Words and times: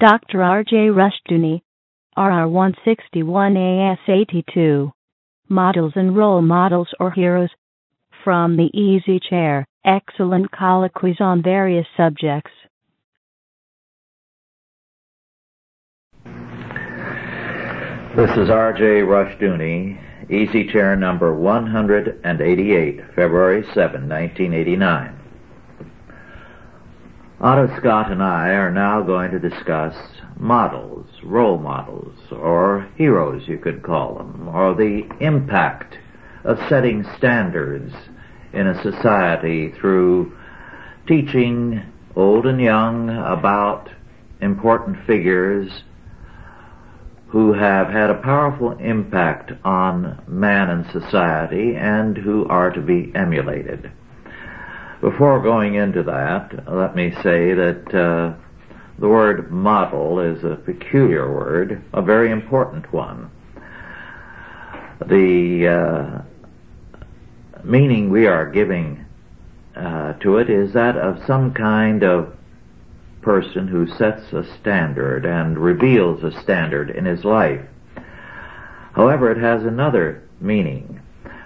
Dr. 0.00 0.42
R.J. 0.42 0.88
Rushdoony, 0.88 1.60
RR 2.16 2.48
161 2.48 3.56
AS 3.58 3.98
82. 4.08 4.90
Models 5.50 5.92
and 5.94 6.16
Role 6.16 6.40
Models 6.40 6.88
or 6.98 7.10
Heroes. 7.10 7.50
From 8.24 8.56
the 8.56 8.70
Easy 8.72 9.20
Chair, 9.20 9.66
excellent 9.84 10.50
colloquies 10.52 11.20
on 11.20 11.42
various 11.42 11.86
subjects. 11.98 12.50
This 18.16 18.30
is 18.38 18.48
R.J. 18.48 19.02
Rushdoony, 19.02 20.30
Easy 20.30 20.66
Chair 20.72 20.96
number 20.96 21.34
188, 21.34 23.00
February 23.14 23.64
7, 23.74 24.08
1989. 24.08 25.19
Otto 27.42 27.74
Scott 27.78 28.12
and 28.12 28.22
I 28.22 28.50
are 28.50 28.70
now 28.70 29.00
going 29.00 29.30
to 29.30 29.38
discuss 29.38 29.96
models, 30.36 31.06
role 31.22 31.56
models, 31.56 32.14
or 32.30 32.86
heroes 32.96 33.48
you 33.48 33.56
could 33.56 33.82
call 33.82 34.16
them, 34.16 34.46
or 34.46 34.74
the 34.74 35.08
impact 35.20 35.96
of 36.44 36.58
setting 36.68 37.02
standards 37.16 37.94
in 38.52 38.66
a 38.66 38.82
society 38.82 39.72
through 39.80 40.36
teaching 41.08 41.82
old 42.14 42.44
and 42.44 42.60
young 42.60 43.08
about 43.08 43.88
important 44.42 45.06
figures 45.06 45.82
who 47.28 47.54
have 47.54 47.88
had 47.88 48.10
a 48.10 48.20
powerful 48.20 48.72
impact 48.72 49.52
on 49.64 50.22
man 50.28 50.68
and 50.68 50.84
society 50.90 51.74
and 51.74 52.18
who 52.18 52.46
are 52.48 52.70
to 52.70 52.82
be 52.82 53.10
emulated. 53.14 53.90
Before 55.00 55.40
going 55.40 55.76
into 55.76 56.02
that, 56.02 56.70
let 56.70 56.94
me 56.94 57.12
say 57.22 57.54
that 57.54 57.94
uh, 57.94 58.34
the 58.98 59.08
word 59.08 59.50
model 59.50 60.20
is 60.20 60.44
a 60.44 60.56
peculiar 60.56 61.32
word, 61.32 61.82
a 61.94 62.02
very 62.02 62.30
important 62.30 62.92
one. 62.92 63.30
The 65.06 65.68
uh, 65.68 66.22
meaning 67.64 68.10
we 68.10 68.26
are 68.26 68.50
giving 68.50 69.06
uh, 69.74 70.12
to 70.14 70.36
it 70.36 70.50
is 70.50 70.74
that 70.74 70.98
of 70.98 71.24
some 71.26 71.54
kind 71.54 72.02
of 72.02 72.36
person 73.22 73.68
who 73.68 73.86
sets 73.86 74.32
a 74.34 74.44
standard 74.60 75.24
and 75.24 75.58
reveals 75.58 76.22
a 76.22 76.40
standard 76.42 76.90
in 76.90 77.06
his 77.06 77.24
life. 77.24 77.64
However, 78.92 79.30
it 79.30 79.38
has 79.38 79.62
another 79.64 80.22
meaning. 80.40 80.99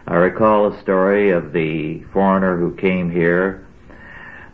I 0.07 0.17
recall 0.17 0.67
a 0.67 0.81
story 0.83 1.31
of 1.31 1.55
the 1.55 2.03
foreigner 2.13 2.59
who 2.59 2.75
came 2.77 3.11
here 3.11 3.67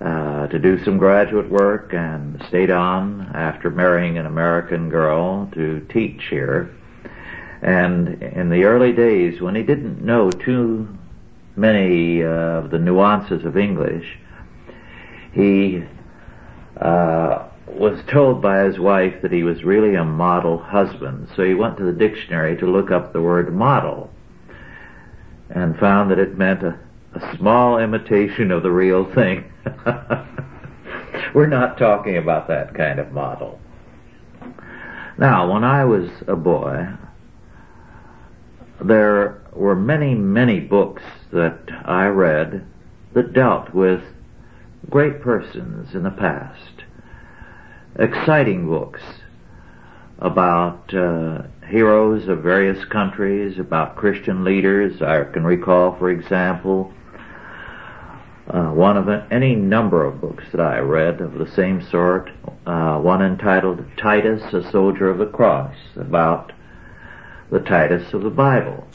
uh, 0.01 0.47
to 0.47 0.61
do 0.61 0.83
some 0.85 0.97
graduate 0.97 1.51
work 1.51 1.93
and 1.93 2.41
stayed 2.47 2.71
on 2.71 3.33
after 3.35 3.69
marrying 3.69 4.17
an 4.17 4.27
American 4.27 4.89
girl 4.91 5.51
to 5.55 5.85
teach 5.93 6.23
here. 6.31 6.71
And 7.63 8.23
in 8.23 8.49
the 8.49 8.63
early 8.63 8.93
days, 8.93 9.41
when 9.41 9.57
he 9.57 9.65
didn't 9.65 10.01
know 10.01 10.31
too 10.31 10.97
many 11.57 12.23
uh, 12.23 12.29
of 12.29 12.71
the 12.71 12.79
nuances 12.79 13.45
of 13.45 13.57
English, 13.57 14.21
he 15.33 15.83
uh, 16.81 17.49
was 17.67 18.01
told 18.07 18.41
by 18.41 18.63
his 18.63 18.79
wife 18.79 19.21
that 19.23 19.33
he 19.33 19.43
was 19.43 19.65
really 19.65 19.97
a 19.97 20.05
model 20.05 20.59
husband. 20.59 21.29
So 21.35 21.43
he 21.43 21.55
went 21.55 21.77
to 21.79 21.85
the 21.85 21.93
dictionary 21.93 22.57
to 22.59 22.67
look 22.67 22.93
up 22.93 23.13
the 23.13 23.21
word 23.21 23.53
model 23.53 24.11
and 25.51 25.79
found 25.79 26.11
that 26.11 26.19
it 26.19 26.39
meant 26.39 26.63
a, 26.63 26.79
a 27.15 27.37
small 27.37 27.79
imitation 27.79 28.51
of 28.51 28.63
the 28.63 28.71
real 28.71 29.13
thing. 29.15 29.51
We're 31.35 31.47
not 31.47 31.79
talking 31.79 32.17
about 32.17 32.49
that 32.49 32.75
kind 32.75 32.99
of 32.99 33.13
model. 33.13 33.61
Now, 35.19 35.53
when 35.53 35.65
I 35.65 35.85
was 35.85 36.09
a 36.27 36.37
boy, 36.37 36.89
there 38.83 39.43
were 39.53 39.77
many, 39.77 40.15
many 40.15 40.61
books 40.61 41.03
that 41.33 41.59
I 41.85 42.07
read 42.07 42.65
that 43.13 43.33
dealt 43.33 43.75
with 43.75 44.03
great 44.89 45.21
persons 45.21 45.95
in 45.95 46.05
the 46.05 46.11
past. 46.11 46.85
Exciting 47.99 48.67
books 48.67 49.03
about 50.21 50.93
uh, 50.95 51.43
heroes 51.67 52.29
of 52.29 52.43
various 52.43 52.85
countries, 52.87 53.59
about 53.59 53.97
Christian 53.97 54.45
leaders. 54.45 55.01
I 55.01 55.25
can 55.33 55.45
recall, 55.45 55.97
for 55.99 56.11
example, 56.11 56.93
uh, 58.49 58.71
one 58.73 58.97
of 58.97 59.09
any 59.31 59.55
number 59.55 60.05
of 60.05 60.21
books 60.21 60.45
that 60.53 60.61
I 60.61 60.79
read 60.79 61.21
of 61.21 61.35
the 61.35 61.51
same 61.55 61.87
sort. 61.91 62.31
Uh, 62.67 62.99
one 62.99 63.23
entitled 63.23 63.85
Titus, 63.97 64.43
a 64.53 64.69
Soldier 64.71 65.09
of 65.09 65.19
the 65.19 65.27
Cross, 65.27 65.77
about 65.97 66.53
the 67.51 67.61
Titus 67.61 68.13
of 68.13 68.23
the 68.23 68.31
Bible. 68.31 68.87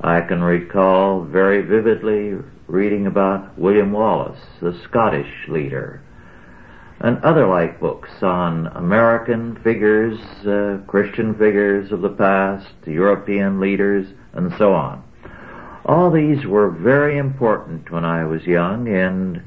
I 0.00 0.20
can 0.20 0.42
recall 0.42 1.24
very 1.24 1.62
vividly 1.62 2.34
reading 2.66 3.06
about 3.06 3.58
William 3.58 3.92
Wallace, 3.92 4.40
the 4.60 4.78
Scottish 4.84 5.48
leader, 5.48 6.02
and 7.00 7.22
other 7.22 7.46
like 7.46 7.78
books 7.78 8.10
on 8.22 8.68
American 8.68 9.56
figures, 9.62 10.18
uh, 10.46 10.78
Christian 10.86 11.34
figures 11.34 11.92
of 11.92 12.00
the 12.00 12.08
past, 12.08 12.72
European 12.86 13.60
leaders, 13.60 14.06
and 14.32 14.52
so 14.56 14.72
on. 14.72 15.02
All 15.84 16.10
these 16.10 16.46
were 16.46 16.70
very 16.70 17.18
important 17.18 17.90
when 17.90 18.04
I 18.04 18.24
was 18.24 18.44
young 18.44 18.86
in 18.86 19.42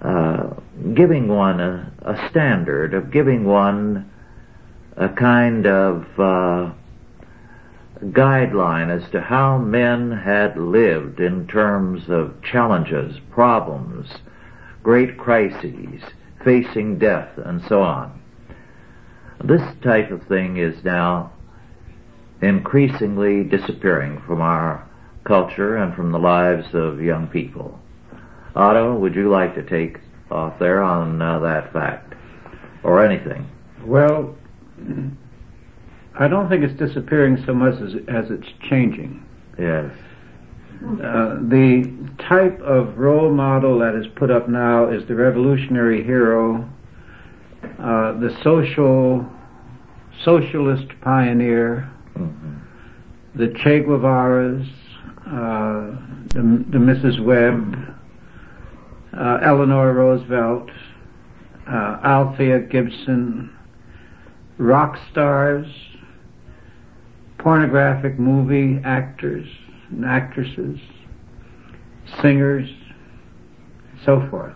uh, 0.00 0.54
giving 0.94 1.28
one 1.28 1.60
a, 1.60 1.92
a, 2.02 2.28
standard, 2.30 2.94
of 2.94 3.10
giving 3.10 3.44
one 3.44 4.10
a 4.96 5.08
kind 5.08 5.66
of 5.66 6.04
uh, 6.18 6.72
guideline 8.06 8.90
as 8.90 9.08
to 9.10 9.20
how 9.20 9.58
men 9.58 10.12
had 10.12 10.56
lived 10.56 11.20
in 11.20 11.46
terms 11.46 12.08
of 12.08 12.40
challenges, 12.42 13.18
problems, 13.30 14.08
great 14.82 15.18
crises, 15.18 16.02
facing 16.44 16.98
death, 16.98 17.28
and 17.36 17.62
so 17.68 17.82
on. 17.82 18.20
This 19.44 19.62
type 19.82 20.10
of 20.10 20.26
thing 20.26 20.56
is 20.56 20.82
now 20.84 21.32
increasingly 22.42 23.44
disappearing 23.44 24.22
from 24.26 24.40
our 24.40 24.88
culture 25.24 25.76
and 25.76 25.94
from 25.94 26.12
the 26.12 26.18
lives 26.18 26.66
of 26.72 27.00
young 27.00 27.28
people. 27.28 27.78
Otto, 28.54 28.96
would 28.96 29.14
you 29.14 29.30
like 29.30 29.54
to 29.54 29.62
take 29.62 29.98
off 30.30 30.58
there 30.58 30.82
on 30.82 31.20
uh, 31.20 31.38
that 31.40 31.72
fact? 31.72 32.14
Or 32.82 33.04
anything? 33.04 33.48
Well, 33.84 34.36
I 36.18 36.28
don't 36.28 36.48
think 36.48 36.64
it's 36.64 36.78
disappearing 36.78 37.42
so 37.46 37.54
much 37.54 37.74
as, 37.74 37.94
as 38.08 38.30
it's 38.30 38.48
changing. 38.68 39.24
Yes. 39.58 39.92
Uh, 40.80 41.34
the 41.48 41.92
type 42.28 42.60
of 42.60 42.96
role 42.98 43.32
model 43.32 43.80
that 43.80 43.96
is 43.96 44.06
put 44.14 44.30
up 44.30 44.48
now 44.48 44.88
is 44.88 45.02
the 45.08 45.14
revolutionary 45.14 46.04
hero, 46.04 46.68
uh, 47.80 48.12
the 48.20 48.30
social 48.44 49.26
socialist 50.24 50.86
pioneer, 51.00 51.90
mm-hmm. 52.16 52.54
the 53.34 53.52
Che 53.58 53.80
Guevara's, 53.80 54.66
uh, 55.26 55.98
the, 56.28 56.64
the, 56.70 56.78
Mrs. 56.78 57.24
Webb, 57.24 57.96
uh, 59.18 59.38
Eleanor 59.44 59.92
Roosevelt, 59.94 60.70
uh, 61.68 61.98
Althea 62.04 62.60
Gibson, 62.60 63.50
rock 64.58 64.96
stars, 65.10 65.66
pornographic 67.38 68.16
movie 68.18 68.80
actors 68.84 69.48
and 69.90 70.04
actresses, 70.04 70.78
singers, 72.20 72.68
and 73.90 74.00
so 74.04 74.26
forth. 74.30 74.54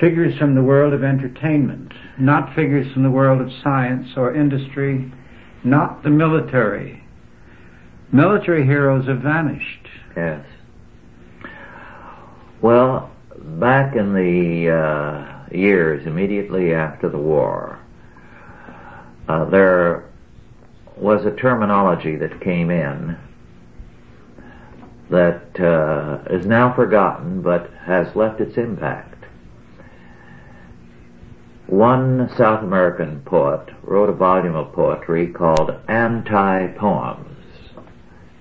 Figures 0.00 0.36
from 0.38 0.54
the 0.54 0.62
world 0.62 0.92
of 0.92 1.02
entertainment, 1.02 1.92
not 2.18 2.54
figures 2.54 2.90
from 2.92 3.02
the 3.02 3.10
world 3.10 3.40
of 3.40 3.50
science 3.62 4.08
or 4.16 4.34
industry, 4.34 5.12
not 5.64 6.02
the 6.02 6.10
military. 6.10 7.02
Military 8.12 8.64
heroes 8.64 9.06
have 9.06 9.20
vanished. 9.20 9.86
Yes. 10.16 10.44
Well, 12.62 13.10
back 13.36 13.96
in 13.96 14.14
the 14.14 14.70
uh, 14.70 15.54
years 15.54 16.06
immediately 16.06 16.74
after 16.74 17.08
the 17.08 17.18
war, 17.18 17.78
uh, 19.28 19.44
there 19.46 20.08
was 20.96 21.24
a 21.26 21.32
terminology 21.32 22.16
that 22.16 22.40
came 22.40 22.70
in 22.70 23.16
that 25.10 25.58
uh, 25.60 26.32
is 26.32 26.46
now 26.46 26.74
forgotten 26.74 27.42
but 27.42 27.70
has 27.84 28.14
left 28.14 28.40
its 28.40 28.56
impact. 28.56 29.24
One 31.66 32.30
South 32.36 32.62
American 32.62 33.20
poet 33.26 33.68
wrote 33.82 34.08
a 34.08 34.14
volume 34.14 34.56
of 34.56 34.72
poetry 34.72 35.26
called 35.26 35.70
Anti-Poems. 35.86 37.36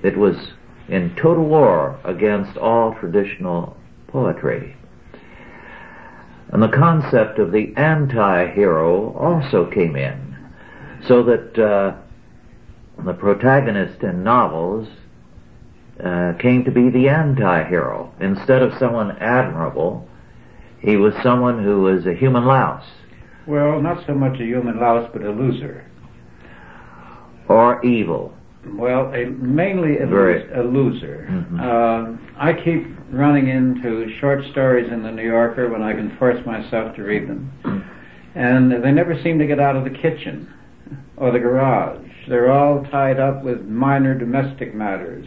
It 0.02 0.18
was 0.18 0.54
in 0.88 1.16
total 1.16 1.46
war 1.46 2.00
against 2.06 2.58
all 2.58 2.96
traditional 2.96 3.76
poetry. 4.08 4.78
And 6.50 6.64
the 6.64 6.70
concept 6.70 7.40
of 7.40 7.52
the 7.52 7.74
anti-hero 7.76 9.14
also 9.14 9.70
came 9.70 9.98
in. 9.98 10.38
So 11.06 11.24
that 11.24 11.60
uh, 11.60 11.98
the 13.04 13.14
protagonist 13.14 14.02
in 14.04 14.24
novels 14.24 14.88
uh, 16.04 16.34
came 16.40 16.64
to 16.64 16.72
be 16.72 16.90
the 16.90 17.10
anti-hero. 17.10 18.14
Instead 18.20 18.62
of 18.62 18.78
someone 18.80 19.12
admirable, 19.20 20.08
he 20.80 20.96
was 20.98 21.14
someone 21.24 21.64
who 21.64 21.82
was 21.82 22.06
a 22.06 22.14
human 22.14 22.46
louse. 22.46 22.86
Well, 23.48 23.82
not 23.82 24.06
so 24.06 24.14
much 24.14 24.40
a 24.40 24.44
human 24.46 24.80
louse, 24.80 25.10
but 25.14 25.24
a 25.24 25.32
loser. 25.32 25.86
Or 27.48 27.84
evil. 27.86 28.34
Well, 28.74 29.14
a, 29.14 29.26
mainly 29.26 30.00
a, 30.00 30.06
Very- 30.08 30.52
a 30.52 30.62
loser. 30.62 31.28
Mhm. 31.30 31.60
Uh, 31.62 32.18
I 32.38 32.54
keep 32.54 32.86
running 33.12 33.48
into 33.48 34.10
short 34.20 34.44
stories 34.52 34.92
in 34.92 35.02
the 35.04 35.12
New 35.12 35.24
Yorker 35.26 35.70
when 35.70 35.82
I 35.82 35.94
can 35.94 36.16
force 36.18 36.46
myself 36.46 36.94
to 36.98 37.04
read 37.04 37.28
them, 37.30 37.50
and 38.36 38.72
they 38.84 38.92
never 38.92 39.18
seem 39.24 39.40
to 39.40 39.48
get 39.48 39.60
out 39.62 39.78
of 39.78 39.86
the 39.86 39.90
kitchen 39.90 40.50
or 41.16 41.32
the 41.32 41.40
garage. 41.40 42.06
They're 42.28 42.52
all 42.52 42.84
tied 42.92 43.20
up 43.20 43.44
with 43.44 43.62
minor 43.66 44.14
domestic 44.14 44.76
matters. 44.76 45.26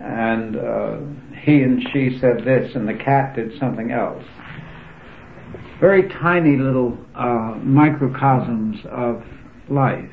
And 0.00 0.56
uh, 0.56 0.96
he 1.40 1.62
and 1.62 1.82
she 1.92 2.18
said 2.20 2.44
this, 2.44 2.74
and 2.74 2.88
the 2.88 2.94
cat 2.94 3.36
did 3.36 3.58
something 3.58 3.92
else. 3.92 4.24
Very 5.80 6.08
tiny 6.08 6.56
little 6.56 6.96
uh, 7.14 7.54
microcosms 7.62 8.78
of 8.90 9.22
life. 9.68 10.10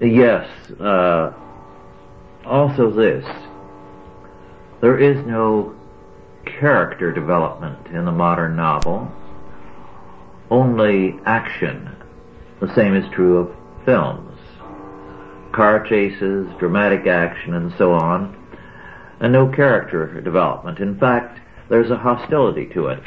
Yes. 0.00 0.48
Uh, 0.80 1.32
also 2.44 2.90
this. 2.90 3.24
There 4.80 4.98
is 4.98 5.24
no 5.26 5.74
character 6.44 7.12
development 7.12 7.86
in 7.88 8.04
the 8.04 8.12
modern 8.12 8.56
novel. 8.56 9.10
Only 10.50 11.18
action. 11.26 11.94
The 12.60 12.74
same 12.74 12.94
is 12.94 13.04
true 13.12 13.38
of 13.38 13.84
films. 13.84 14.27
Car 15.52 15.84
chases, 15.86 16.46
dramatic 16.58 17.06
action, 17.06 17.54
and 17.54 17.72
so 17.76 17.92
on. 17.92 18.36
And 19.20 19.32
no 19.32 19.48
character 19.48 20.20
development. 20.20 20.78
In 20.78 20.98
fact, 20.98 21.40
there's 21.68 21.90
a 21.90 21.96
hostility 21.96 22.66
to 22.74 22.88
it. 22.88 23.02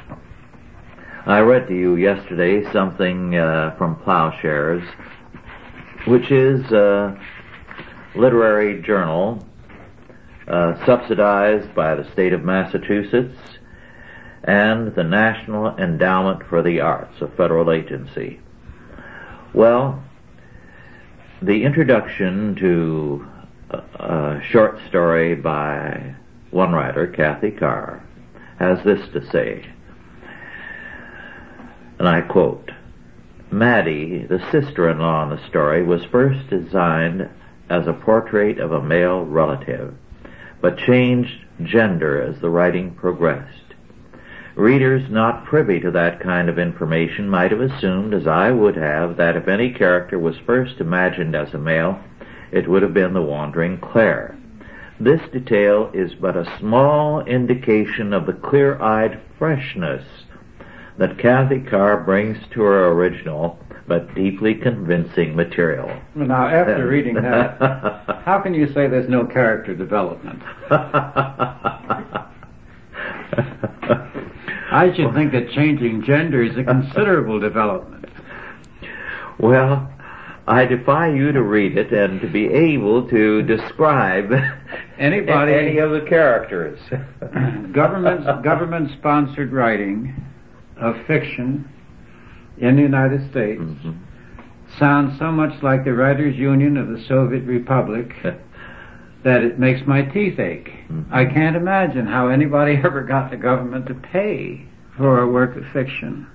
I 1.26 1.40
read 1.40 1.68
to 1.68 1.76
you 1.76 1.96
yesterday 1.96 2.70
something 2.72 3.36
uh, 3.36 3.76
from 3.78 3.96
Ploughshares 3.98 4.84
which 6.06 6.32
is 6.32 6.72
a 6.72 7.20
literary 8.16 8.82
journal 8.82 9.46
uh, 10.48 10.84
subsidized 10.86 11.74
by 11.76 11.96
the 11.96 12.10
state 12.12 12.34
of 12.34 12.44
Massachusetts 12.44 13.38
and 14.44 14.94
the 14.96 15.04
National 15.04 15.78
Endowment 15.78 16.42
for 16.50 16.64
the 16.64 16.82
Arts, 16.82 17.22
a 17.22 17.28
federal 17.28 17.72
agency. 17.72 18.40
Well, 19.54 20.04
the 21.42 21.64
introduction 21.64 22.56
to 22.56 23.28
a, 23.72 24.40
short 24.50 24.78
story 24.90 25.34
by 25.34 26.16
one 26.52 26.72
writer, 26.72 27.08
Kathy 27.08 27.52
Carr, 27.52 28.04
has 28.60 28.84
this 28.84 29.02
to 29.14 29.26
say, 29.32 29.66
and 31.98 32.08
I 32.08 32.22
quote, 32.22 32.72
Maddie, 33.52 34.26
the 34.28 34.40
sister-in-law 34.52 35.24
in 35.24 35.30
the 35.30 35.48
story, 35.48 35.84
was 35.84 36.04
first 36.12 36.50
designed 36.50 37.28
as 37.70 37.88
a 37.88 37.94
portrait 37.94 38.60
of 38.60 38.72
a 38.72 38.84
male 38.84 39.26
relative, 39.26 39.96
but 40.62 40.78
changed 40.78 41.46
gender 41.64 42.22
as 42.22 42.40
the 42.40 42.50
writing 42.50 42.94
progressed. 42.94 43.61
Readers 44.56 45.10
not 45.10 45.46
privy 45.46 45.80
to 45.80 45.92
that 45.92 46.20
kind 46.20 46.50
of 46.50 46.60
information 46.60 47.30
might 47.30 47.52
have 47.52 47.62
assumed, 47.62 48.14
as 48.14 48.28
I 48.28 48.52
would 48.52 48.76
have, 48.76 49.16
that 49.18 49.38
if 49.38 49.48
any 49.48 49.72
character 49.72 50.20
was 50.20 50.36
first 50.46 50.82
imagined 50.82 51.36
as 51.36 51.54
a 51.54 51.58
male, 51.58 52.00
it 52.52 52.68
would 52.68 52.82
have 52.82 52.94
been 52.94 53.14
the 53.14 53.22
wandering 53.22 53.78
Claire. 53.78 54.38
This 55.00 55.22
detail 55.32 55.90
is 55.94 56.14
but 56.16 56.36
a 56.36 56.58
small 56.60 57.22
indication 57.22 58.14
of 58.14 58.26
the 58.26 58.34
clear-eyed 58.34 59.22
freshness 59.40 60.04
that 60.98 61.18
Kathy 61.18 61.62
Carr 61.62 62.04
brings 62.04 62.38
to 62.52 62.62
her 62.62 62.92
original 62.92 63.58
but 63.88 64.14
deeply 64.14 64.54
convincing 64.54 65.36
material. 65.36 65.92
Now, 66.14 66.48
after 66.48 66.88
reading 66.88 67.16
that, 67.16 67.58
how 68.26 68.40
can 68.40 68.54
you 68.54 68.68
say 68.68 68.88
there's 68.88 69.10
no 69.10 69.26
character 69.26 69.74
development? 69.74 70.42
I 74.72 74.94
should 74.96 75.14
think 75.14 75.32
that 75.34 75.52
changing 75.52 76.04
gender 76.04 76.42
is 76.44 76.58
a 76.58 76.64
considerable 76.64 77.40
development. 77.50 78.06
well, 79.40 79.88
I 80.48 80.66
defy 80.66 81.10
you 81.14 81.32
to 81.32 81.42
read 81.44 81.78
it 81.78 81.92
and 81.94 82.20
to 82.22 82.28
be 82.28 82.48
able 82.48 83.08
to 83.10 83.42
describe 83.44 84.32
Anybody- 84.98 85.54
any 85.54 85.78
of 85.78 85.92
the 85.92 86.02
characters. 86.02 86.80
government 87.74 88.44
government 88.44 88.92
sponsored 88.98 89.52
writing 89.52 90.14
of 90.78 90.96
fiction 91.06 91.68
in 92.58 92.76
the 92.76 92.82
United 92.82 93.30
States 93.32 93.62
Mhm. 93.62 93.96
sounds 94.80 95.18
so 95.20 95.32
much 95.32 95.62
like 95.64 95.84
the 95.86 95.94
Writers 95.94 96.36
Union 96.36 96.78
of 96.78 96.88
the 96.90 97.00
Soviet 97.08 97.44
Republic 97.44 98.14
that 99.24 99.44
it 99.44 99.60
makes 99.60 99.86
my 99.86 100.02
teeth 100.02 100.40
ache. 100.40 100.72
Mhm. 100.90 101.06
I 101.12 101.26
can't 101.26 101.56
imagine 101.56 102.08
how 102.08 102.28
anybody 102.28 102.76
ever 102.84 103.02
got 103.02 103.30
the 103.32 103.38
government 103.38 103.86
to 103.88 103.94
pay 103.94 104.66
for 104.98 105.20
a 105.20 105.28
work 105.28 105.56
of 105.56 105.64
fiction. 105.74 106.28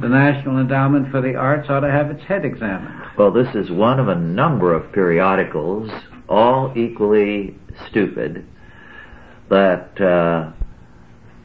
The 0.00 0.08
National 0.08 0.58
Endowment 0.58 1.10
for 1.10 1.22
the 1.22 1.36
Arts 1.36 1.70
ought 1.70 1.80
to 1.80 1.90
have 1.90 2.10
its 2.10 2.22
head 2.24 2.44
examined. 2.44 3.02
Well, 3.16 3.30
this 3.30 3.54
is 3.54 3.70
one 3.70 3.98
of 3.98 4.08
a 4.08 4.14
number 4.14 4.74
of 4.74 4.92
periodicals, 4.92 5.90
all 6.28 6.72
equally 6.76 7.54
stupid, 7.88 8.44
that 9.48 9.98
uh, 10.00 10.50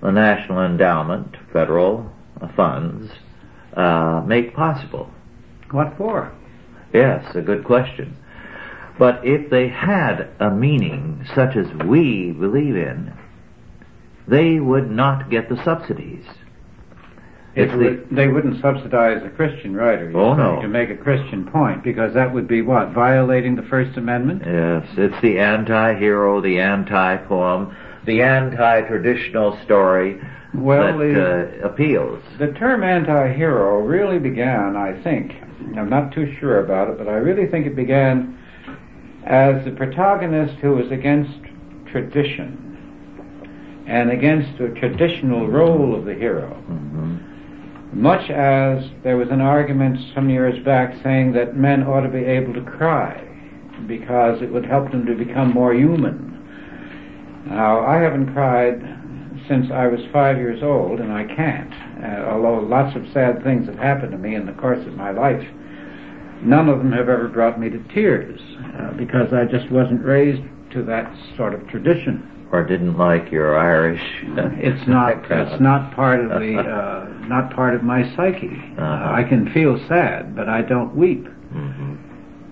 the 0.02 0.12
National 0.12 0.66
Endowment, 0.66 1.38
federal 1.54 2.12
uh, 2.42 2.48
funds, 2.56 3.12
uh, 3.78 4.22
make 4.26 4.54
possible. 4.54 5.10
What 5.70 5.96
for? 5.98 6.34
Yes, 6.94 7.24
a 7.36 7.42
good 7.42 7.64
question. 7.64 8.18
But 9.00 9.26
if 9.26 9.50
they 9.50 9.68
had 9.68 10.30
a 10.40 10.50
meaning 10.52 11.26
such 11.34 11.56
as 11.56 11.68
we 11.86 12.32
believe 12.32 12.76
in, 12.76 13.14
they 14.28 14.60
would 14.60 14.92
not 14.92 15.30
get 15.30 15.50
the 15.50 15.62
subsidies. 15.64 16.24
The- 17.56 17.66
would, 17.76 18.08
they 18.12 18.28
wouldn't 18.30 18.62
subsidize 18.62 19.22
a 19.26 19.30
Christian 19.30 19.76
writer, 19.76 20.10
you 20.10 20.18
Oh, 20.18 20.34
no. 20.36 20.62
to 20.62 20.68
make 20.70 20.90
a 20.90 20.96
Christian 20.96 21.46
point, 21.46 21.84
because 21.84 22.14
that 22.14 22.34
would 22.34 22.48
be 22.48 22.62
what? 22.62 22.92
Violating 22.92 23.56
the 23.58 23.64
First 23.64 23.98
Amendment? 23.98 24.44
Yes, 24.46 24.88
it's 24.96 25.22
the 25.22 25.38
anti-hero, 25.40 26.40
the 26.40 26.60
anti-poem, 26.62 27.76
the 28.06 28.22
anti-traditional 28.22 29.60
story 29.66 30.22
Well, 30.54 30.98
the, 30.98 31.14
that 31.14 31.64
uh, 31.64 31.68
appeals. 31.68 32.24
the 32.40 32.54
term 32.54 32.84
anti-hero 32.84 33.82
really 33.82 34.20
began, 34.20 34.78
I 34.78 35.02
think, 35.04 35.36
I'm 35.76 35.90
not 35.90 36.14
too 36.14 36.34
sure 36.40 36.64
about 36.64 36.90
it, 36.90 36.98
but 36.98 37.10
I 37.10 37.16
really 37.16 37.48
think 37.48 37.68
it 37.68 37.76
began 37.76 38.38
as 39.26 39.64
the 39.66 39.72
protagonist 39.72 40.56
who 40.56 40.72
was 40.72 40.92
against 40.92 41.40
tradition 41.92 42.68
and 43.88 44.10
against 44.12 44.58
the 44.58 44.70
traditional 44.80 45.48
role 45.48 45.96
of 45.96 46.06
the 46.06 46.14
hero. 46.14 46.56
Mhm. 46.70 47.18
Much 47.94 48.30
as 48.30 48.90
there 49.04 49.18
was 49.18 49.30
an 49.30 49.42
argument 49.42 50.00
some 50.16 50.30
years 50.30 50.58
back 50.60 50.94
saying 51.04 51.34
that 51.34 51.58
men 51.58 51.84
ought 51.84 52.02
to 52.02 52.10
be 52.10 52.24
able 52.24 52.54
to 52.54 52.62
cry 52.62 53.16
because 53.88 54.42
it 54.42 54.52
would 54.52 54.66
help 54.66 54.92
them 54.92 55.06
to 55.06 55.14
become 55.14 55.52
more 55.52 55.74
human. 55.74 56.34
Now, 57.50 57.86
I 57.86 57.98
haven't 57.98 58.34
cried 58.34 58.82
since 59.48 59.72
I 59.72 59.88
was 59.88 60.00
five 60.14 60.38
years 60.38 60.64
old, 60.64 61.00
and 61.00 61.12
I 61.12 61.26
can't, 61.26 61.74
uh, 62.02 62.30
although 62.30 62.60
lots 62.60 62.96
of 62.96 63.08
sad 63.10 63.44
things 63.44 63.68
have 63.68 63.80
happened 63.80 64.12
to 64.12 64.18
me 64.18 64.36
in 64.36 64.46
the 64.46 64.54
course 64.54 64.86
of 64.86 64.96
my 64.96 65.12
life. 65.12 65.46
None 66.44 66.70
of 66.70 66.80
them 66.80 66.92
have 66.92 67.08
ever 67.10 67.28
brought 67.28 67.60
me 67.60 67.70
to 67.70 67.80
tears 67.94 68.40
uh, 68.80 68.92
because 68.94 69.32
I 69.34 69.46
just 69.46 69.70
wasn't 69.72 70.04
raised 70.04 70.42
to 70.72 70.84
that 70.84 71.14
sort 71.38 71.54
of 71.54 71.68
tradition. 71.68 72.28
Or 72.52 72.64
didn't 72.66 72.98
like 72.98 73.32
your 73.32 73.58
Irish. 73.58 74.02
It's 74.58 74.88
not. 74.88 75.24
It's 75.32 75.62
not 75.62 75.94
part 75.96 76.20
of 76.20 76.30
the. 76.30 76.58
Uh, 77.22 77.28
not 77.28 77.54
part 77.54 77.76
of 77.76 77.84
my 77.84 78.04
psyche. 78.16 78.50
Uh, 78.78 78.82
Uh-huh. 78.82 79.14
I 79.14 79.24
can 79.24 79.50
feel 79.54 79.78
sad, 79.88 80.36
but 80.36 80.50
I 80.50 80.62
don't 80.62 80.94
weep. 80.96 81.26
Mhm. 81.54 81.98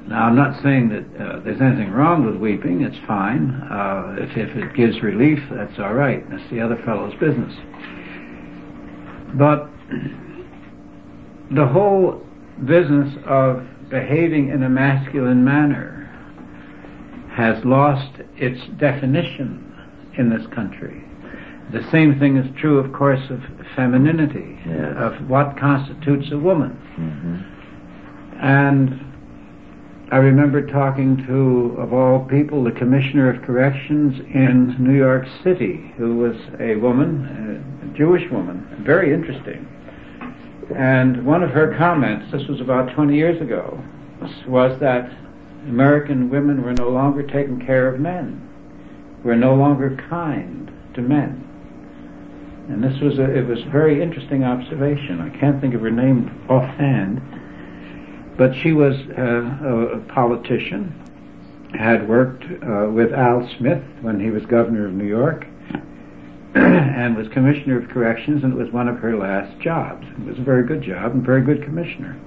Now, 0.08 0.26
I'm 0.26 0.36
not 0.36 0.62
saying 0.64 0.90
that 0.90 1.06
uh, 1.22 1.40
there's 1.42 1.60
anything 1.62 1.92
wrong 1.92 2.26
with 2.26 2.36
weeping. 2.38 2.82
It's 2.82 2.98
fine. 3.06 3.52
Uh, 3.70 4.16
if, 4.20 4.38
if 4.38 4.56
it 4.56 4.74
gives 4.74 5.02
relief, 5.04 5.40
that's 5.52 5.78
all 5.80 5.94
right. 5.94 6.28
That's 6.32 6.50
the 6.50 6.62
other 6.62 6.78
fellow's 6.86 7.14
business. 7.20 7.54
But 9.36 9.70
the 11.52 11.66
whole 11.68 12.22
business 12.66 13.14
of 13.26 13.66
behaving 13.90 14.50
in 14.50 14.64
a 14.64 14.70
masculine 14.70 15.44
manner 15.44 16.06
has 17.34 17.64
lost 17.66 18.22
its 18.38 18.60
definition 18.78 19.66
in 20.18 20.30
this 20.30 20.46
country. 20.54 21.04
The 21.72 21.88
same 21.92 22.18
thing 22.20 22.38
is 22.38 22.48
true, 22.60 22.80
of 22.80 22.92
course, 22.94 23.30
of 23.30 23.42
femininity, 23.76 24.58
Yes. 24.66 24.96
of 24.98 25.30
what 25.30 25.58
constitutes 25.58 26.32
a 26.32 26.38
woman. 26.38 26.72
hmm 26.96 27.36
And 28.42 29.00
I 30.12 30.18
remember 30.18 30.66
talking 30.66 31.18
to, 31.28 31.76
of 31.80 31.94
all 31.94 32.26
people, 32.26 32.64
the 32.64 32.72
Commissioner 32.72 33.30
of 33.30 33.44
Corrections 33.44 34.20
in 34.34 34.76
New 34.80 34.94
York 34.98 35.26
City, 35.44 35.94
who 35.98 36.16
was 36.18 36.36
a 36.60 36.76
woman, 36.78 37.62
a 37.94 37.98
Jewish 37.98 38.28
woman, 38.32 38.66
very 38.84 39.14
interesting. 39.14 39.68
And 40.76 41.26
one 41.26 41.44
of 41.44 41.50
her 41.52 41.76
comments, 41.78 42.32
this 42.32 42.48
was 42.48 42.62
about 42.62 42.94
20 42.94 43.16
years 43.16 43.42
ago, 43.42 43.82
was 44.48 44.80
that 44.80 45.12
American 45.68 46.30
women 46.30 46.64
were 46.64 46.74
no 46.74 46.90
longer 46.90 47.24
taking 47.24 47.60
care 47.66 47.88
of 47.88 48.00
men, 48.00 48.48
were 49.24 49.36
no 49.36 49.56
longer 49.56 49.98
kind 50.10 50.72
to 50.94 51.02
men. 51.02 51.46
And 52.70 52.84
this 52.84 53.02
was 53.02 53.18
a, 53.18 53.24
it 53.24 53.48
was 53.48 53.60
a 53.64 53.70
very 53.70 54.02
interesting 54.02 54.44
observation. 54.44 55.20
I 55.22 55.36
can't 55.40 55.60
think 55.60 55.74
of 55.74 55.82
her 55.82 55.90
name 55.90 56.46
offhand, 56.48 57.20
but 58.38 58.56
she 58.56 58.74
was 58.74 58.96
uh, 59.18 59.98
a, 59.98 60.00
politician, 60.14 60.94
had 61.74 62.08
worked 62.08 62.44
uh, 62.44 62.90
with 62.92 63.12
Al 63.12 63.50
Smith 63.58 63.84
when 64.02 64.20
he 64.20 64.30
was 64.30 64.46
governor 64.46 64.86
of 64.86 64.94
New 64.94 65.08
York, 65.08 65.48
and 66.56 67.16
was 67.16 67.28
commissioner 67.30 67.82
of 67.82 67.90
corrections, 67.90 68.44
and 68.44 68.54
it 68.54 68.56
was 68.56 68.72
one 68.74 68.88
of 68.88 68.98
her 68.98 69.18
last 69.18 69.60
jobs. 69.62 70.06
It 70.18 70.26
was 70.26 70.40
a 70.40 70.44
very 70.44 70.66
good 70.66 70.82
job 70.82 71.12
and 71.14 71.24
very 71.24 71.44
good 71.44 71.64
commissioner. 71.64 72.20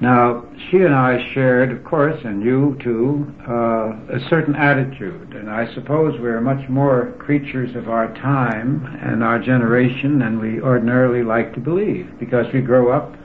Now, 0.00 0.44
she 0.70 0.76
and 0.76 0.94
I 0.94 1.18
shared, 1.34 1.72
of 1.72 1.82
course, 1.82 2.20
and 2.24 2.40
you 2.40 2.76
too, 2.80 3.34
uh, 3.48 4.16
a 4.16 4.20
certain 4.30 4.54
attitude, 4.54 5.34
and 5.34 5.50
I 5.50 5.72
suppose 5.74 6.20
we're 6.20 6.40
much 6.40 6.68
more 6.68 7.14
creatures 7.18 7.74
of 7.74 7.88
our 7.88 8.14
time 8.14 8.86
and 9.02 9.24
our 9.24 9.40
generation 9.40 10.20
than 10.20 10.38
we 10.38 10.60
ordinarily 10.60 11.24
like 11.24 11.52
to 11.54 11.60
believe, 11.60 12.08
because 12.20 12.46
we 12.52 12.60
grow 12.60 12.92
up 12.92 13.16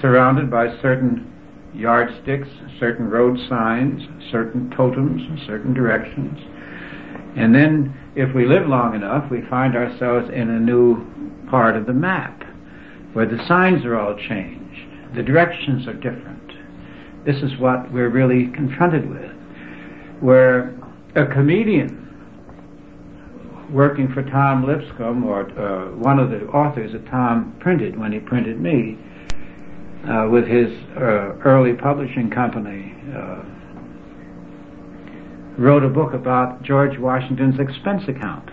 surrounded 0.00 0.50
by 0.50 0.76
certain 0.82 1.30
yardsticks, 1.74 2.48
certain 2.80 3.08
road 3.08 3.38
signs, 3.48 4.02
certain 4.32 4.68
totems, 4.76 5.22
certain 5.46 5.72
directions. 5.72 6.38
And 7.36 7.54
then, 7.54 7.96
if 8.14 8.34
we 8.34 8.46
live 8.46 8.66
long 8.66 8.94
enough, 8.94 9.30
we 9.30 9.42
find 9.42 9.76
ourselves 9.76 10.28
in 10.30 10.50
a 10.50 10.58
new 10.58 11.06
part 11.48 11.76
of 11.76 11.86
the 11.86 11.92
map, 11.92 12.42
where 13.12 13.26
the 13.26 13.44
signs 13.46 13.84
are 13.84 13.98
all 13.98 14.16
changed, 14.16 15.14
the 15.14 15.22
directions 15.22 15.86
are 15.86 15.94
different. 15.94 16.52
This 17.24 17.42
is 17.42 17.58
what 17.58 17.90
we're 17.92 18.08
really 18.08 18.46
confronted 18.48 19.08
with, 19.08 19.30
where 20.20 20.76
a 21.14 21.26
comedian 21.26 21.98
working 23.70 24.12
for 24.12 24.22
Tom 24.24 24.66
Lipscomb, 24.66 25.24
or 25.24 25.48
uh, 25.58 25.90
one 25.96 26.18
of 26.18 26.30
the 26.30 26.46
authors 26.48 26.92
that 26.92 27.06
Tom 27.06 27.54
printed 27.60 27.98
when 27.98 28.12
he 28.12 28.18
printed 28.18 28.60
me, 28.60 28.98
uh, 30.08 30.26
with 30.30 30.46
his 30.46 30.70
uh, 30.96 31.36
early 31.44 31.74
publishing 31.74 32.30
company, 32.30 32.94
uh, 33.14 33.42
wrote 35.60 35.84
a 35.84 35.88
book 35.88 36.14
about 36.14 36.62
George 36.62 36.98
Washington's 36.98 37.60
expense 37.60 38.02
account. 38.08 38.48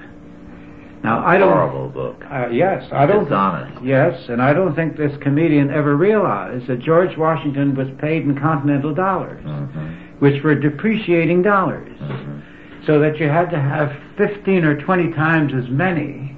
Now 1.03 1.25
I 1.25 1.37
don't. 1.37 1.51
Horrible 1.53 1.89
book. 1.89 2.21
Uh, 2.29 2.47
yes, 2.49 2.87
I 2.91 3.05
don't. 3.05 3.23
Dishonest. 3.23 3.83
Yes, 3.83 4.27
and 4.29 4.41
I 4.41 4.51
don't 4.51 4.75
think 4.75 4.97
this 4.97 5.15
comedian 5.21 5.71
ever 5.71 5.95
realized 5.95 6.67
that 6.67 6.79
George 6.79 7.15
Washington 7.17 7.75
was 7.75 7.87
paid 7.99 8.23
in 8.23 8.37
continental 8.39 8.93
dollars, 8.93 9.43
hmm 9.43 10.03
which 10.19 10.41
were 10.43 10.55
depreciating 10.55 11.43
dollars, 11.43 11.97
hmm 11.99 12.39
so 12.85 12.99
that 12.99 13.19
you 13.19 13.27
had 13.27 13.49
to 13.49 13.59
have 13.59 13.91
15 14.17 14.63
or 14.63 14.79
20 14.81 15.11
times 15.11 15.51
as 15.53 15.69
many 15.69 16.35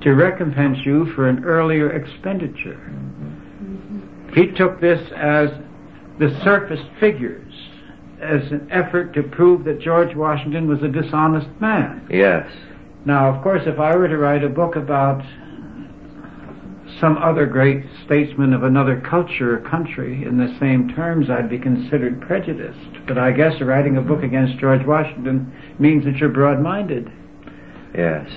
to 0.00 0.14
recompense 0.14 0.78
you 0.84 1.04
for 1.14 1.28
an 1.28 1.44
earlier 1.44 1.90
expenditure. 1.92 2.80
He 4.34 4.46
took 4.46 4.80
this 4.80 5.00
as 5.12 5.50
the 6.18 6.30
surface 6.42 6.80
figures, 6.98 7.49
as 8.20 8.50
an 8.52 8.68
effort 8.70 9.14
to 9.14 9.22
prove 9.22 9.64
that 9.64 9.80
George 9.80 10.14
Washington 10.14 10.68
was 10.68 10.82
a 10.82 10.88
dishonest 10.88 11.48
man. 11.60 12.06
Yes. 12.10 12.50
Now, 13.04 13.34
of 13.34 13.42
course, 13.42 13.62
if 13.66 13.78
I 13.78 13.96
were 13.96 14.08
to 14.08 14.18
write 14.18 14.44
a 14.44 14.48
book 14.48 14.76
about 14.76 15.24
some 17.00 17.16
other 17.18 17.46
great 17.46 17.84
statesman 18.04 18.52
of 18.52 18.62
another 18.62 19.00
culture 19.00 19.56
or 19.56 19.70
country 19.70 20.22
in 20.24 20.36
the 20.36 20.54
same 20.58 20.90
terms, 20.90 21.30
I'd 21.30 21.48
be 21.48 21.58
considered 21.58 22.20
prejudiced. 22.20 23.06
But 23.06 23.16
I 23.16 23.30
guess 23.30 23.60
writing 23.60 23.96
a 23.96 24.02
book 24.02 24.22
against 24.22 24.58
George 24.58 24.84
Washington 24.84 25.52
means 25.78 26.04
that 26.04 26.16
you're 26.16 26.28
broad-minded. 26.28 27.10
Yes. 27.96 28.28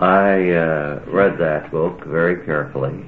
I 0.00 0.50
uh, 0.50 1.00
read 1.06 1.38
that 1.38 1.70
book 1.70 2.04
very 2.04 2.44
carefully. 2.44 3.04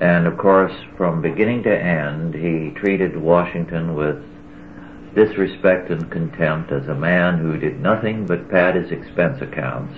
And 0.00 0.26
of 0.26 0.38
course, 0.38 0.72
from 0.96 1.20
beginning 1.20 1.64
to 1.64 1.78
end, 1.78 2.34
he 2.34 2.70
treated 2.70 3.16
Washington 3.16 3.94
with 3.94 4.16
disrespect 5.14 5.90
and 5.90 6.10
contempt 6.10 6.72
as 6.72 6.86
a 6.88 6.94
man 6.94 7.38
who 7.38 7.56
did 7.58 7.80
nothing 7.80 8.26
but 8.26 8.48
pad 8.50 8.74
his 8.76 8.90
expense 8.90 9.40
accounts. 9.42 9.94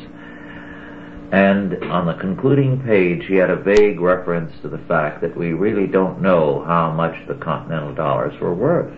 And 1.32 1.82
on 1.84 2.06
the 2.06 2.14
concluding 2.14 2.80
page, 2.82 3.24
he 3.26 3.36
had 3.36 3.48
a 3.50 3.56
vague 3.56 4.00
reference 4.00 4.52
to 4.60 4.68
the 4.68 4.78
fact 4.86 5.22
that 5.22 5.36
we 5.36 5.52
really 5.52 5.86
don't 5.86 6.20
know 6.20 6.62
how 6.66 6.90
much 6.90 7.14
the 7.26 7.34
continental 7.34 7.94
dollars 7.94 8.38
were 8.40 8.54
worth. 8.54 8.92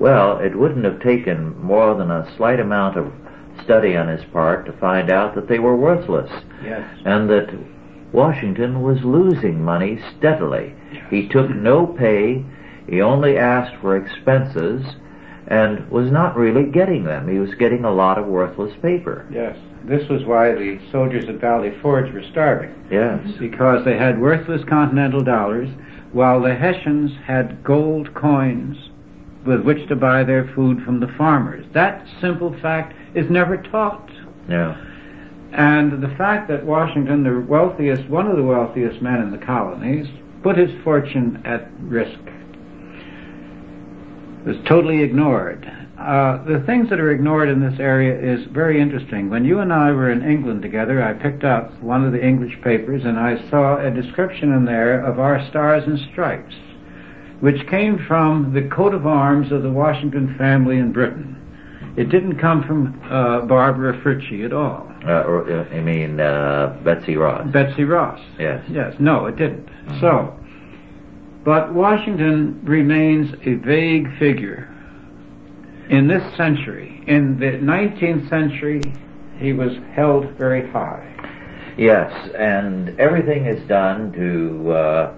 Well, 0.00 0.38
it 0.38 0.56
wouldn't 0.56 0.84
have 0.84 1.00
taken 1.00 1.56
more 1.62 1.94
than 1.94 2.10
a 2.10 2.30
slight 2.36 2.58
amount 2.60 2.96
of 2.98 3.12
study 3.64 3.96
on 3.96 4.08
his 4.08 4.24
part 4.32 4.66
to 4.66 4.72
find 4.72 5.10
out 5.10 5.34
that 5.34 5.48
they 5.48 5.58
were 5.58 5.76
worthless 5.76 6.30
Yes. 6.62 6.82
and 7.04 7.30
that 7.30 7.48
Washington 8.12 8.82
was 8.82 9.02
losing 9.02 9.64
money 9.64 9.98
steadily. 10.18 10.74
He 11.10 11.28
took 11.28 11.48
no 11.50 11.86
pay, 11.86 12.44
he 12.88 13.00
only 13.00 13.38
asked 13.38 13.76
for 13.80 13.96
expenses, 13.96 14.84
and 15.48 15.88
was 15.90 16.10
not 16.10 16.36
really 16.36 16.70
getting 16.70 17.04
them. 17.04 17.28
He 17.28 17.38
was 17.38 17.54
getting 17.54 17.84
a 17.84 17.92
lot 17.92 18.18
of 18.18 18.26
worthless 18.26 18.74
paper. 18.82 19.26
Yes. 19.30 19.56
This 19.84 20.08
was 20.08 20.24
why 20.24 20.52
the 20.52 20.80
soldiers 20.90 21.28
at 21.28 21.40
Valley 21.40 21.72
Forge 21.80 22.12
were 22.12 22.24
starving. 22.30 22.74
Yes. 22.90 23.20
Because 23.38 23.84
they 23.84 23.96
had 23.96 24.20
worthless 24.20 24.62
continental 24.68 25.22
dollars, 25.22 25.68
while 26.12 26.40
the 26.40 26.54
Hessians 26.54 27.12
had 27.24 27.62
gold 27.62 28.12
coins 28.14 28.76
with 29.44 29.62
which 29.62 29.86
to 29.88 29.94
buy 29.94 30.24
their 30.24 30.50
food 30.54 30.82
from 30.82 30.98
the 30.98 31.06
farmers. 31.16 31.64
That 31.72 32.04
simple 32.20 32.58
fact 32.60 32.94
is 33.14 33.30
never 33.30 33.56
taught. 33.56 34.10
Yeah. 34.48 34.76
And 35.52 36.02
the 36.02 36.12
fact 36.18 36.48
that 36.48 36.66
Washington, 36.66 37.22
the 37.22 37.40
wealthiest, 37.48 38.08
one 38.08 38.26
of 38.26 38.36
the 38.36 38.42
wealthiest 38.42 39.00
men 39.00 39.22
in 39.22 39.30
the 39.30 39.38
colonies, 39.38 40.08
put 40.42 40.58
his 40.58 40.70
fortune 40.82 41.40
at 41.44 41.70
risk 41.80 42.18
was 44.46 44.56
totally 44.68 45.02
ignored. 45.02 45.66
Uh, 45.98 46.44
the 46.44 46.62
things 46.66 46.88
that 46.90 47.00
are 47.00 47.10
ignored 47.10 47.48
in 47.48 47.60
this 47.60 47.80
area 47.80 48.14
is 48.14 48.46
very 48.52 48.80
interesting. 48.80 49.28
When 49.28 49.44
you 49.44 49.58
and 49.58 49.72
I 49.72 49.90
were 49.90 50.10
in 50.10 50.22
England 50.22 50.62
together, 50.62 51.02
I 51.02 51.14
picked 51.14 51.42
up 51.42 51.72
one 51.82 52.04
of 52.04 52.12
the 52.12 52.24
English 52.24 52.56
papers 52.62 53.02
and 53.04 53.18
I 53.18 53.48
saw 53.50 53.78
a 53.78 53.90
description 53.90 54.52
in 54.52 54.64
there 54.64 55.04
of 55.04 55.18
our 55.18 55.44
stars 55.48 55.82
and 55.86 55.98
stripes, 56.12 56.54
which 57.40 57.66
came 57.68 57.98
from 58.06 58.52
the 58.54 58.68
coat 58.68 58.94
of 58.94 59.06
arms 59.06 59.50
of 59.50 59.62
the 59.62 59.70
Washington 59.70 60.36
family 60.38 60.78
in 60.78 60.92
Britain. 60.92 61.32
It 61.96 62.10
didn't 62.10 62.38
come 62.38 62.62
from 62.62 63.00
uh, 63.10 63.46
Barbara 63.46 63.98
Fritchie 64.02 64.44
at 64.44 64.52
all. 64.52 64.86
Uh, 65.02 65.22
or, 65.22 65.50
uh, 65.50 65.64
I 65.74 65.80
mean, 65.80 66.20
uh, 66.20 66.78
Betsy 66.84 67.16
Ross. 67.16 67.50
Betsy 67.52 67.84
Ross. 67.84 68.20
Yes. 68.38 68.62
Yes. 68.68 68.94
No, 69.00 69.26
it 69.26 69.36
didn't. 69.36 69.68
So, 70.00 70.38
but 71.46 71.72
Washington 71.72 72.60
remains 72.64 73.32
a 73.44 73.54
vague 73.54 74.08
figure 74.18 74.68
in 75.88 76.08
this 76.08 76.36
century. 76.36 77.04
In 77.06 77.38
the 77.38 77.52
19th 77.52 78.28
century, 78.28 78.82
he 79.38 79.52
was 79.52 79.70
held 79.94 80.28
very 80.32 80.68
high. 80.72 81.12
Yes, 81.78 82.10
and 82.36 82.98
everything 82.98 83.46
is 83.46 83.62
done 83.68 84.12
to 84.14 84.72
uh, 84.72 85.14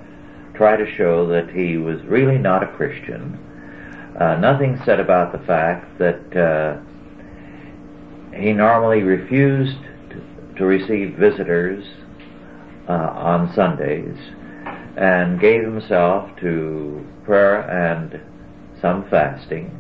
try 0.55 0.77
to 0.77 0.95
show 0.97 1.27
that 1.29 1.49
he 1.49 1.79
was 1.79 2.03
really 2.03 2.37
not 2.37 2.63
a 2.63 2.67
Christian. 2.77 3.39
Uh, 4.21 4.37
nothing 4.37 4.79
said 4.85 5.01
about 5.01 5.33
the 5.33 5.39
fact 5.47 5.99
that 5.99 6.37
uh, 6.37 6.79
he 8.39 8.53
normally 8.53 9.03
refused 9.03 9.79
to, 10.11 10.55
to 10.59 10.67
receive 10.67 11.17
visitors 11.17 11.87
uh, 12.87 12.93
on 12.93 13.51
Sundays 13.55 14.19
and 14.99 15.41
gave 15.41 15.63
himself 15.63 16.29
to 16.41 17.07
prayer 17.25 17.61
and 17.71 18.21
some 18.81 19.09
fasting, 19.09 19.71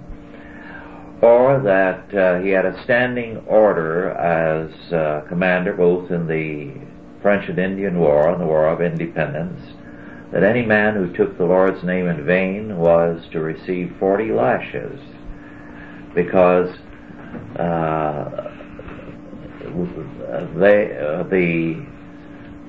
or 1.21 1.61
that 1.61 2.15
uh, 2.15 2.41
he 2.41 2.51
had 2.51 2.65
a 2.65 2.83
standing 2.85 3.39
order 3.39 4.11
as 4.11 4.93
uh, 4.93 5.23
commander 5.29 5.73
both 5.73 6.11
in 6.13 6.29
the 6.29 6.73
French 7.21 7.49
and 7.49 7.59
Indian 7.59 7.99
War 7.99 8.29
and 8.31 8.41
the 8.41 8.47
War 8.47 8.69
of 8.69 8.81
Independence 8.81 9.61
that 10.33 10.45
any 10.45 10.65
man 10.65 10.95
who 10.95 11.13
took 11.15 11.37
the 11.37 11.45
Lord's 11.45 11.83
name 11.83 12.07
in 12.07 12.25
vain 12.25 12.79
was 12.79 13.21
to 13.33 13.41
receive 13.41 13.97
40 13.99 14.33
lashes 14.33 15.01
because 16.15 16.69
uh, 17.59 18.55
they 20.55 20.97
uh, 20.97 21.23
the 21.25 21.85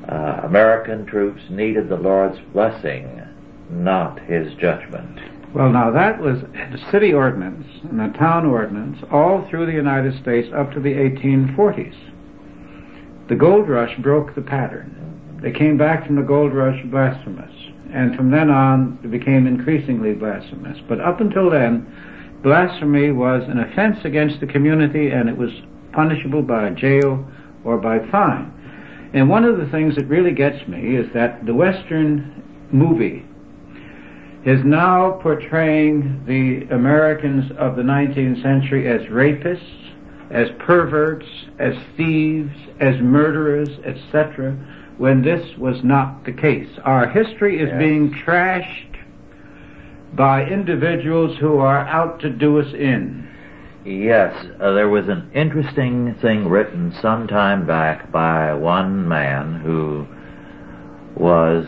uh, 0.09 0.41
American 0.43 1.05
troops 1.05 1.41
needed 1.49 1.87
the 1.87 1.95
Lord's 1.95 2.39
blessing, 2.51 3.21
not 3.69 4.19
His 4.21 4.53
judgment. 4.55 5.19
Well, 5.53 5.71
now 5.71 5.91
that 5.91 6.19
was 6.19 6.41
the 6.41 6.91
city 6.91 7.13
ordinance 7.13 7.65
and 7.83 7.99
the 7.99 8.17
town 8.17 8.45
ordinance 8.45 8.97
all 9.11 9.47
through 9.49 9.65
the 9.65 9.71
United 9.71 10.19
States 10.21 10.47
up 10.55 10.71
to 10.73 10.79
the 10.79 10.93
1840s. 10.93 11.95
The 13.29 13.35
gold 13.35 13.67
rush 13.67 13.97
broke 13.99 14.35
the 14.35 14.41
pattern. 14.41 15.39
They 15.41 15.51
came 15.51 15.77
back 15.77 16.05
from 16.05 16.15
the 16.15 16.21
gold 16.21 16.53
rush 16.53 16.83
blasphemous, 16.85 17.53
and 17.93 18.15
from 18.15 18.31
then 18.31 18.49
on 18.49 18.99
it 19.03 19.11
became 19.11 19.47
increasingly 19.47 20.13
blasphemous. 20.13 20.77
But 20.87 21.01
up 21.01 21.21
until 21.21 21.49
then, 21.49 21.87
blasphemy 22.43 23.11
was 23.11 23.43
an 23.47 23.59
offense 23.59 23.97
against 24.03 24.39
the 24.39 24.47
community 24.47 25.09
and 25.11 25.29
it 25.29 25.37
was 25.37 25.51
punishable 25.91 26.41
by 26.41 26.69
jail 26.71 27.25
or 27.63 27.77
by 27.77 27.99
fine. 28.09 28.53
And 29.13 29.29
one 29.29 29.43
of 29.43 29.57
the 29.57 29.67
things 29.67 29.95
that 29.95 30.05
really 30.05 30.33
gets 30.33 30.67
me 30.67 30.95
is 30.95 31.07
that 31.13 31.45
the 31.45 31.53
Western 31.53 32.43
movie 32.71 33.25
is 34.45 34.63
now 34.63 35.19
portraying 35.21 36.23
the 36.25 36.73
Americans 36.73 37.51
of 37.57 37.75
the 37.75 37.81
19th 37.81 38.41
century 38.41 38.87
as 38.87 39.01
rapists, 39.09 39.91
as 40.31 40.47
perverts, 40.59 41.25
as 41.57 41.73
thieves, 41.97 42.55
as 42.79 42.95
murderers, 43.01 43.69
etc., 43.85 44.55
when 44.97 45.21
this 45.23 45.57
was 45.57 45.77
not 45.83 46.23
the 46.25 46.31
case. 46.31 46.69
Our 46.83 47.07
history 47.07 47.59
is 47.59 47.69
Yes. 47.69 47.79
being 47.79 48.13
trashed 48.13 48.95
by 50.13 50.45
individuals 50.45 51.37
who 51.37 51.57
are 51.57 51.79
out 51.79 52.19
to 52.19 52.29
do 52.29 52.59
us 52.59 52.73
in. 52.73 53.27
Yes, 53.85 54.45
uh, 54.59 54.73
there 54.73 54.89
was 54.89 55.07
an 55.07 55.31
interesting 55.33 56.13
thing 56.15 56.49
written 56.49 56.93
some 57.01 57.27
time 57.27 57.65
back 57.65 58.11
by 58.11 58.53
one 58.53 59.07
man 59.07 59.61
who 59.61 60.05
was 61.15 61.65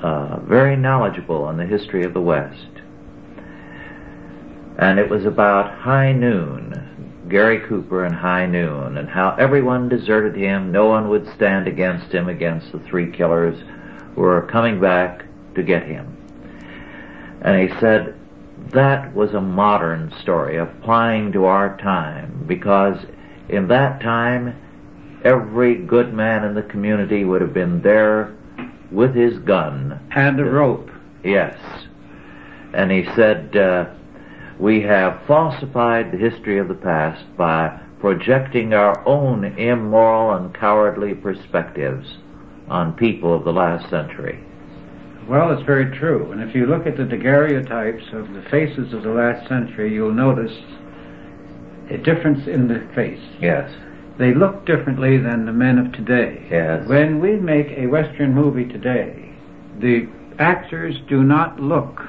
uh, 0.00 0.38
very 0.40 0.76
knowledgeable 0.76 1.42
on 1.42 1.56
the 1.56 1.66
history 1.66 2.04
of 2.04 2.14
the 2.14 2.20
West. 2.20 2.68
And 4.78 5.00
it 5.00 5.10
was 5.10 5.24
about 5.24 5.80
High 5.80 6.12
Noon, 6.12 7.26
Gary 7.28 7.58
Cooper 7.66 8.04
and 8.04 8.14
High 8.14 8.46
Noon, 8.46 8.98
and 8.98 9.08
how 9.08 9.34
everyone 9.34 9.88
deserted 9.88 10.36
him, 10.36 10.70
no 10.70 10.86
one 10.86 11.08
would 11.08 11.26
stand 11.34 11.66
against 11.66 12.14
him, 12.14 12.28
against 12.28 12.70
the 12.70 12.78
three 12.78 13.10
killers 13.10 13.58
who 14.14 14.20
were 14.20 14.42
coming 14.42 14.80
back 14.80 15.24
to 15.56 15.62
get 15.64 15.82
him. 15.82 16.16
And 17.42 17.68
he 17.68 17.80
said, 17.80 18.17
that 18.72 19.14
was 19.14 19.32
a 19.34 19.40
modern 19.40 20.12
story 20.20 20.58
applying 20.58 21.32
to 21.32 21.46
our 21.46 21.76
time 21.78 22.44
because 22.46 22.98
in 23.48 23.68
that 23.68 24.00
time 24.00 24.54
every 25.24 25.74
good 25.74 26.12
man 26.12 26.44
in 26.44 26.54
the 26.54 26.62
community 26.62 27.24
would 27.24 27.40
have 27.40 27.54
been 27.54 27.82
there 27.82 28.36
with 28.90 29.14
his 29.14 29.38
gun. 29.40 30.00
And 30.14 30.38
a 30.40 30.44
rope. 30.44 30.90
Yes. 31.24 31.58
And 32.74 32.90
he 32.90 33.04
said, 33.14 33.56
uh, 33.56 33.86
we 34.58 34.82
have 34.82 35.22
falsified 35.26 36.12
the 36.12 36.18
history 36.18 36.58
of 36.58 36.68
the 36.68 36.74
past 36.74 37.24
by 37.36 37.80
projecting 38.00 38.74
our 38.74 39.06
own 39.06 39.44
immoral 39.44 40.36
and 40.36 40.54
cowardly 40.54 41.14
perspectives 41.14 42.18
on 42.68 42.92
people 42.92 43.34
of 43.34 43.44
the 43.44 43.52
last 43.52 43.88
century. 43.90 44.44
Well, 45.28 45.52
it's 45.52 45.62
very 45.62 45.96
true. 45.98 46.32
And 46.32 46.40
if 46.40 46.54
you 46.54 46.66
look 46.66 46.86
at 46.86 46.96
the 46.96 47.04
daguerreotypes 47.04 48.12
of 48.14 48.32
the 48.32 48.42
faces 48.50 48.94
of 48.94 49.02
the 49.02 49.10
last 49.10 49.46
century, 49.46 49.92
you'll 49.92 50.12
notice 50.12 50.56
a 51.90 51.98
difference 51.98 52.46
in 52.46 52.68
the 52.68 52.80
face. 52.94 53.20
Yes. 53.40 53.70
They 54.16 54.32
look 54.34 54.64
differently 54.64 55.18
than 55.18 55.44
the 55.44 55.52
men 55.52 55.78
of 55.78 55.92
today. 55.92 56.42
Yes. 56.50 56.88
When 56.88 57.20
we 57.20 57.36
make 57.36 57.68
a 57.76 57.86
Western 57.86 58.34
movie 58.34 58.64
today, 58.64 59.30
the 59.78 60.08
actors 60.38 60.98
do 61.08 61.22
not 61.22 61.60
look 61.60 62.02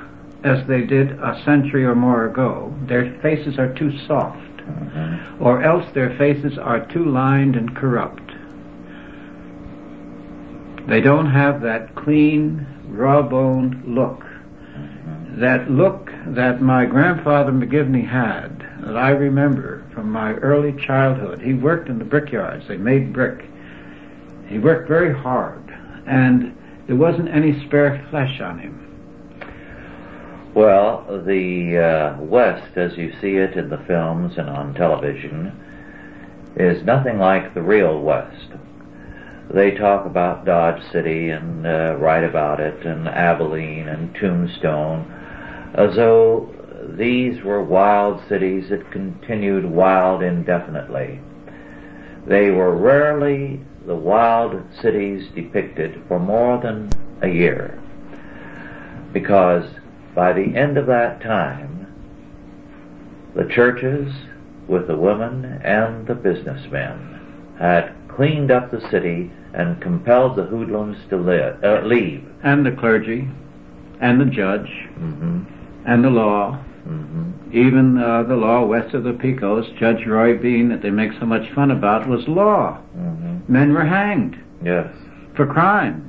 as 0.43 0.65
they 0.67 0.81
did 0.81 1.11
a 1.19 1.39
century 1.43 1.83
or 1.85 1.95
more 1.95 2.25
ago. 2.25 2.73
Their 2.87 3.11
faces 3.21 3.59
are 3.59 3.73
too 3.73 3.91
soft, 4.07 4.57
Mhm. 4.65 5.19
or 5.39 5.61
else 5.61 5.85
their 5.91 6.11
faces 6.11 6.57
are 6.57 6.79
too 6.79 7.03
lined 7.03 7.57
and 7.57 7.75
corrupt. 7.75 8.31
They 10.87 11.01
don't 11.01 11.27
have 11.27 11.61
that 11.61 11.93
clean, 11.95 12.65
raw-boned 12.89 13.95
look. 13.95 14.25
That 15.39 15.69
look 15.71 16.11
that 16.27 16.61
my 16.61 16.85
grandfather 16.85 17.51
McGivney 17.51 18.07
had, 18.07 18.59
that 18.83 18.97
I 18.97 19.11
remember 19.11 19.85
from 19.93 20.11
my 20.11 20.33
early 20.35 20.73
childhood. 20.85 21.41
He 21.41 21.53
worked 21.53 21.89
in 21.89 21.99
the 21.99 22.05
brickyards. 22.05 22.67
They 22.67 22.77
made 22.77 23.13
brick. 23.13 23.45
He 24.47 24.59
worked 24.59 24.87
very 24.87 25.13
hard, 25.17 25.63
and 26.07 26.55
there 26.87 26.95
wasn't 26.95 27.29
any 27.29 27.65
spare 27.65 28.05
flesh 28.09 28.41
on 28.41 28.59
him. 28.59 28.89
Well, 30.55 31.05
the 31.25 31.77
uh, 32.17 32.21
West, 32.21 32.75
as 32.75 32.97
you 32.97 33.13
see 33.21 33.35
it 33.35 33.55
in 33.55 33.69
the 33.69 33.77
films 33.77 34.37
and 34.37 34.49
on 34.49 34.73
television, 34.73 35.53
is 36.55 36.83
nothing 36.83 37.19
like 37.19 37.53
the 37.53 37.61
real 37.61 38.01
West. 38.01 38.49
They 39.51 39.71
talk 39.71 40.05
about 40.05 40.45
Dodge 40.45 40.83
City 40.91 41.31
and 41.31 41.65
uh, 41.65 41.95
write 41.97 42.23
about 42.23 42.59
it, 42.59 42.85
and 42.85 43.07
Abilene 43.07 43.87
and 43.87 44.13
Tombstone, 44.13 45.11
as 45.73 45.95
though 45.95 46.53
these 46.83 47.41
were 47.43 47.63
wild 47.63 48.21
cities 48.29 48.69
that 48.69 48.91
continued 48.91 49.65
wild 49.65 50.21
indefinitely. 50.21 51.19
They 52.27 52.51
were 52.51 52.75
rarely 52.75 53.61
the 53.87 53.95
wild 53.95 54.61
cities 54.81 55.29
depicted 55.33 55.99
for 56.07 56.19
more 56.19 56.61
than 56.61 56.91
a 57.23 57.27
year, 57.27 57.81
because 59.11 59.65
by 60.13 60.31
the 60.31 60.55
end 60.55 60.77
of 60.77 60.85
that 60.85 61.21
time, 61.21 61.87
the 63.35 63.45
churches, 63.45 64.13
with 64.67 64.85
the 64.85 64.97
women 64.97 65.59
and 65.63 66.05
the 66.05 66.13
businessmen, 66.13 67.55
had 67.57 67.95
cleaned 68.07 68.51
up 68.51 68.69
the 68.69 68.87
city 68.91 69.31
and 69.53 69.81
compelled 69.81 70.35
the 70.35 70.43
hoodlums 70.43 70.97
to 71.09 71.17
li- 71.17 71.53
uh, 71.63 71.81
leave. 71.85 72.23
And 72.43 72.65
the 72.65 72.71
clergy, 72.71 73.27
and 74.01 74.19
the 74.21 74.25
judge, 74.25 74.69
hmm 74.97 75.43
and 75.85 76.03
the 76.03 76.09
law, 76.09 76.57
hmm 76.83 77.31
even 77.51 77.97
uh, 77.97 78.23
the 78.23 78.35
law 78.35 78.63
west 78.63 78.93
of 78.93 79.03
the 79.03 79.13
Pecos, 79.13 79.65
Judge 79.79 80.05
Roy 80.05 80.37
Bean, 80.37 80.69
that 80.69 80.83
they 80.83 80.91
make 80.91 81.11
so 81.19 81.25
much 81.25 81.49
fun 81.55 81.71
about, 81.71 82.07
was 82.07 82.27
law. 82.27 82.77
hmm 82.93 83.39
Men 83.47 83.73
were 83.73 83.85
hanged 83.85 84.35
Yes. 84.63 84.87
for 85.35 85.47
crime. 85.47 86.05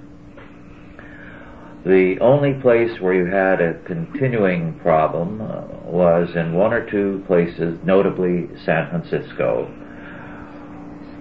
The 1.87 2.19
only 2.21 2.53
place 2.61 3.01
where 3.01 3.15
you 3.15 3.25
had 3.25 3.63
a 3.63 3.73
continuing 3.85 4.79
problem 4.81 5.41
uh, 5.41 5.63
was 5.87 6.29
in 6.37 6.53
one 6.53 6.75
or 6.75 6.85
two 6.91 7.25
places, 7.27 7.79
notably 7.85 8.51
San 8.67 8.91
Francisco, 8.91 9.65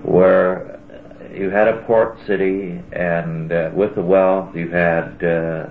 where 0.03 0.78
you 1.39 1.49
had 1.49 1.69
a 1.69 1.81
port 1.83 2.17
city, 2.27 2.81
and 2.91 3.51
uh, 3.51 3.71
with 3.73 3.95
the 3.95 4.01
wealth 4.01 4.53
you 4.55 4.69
had 4.69 5.13
uh, 5.23 5.69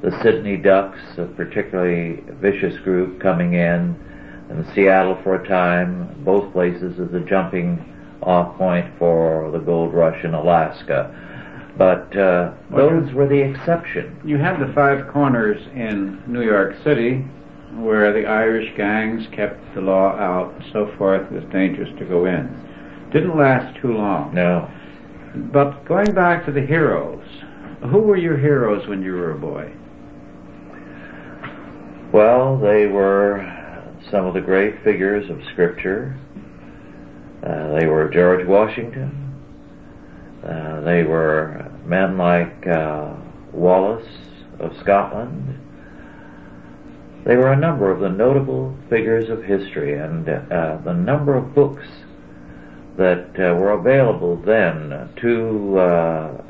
the 0.00 0.16
Sydney 0.22 0.56
Ducks, 0.56 1.00
a 1.18 1.26
particularly 1.26 2.22
vicious 2.40 2.78
group 2.80 3.20
coming 3.20 3.54
in, 3.54 3.96
and 4.48 4.66
Seattle 4.74 5.18
for 5.22 5.34
a 5.34 5.48
time, 5.48 6.22
both 6.24 6.52
places 6.52 6.98
as 7.00 7.12
a 7.12 7.20
jumping 7.20 7.84
off 8.22 8.56
point 8.56 8.86
for 8.98 9.50
the 9.50 9.58
gold 9.58 9.92
rush 9.92 10.24
in 10.24 10.34
Alaska. 10.34 11.16
But 11.76 12.16
uh, 12.16 12.52
those 12.70 13.12
were 13.12 13.26
the 13.26 13.40
exception. 13.40 14.20
You 14.24 14.38
had 14.38 14.60
the 14.60 14.72
five 14.72 15.08
corners 15.12 15.60
in 15.74 16.22
New 16.26 16.42
York 16.42 16.76
City 16.84 17.24
where 17.74 18.12
the 18.12 18.26
Irish 18.26 18.76
gangs 18.76 19.26
kept 19.32 19.74
the 19.74 19.80
law 19.80 20.10
out 20.16 20.54
and 20.54 20.64
so 20.72 20.92
forth. 20.98 21.30
It 21.30 21.32
was 21.32 21.44
dangerous 21.52 21.88
to 21.98 22.04
go 22.04 22.26
in. 22.26 22.69
Didn't 23.12 23.36
last 23.36 23.80
too 23.80 23.92
long. 23.94 24.34
No. 24.34 24.70
But 25.52 25.84
going 25.84 26.14
back 26.14 26.44
to 26.46 26.52
the 26.52 26.60
heroes, 26.60 27.24
who 27.82 27.98
were 27.98 28.16
your 28.16 28.36
heroes 28.36 28.86
when 28.88 29.02
you 29.02 29.12
were 29.12 29.32
a 29.32 29.38
boy? 29.38 29.72
Well, 32.12 32.58
they 32.58 32.86
were 32.86 33.46
some 34.10 34.26
of 34.26 34.34
the 34.34 34.40
great 34.40 34.82
figures 34.82 35.30
of 35.30 35.40
Scripture. 35.52 36.18
Uh, 37.44 37.78
they 37.78 37.86
were 37.86 38.10
George 38.12 38.46
Washington. 38.46 39.34
Uh, 40.44 40.80
they 40.80 41.02
were 41.04 41.70
men 41.86 42.16
like 42.18 42.66
uh, 42.66 43.14
Wallace 43.52 44.08
of 44.58 44.72
Scotland. 44.80 45.58
They 47.24 47.36
were 47.36 47.52
a 47.52 47.56
number 47.56 47.90
of 47.90 48.00
the 48.00 48.08
notable 48.08 48.76
figures 48.88 49.28
of 49.28 49.44
history, 49.44 49.98
and 49.98 50.28
uh, 50.28 50.78
the 50.84 50.94
number 50.94 51.36
of 51.36 51.54
books 51.54 51.86
that 53.00 53.30
uh, 53.40 53.54
were 53.54 53.72
available 53.72 54.36
then 54.44 55.08
to 55.22 55.78
uh, 55.78 56.42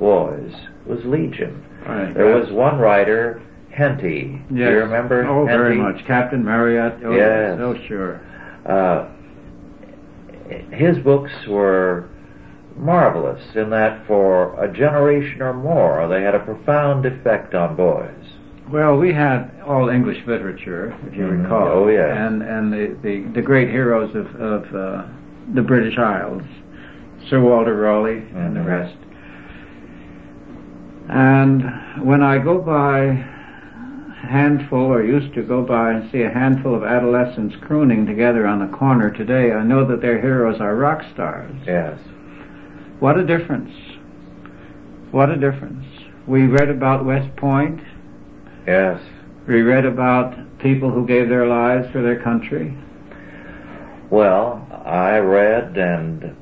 boys 0.00 0.50
was 0.86 1.00
legion. 1.04 1.62
Right. 1.86 2.14
There 2.14 2.34
was 2.34 2.50
one 2.50 2.78
writer, 2.78 3.42
Henty. 3.70 4.40
Do 4.48 4.54
you 4.56 4.68
remember 4.68 5.26
Oh, 5.26 5.44
very 5.44 5.76
much. 5.76 6.04
Captain 6.06 6.42
Marryat. 6.42 7.04
Oh, 7.04 7.14
Yes. 7.14 7.58
Oh, 7.60 7.76
sure. 7.86 8.20
Uh, 8.64 9.08
his 10.72 10.96
books 10.98 11.32
were 11.46 12.08
marvelous 12.76 13.42
in 13.54 13.68
that 13.70 14.06
for 14.06 14.62
a 14.62 14.72
generation 14.72 15.42
or 15.42 15.52
more 15.52 16.08
they 16.08 16.22
had 16.22 16.34
a 16.34 16.40
profound 16.40 17.04
effect 17.04 17.54
on 17.54 17.76
boys. 17.76 18.10
Well, 18.70 18.96
we 18.96 19.12
had 19.12 19.50
all 19.66 19.88
English 19.90 20.26
literature, 20.26 20.96
if 21.06 21.14
you 21.14 21.24
Mhm. 21.24 21.42
recall. 21.42 21.68
Oh, 21.68 21.88
yeah. 21.88 22.26
And 22.26 22.42
and 22.42 22.72
the, 22.72 22.96
the, 23.02 23.20
the 23.34 23.42
great 23.42 23.68
heroes 23.68 24.14
of, 24.16 24.26
of 24.40 24.74
uh, 24.74 25.04
the 25.54 25.62
British 25.62 25.98
Isles, 25.98 26.42
Sir 27.28 27.40
Walter 27.40 27.74
Raleigh 27.74 28.22
and 28.34 28.56
the 28.56 28.60
Mhm. 28.60 28.66
rest. 28.66 28.96
And 31.08 31.62
when 32.02 32.22
I 32.22 32.38
go 32.38 32.58
by 32.58 32.98
a 33.00 34.26
handful, 34.26 34.92
or 34.92 35.02
used 35.02 35.34
to 35.34 35.42
go 35.42 35.62
by 35.62 35.92
and 35.92 36.10
see 36.10 36.22
a 36.22 36.30
handful 36.30 36.74
of 36.74 36.82
adolescents 36.82 37.54
crooning 37.56 38.06
together 38.06 38.46
on 38.46 38.62
a 38.62 38.68
corner 38.68 39.10
today, 39.10 39.52
I 39.52 39.62
know 39.62 39.84
that 39.84 40.00
their 40.00 40.20
heroes 40.20 40.60
are 40.60 40.74
rock 40.74 41.04
stars. 41.14 41.52
Yes. 41.66 41.98
What 42.98 43.18
a 43.18 43.24
difference. 43.24 43.70
What 45.12 45.30
a 45.30 45.36
difference. 45.36 45.84
We 46.26 46.46
read 46.46 46.68
about 46.68 47.04
West 47.04 47.34
Point. 47.36 47.80
Yes. 48.66 49.00
We 49.46 49.62
read 49.62 49.84
about 49.84 50.34
people 50.58 50.90
who 50.90 51.06
gave 51.06 51.28
their 51.28 51.46
lives 51.46 51.88
for 51.90 52.02
their 52.02 52.16
country. 52.16 52.74
Well, 54.10 54.65
I 54.86 55.18
read 55.18 55.76
and 55.76 56.36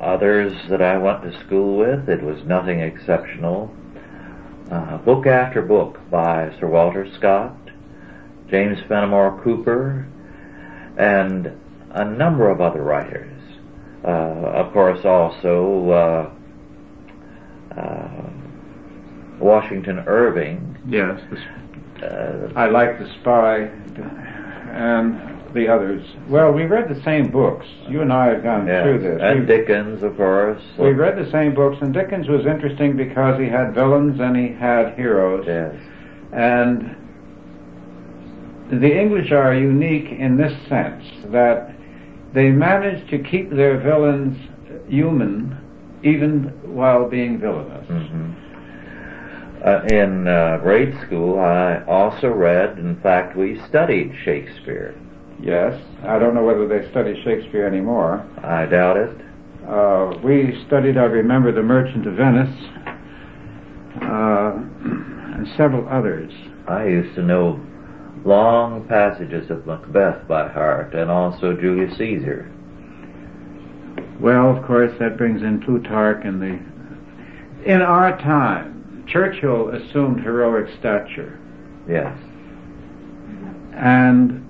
others 0.00 0.52
that 0.68 0.82
I 0.82 0.98
went 0.98 1.22
to 1.22 1.40
school 1.44 1.76
with, 1.76 2.08
it 2.08 2.20
was 2.20 2.42
nothing 2.44 2.80
exceptional. 2.80 3.72
Uh, 4.70 4.98
book 4.98 5.26
after 5.26 5.62
book 5.62 6.00
by 6.10 6.52
Sir 6.58 6.66
Walter 6.66 7.08
Scott, 7.16 7.56
James 8.50 8.78
Fenimore 8.88 9.40
Cooper, 9.42 10.08
and 10.98 11.52
a 11.92 12.04
number 12.04 12.50
of 12.50 12.60
other 12.60 12.82
writers. 12.82 13.40
Uh, 14.04 14.08
of 14.08 14.72
course, 14.72 15.04
also 15.04 15.90
uh, 15.90 17.78
uh, 17.80 18.30
Washington 19.38 20.00
Irving. 20.00 20.76
Yes. 20.88 21.20
Uh, 22.02 22.52
I 22.56 22.66
like 22.66 22.98
The 22.98 23.08
Spy 23.20 23.58
and 24.72 25.35
the 25.54 25.68
others. 25.68 26.06
Well, 26.28 26.52
we 26.52 26.64
read 26.64 26.88
the 26.88 27.02
same 27.02 27.30
books. 27.30 27.66
You 27.88 28.02
and 28.02 28.12
I 28.12 28.26
have 28.28 28.42
gone 28.42 28.66
yes, 28.66 28.82
through 28.82 28.98
this. 29.00 29.20
and 29.22 29.40
we, 29.40 29.46
Dickens, 29.46 30.02
of 30.02 30.16
course. 30.16 30.62
we 30.78 30.92
read 30.92 31.16
the 31.24 31.30
same 31.30 31.54
books, 31.54 31.78
and 31.80 31.92
Dickens 31.92 32.28
was 32.28 32.46
interesting 32.46 32.96
because 32.96 33.38
he 33.40 33.46
had 33.46 33.74
villains 33.74 34.20
and 34.20 34.36
he 34.36 34.48
had 34.52 34.94
heroes. 34.94 35.44
Yes. 35.46 35.74
And 36.32 36.96
the 38.70 38.98
English 39.00 39.30
are 39.32 39.54
unique 39.54 40.10
in 40.10 40.36
this 40.36 40.52
sense 40.68 41.04
that 41.26 41.72
they 42.32 42.50
manage 42.50 43.08
to 43.10 43.18
keep 43.18 43.50
their 43.50 43.78
villains 43.78 44.36
human 44.88 45.56
even 46.02 46.44
while 46.74 47.08
being 47.08 47.38
villainous. 47.38 47.86
hmm 47.88 48.32
Uh, 49.64 49.82
in 49.90 50.28
uh, 50.28 50.58
grade 50.62 50.94
school, 51.06 51.40
I 51.40 51.82
also 51.88 52.28
read, 52.28 52.78
in 52.78 52.94
fact, 53.00 53.36
we 53.36 53.58
studied 53.66 54.14
Shakespeare. 54.22 54.94
Yes, 55.42 55.80
I 56.06 56.18
don't 56.18 56.34
know 56.34 56.44
whether 56.44 56.66
they 56.66 56.88
study 56.90 57.20
Shakespeare 57.22 57.66
anymore. 57.66 58.26
I 58.42 58.66
doubt 58.66 58.96
it. 58.96 59.20
Uh, 59.68 60.18
we 60.24 60.62
studied, 60.66 60.96
I 60.96 61.04
remember, 61.04 61.52
The 61.52 61.62
Merchant 61.62 62.06
of 62.06 62.14
Venice 62.14 62.56
uh, 64.02 64.52
and 65.36 65.46
several 65.56 65.88
others. 65.88 66.32
I 66.68 66.86
used 66.86 67.14
to 67.16 67.22
know 67.22 67.60
long 68.24 68.86
passages 68.88 69.50
of 69.50 69.66
Macbeth 69.66 70.26
by 70.26 70.48
heart, 70.48 70.94
and 70.94 71.10
also 71.10 71.52
Julius 71.54 71.96
Caesar. 71.98 72.50
Well, 74.20 74.56
of 74.56 74.64
course, 74.64 74.92
that 74.98 75.16
brings 75.18 75.42
in 75.42 75.60
Plutarch 75.60 76.24
and 76.24 76.40
the. 76.40 77.70
In 77.70 77.82
our 77.82 78.16
time, 78.18 79.04
Churchill 79.08 79.68
assumed 79.70 80.20
heroic 80.20 80.68
stature, 80.78 81.38
Yes. 81.88 82.16
and 83.74 84.45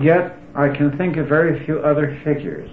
yet 0.00 0.38
I 0.54 0.68
can 0.68 0.96
think 0.96 1.16
of 1.16 1.28
very 1.28 1.64
few 1.64 1.78
other 1.80 2.20
figures. 2.24 2.70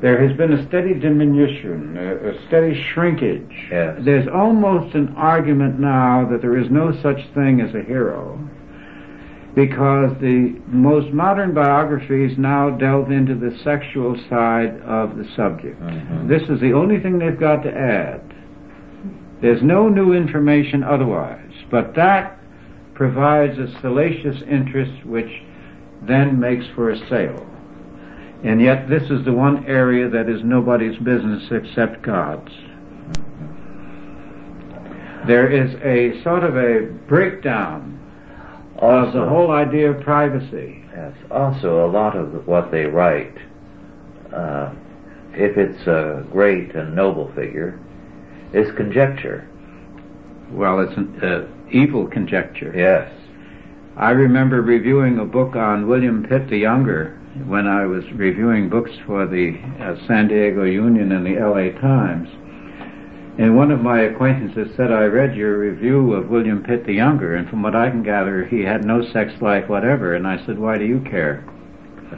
There 0.00 0.26
has 0.26 0.36
been 0.36 0.52
a 0.52 0.68
steady 0.68 0.94
diminution, 0.94 1.96
a, 1.96 2.30
a 2.30 2.46
steady 2.48 2.74
shrinkage. 2.92 3.50
Yes. 3.70 3.98
There's 4.04 4.28
almost 4.28 4.94
an 4.94 5.14
argument 5.16 5.80
now 5.80 6.28
that 6.30 6.42
there 6.42 6.58
is 6.58 6.70
no 6.70 6.92
such 7.02 7.18
thing 7.34 7.60
as 7.60 7.74
a 7.74 7.82
hero 7.82 8.38
because 9.54 10.12
the 10.20 10.54
most 10.66 11.10
modern 11.14 11.54
biographies 11.54 12.36
now 12.36 12.68
delve 12.68 13.10
into 13.10 13.34
the 13.34 13.56
sexual 13.64 14.14
side 14.28 14.78
of 14.82 15.16
the 15.16 15.24
subject. 15.34 15.80
Mhm. 15.80 16.28
This 16.28 16.42
is 16.50 16.60
the 16.60 16.74
only 16.74 17.00
thing 17.00 17.18
they've 17.18 17.40
got 17.40 17.62
to 17.62 17.74
add. 17.74 18.20
There's 19.40 19.62
no 19.62 19.88
new 19.88 20.12
information 20.12 20.82
otherwise, 20.82 21.52
but 21.70 21.94
that 21.94 22.38
provides 22.96 23.58
a 23.58 23.68
salacious 23.80 24.42
interest 24.48 25.04
which 25.04 25.30
then 26.02 26.40
makes 26.40 26.64
for 26.74 26.90
a 26.90 27.08
sale. 27.08 27.46
And 28.42 28.60
yet 28.60 28.88
this 28.88 29.02
is 29.10 29.24
the 29.24 29.32
one 29.32 29.66
area 29.66 30.08
that 30.08 30.28
is 30.28 30.42
nobody's 30.42 30.98
business 30.98 31.42
except 31.50 32.02
God's. 32.02 32.52
There 35.26 35.50
is 35.50 35.74
a 35.82 36.22
sort 36.22 36.44
of 36.44 36.56
a 36.56 36.86
breakdown 37.06 37.92
of 38.78 39.12
the 39.12 39.26
whole 39.26 39.50
idea 39.50 39.90
of 39.90 40.02
privacy. 40.02 40.84
Yes. 40.94 41.12
Also, 41.30 41.84
a 41.84 41.90
lot 41.90 42.16
of 42.16 42.46
what 42.46 42.70
they 42.70 42.84
write, 42.84 43.36
uh, 44.32 44.72
if 45.32 45.56
it's 45.56 45.86
a 45.86 46.24
great 46.30 46.74
and 46.74 46.94
noble 46.94 47.32
figure, 47.34 47.78
is 48.52 48.70
conjecture. 48.76 49.48
Well, 50.52 50.80
it's 50.80 50.96
uh, 51.22 51.48
evil 51.70 52.06
conjecture. 52.06 52.72
Yes. 52.76 53.10
I 53.96 54.10
remember 54.10 54.60
reviewing 54.60 55.18
a 55.18 55.24
book 55.24 55.56
on 55.56 55.88
William 55.88 56.22
Pitt 56.22 56.48
the 56.48 56.58
Younger 56.58 57.18
when 57.46 57.66
I 57.66 57.86
was 57.86 58.04
reviewing 58.12 58.68
books 58.68 58.90
for 59.06 59.26
the 59.26 59.58
uh, 59.80 59.96
San 60.06 60.28
Diego 60.28 60.64
Union 60.64 61.12
and 61.12 61.24
the 61.24 61.40
LA 61.40 61.70
Times. 61.80 62.28
And 63.38 63.56
one 63.56 63.70
of 63.70 63.82
my 63.82 64.00
acquaintances 64.00 64.74
said, 64.76 64.90
I 64.90 65.04
read 65.04 65.36
your 65.36 65.58
review 65.58 66.14
of 66.14 66.30
William 66.30 66.62
Pitt 66.62 66.86
the 66.86 66.94
Younger, 66.94 67.36
and 67.36 67.46
from 67.50 67.62
what 67.62 67.76
I 67.76 67.90
can 67.90 68.02
gather, 68.02 68.46
he 68.46 68.62
had 68.62 68.82
no 68.84 69.02
sex 69.12 69.32
life 69.42 69.68
whatever. 69.68 70.14
And 70.14 70.26
I 70.26 70.42
said, 70.46 70.58
Why 70.58 70.78
do 70.78 70.86
you 70.86 71.00
care? 71.00 71.44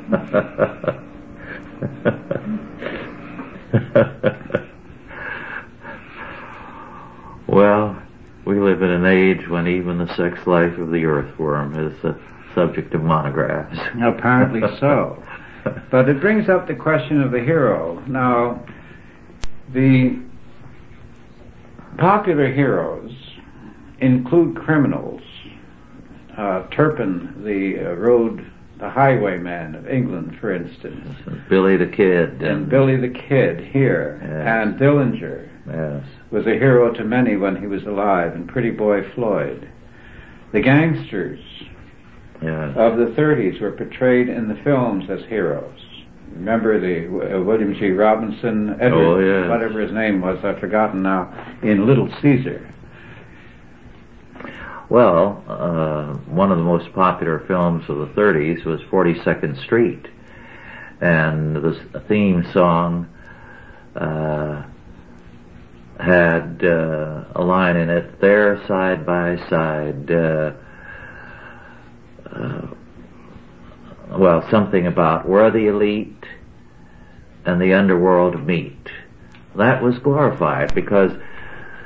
well, 7.49 8.01
we 8.49 8.59
live 8.59 8.81
in 8.81 8.91
an 8.91 9.05
age 9.05 9.47
when 9.49 9.69
even 9.69 9.99
the 9.99 10.07
sex 10.17 10.47
life 10.47 10.79
of 10.79 10.91
the 10.91 11.05
earthworm 11.05 11.75
is 11.79 11.93
the 12.01 12.19
subject 12.55 12.95
of 12.95 13.03
monographs. 13.03 13.79
Apparently 14.03 14.63
so. 14.81 15.23
But 15.91 16.09
it 16.09 16.19
brings 16.19 16.49
up 16.49 16.67
the 16.67 16.75
question 16.75 17.21
of 17.21 17.31
the 17.31 17.41
hero. 17.41 18.03
Now, 18.09 18.65
the 19.75 20.19
popular 21.99 22.51
heroes 22.51 23.13
include 24.01 24.57
criminals. 24.57 25.21
Uh, 26.39 26.67
Turpin, 26.71 27.43
the 27.45 27.91
uh, 27.91 27.95
road, 27.97 28.51
the 28.79 28.89
highwayman 28.89 29.75
of 29.75 29.87
England, 29.89 30.39
for 30.41 30.55
instance, 30.55 31.05
Billy 31.51 31.77
the 31.77 31.87
Kid 31.87 32.41
and 32.43 32.67
Billy 32.71 32.97
the 32.97 33.09
Kid 33.11 33.61
here, 33.61 34.19
Yes. 34.23 34.47
and 34.47 34.81
Dillinger 34.81 35.49
Yes. 35.67 36.05
Was 36.31 36.47
a 36.47 36.53
hero 36.55 36.93
to 36.93 37.05
many 37.05 37.37
when 37.37 37.57
he 37.57 37.67
was 37.67 37.83
alive, 37.85 38.35
and 38.35 38.49
Pretty 38.49 38.71
Boy 38.71 39.09
Floyd. 39.15 39.69
The 40.53 40.61
gangsters 40.61 41.41
of 42.77 42.97
the 42.99 43.07
30s 43.17 43.61
were 43.61 43.73
portrayed 43.73 44.29
in 44.29 44.49
the 44.49 44.55
films 44.63 45.09
as 45.11 45.21
heroes. 45.29 45.81
Remember 46.35 46.79
the 46.79 47.07
uh, 47.37 47.41
William 47.43 47.75
G. 47.75 47.91
Robinson, 47.91 48.77
Edward, 48.81 49.03
Oh, 49.03 49.19
yes. 49.19 49.49
whatever 49.49 49.81
his 49.81 49.93
name 49.93 50.21
was, 50.21 50.39
I've 50.45 50.59
forgotten 50.61 51.03
now, 51.03 51.33
in 51.63 51.87
Little 51.87 52.09
Caesar. 52.23 52.65
Well, 54.89 55.43
uh, 55.49 56.15
one 56.31 56.51
of 56.51 56.59
the 56.59 56.65
most 56.65 56.93
popular 56.95 57.41
films 57.41 57.85
of 57.89 57.99
the 57.99 58.07
30s 58.07 58.65
was 58.65 58.81
42nd 58.91 59.61
Street, 59.63 60.07
and 61.01 61.57
the 61.57 62.03
theme 62.09 62.45
song 62.53 63.07
uh, 63.97 64.63
had 65.99 66.65
uh, 66.65 67.25
a 67.35 67.43
line 67.43 67.77
in 67.77 67.91
it: 67.91 68.21
"There, 68.21 68.65
side 68.67 69.05
by 69.05 69.37
side." 69.49 70.11
Uh, 70.11 70.53
uh, 72.27 72.67
well, 74.17 74.49
something 74.51 74.87
about 74.87 75.29
where 75.29 75.51
the 75.51 75.67
elite 75.67 76.25
and 77.45 77.61
the 77.61 77.75
underworld 77.75 78.47
meet. 78.47 78.91
That 79.57 79.83
was 79.83 79.99
glorified 79.99 80.75
because 80.75 81.13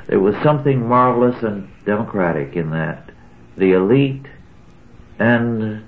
it 0.07 0.17
was 0.17 0.35
something 0.43 0.87
marvelous 0.87 1.41
and 1.43 1.69
democratic 1.85 2.55
in 2.55 2.71
that 2.71 3.11
the 3.57 3.73
elite 3.73 4.25
and 5.19 5.83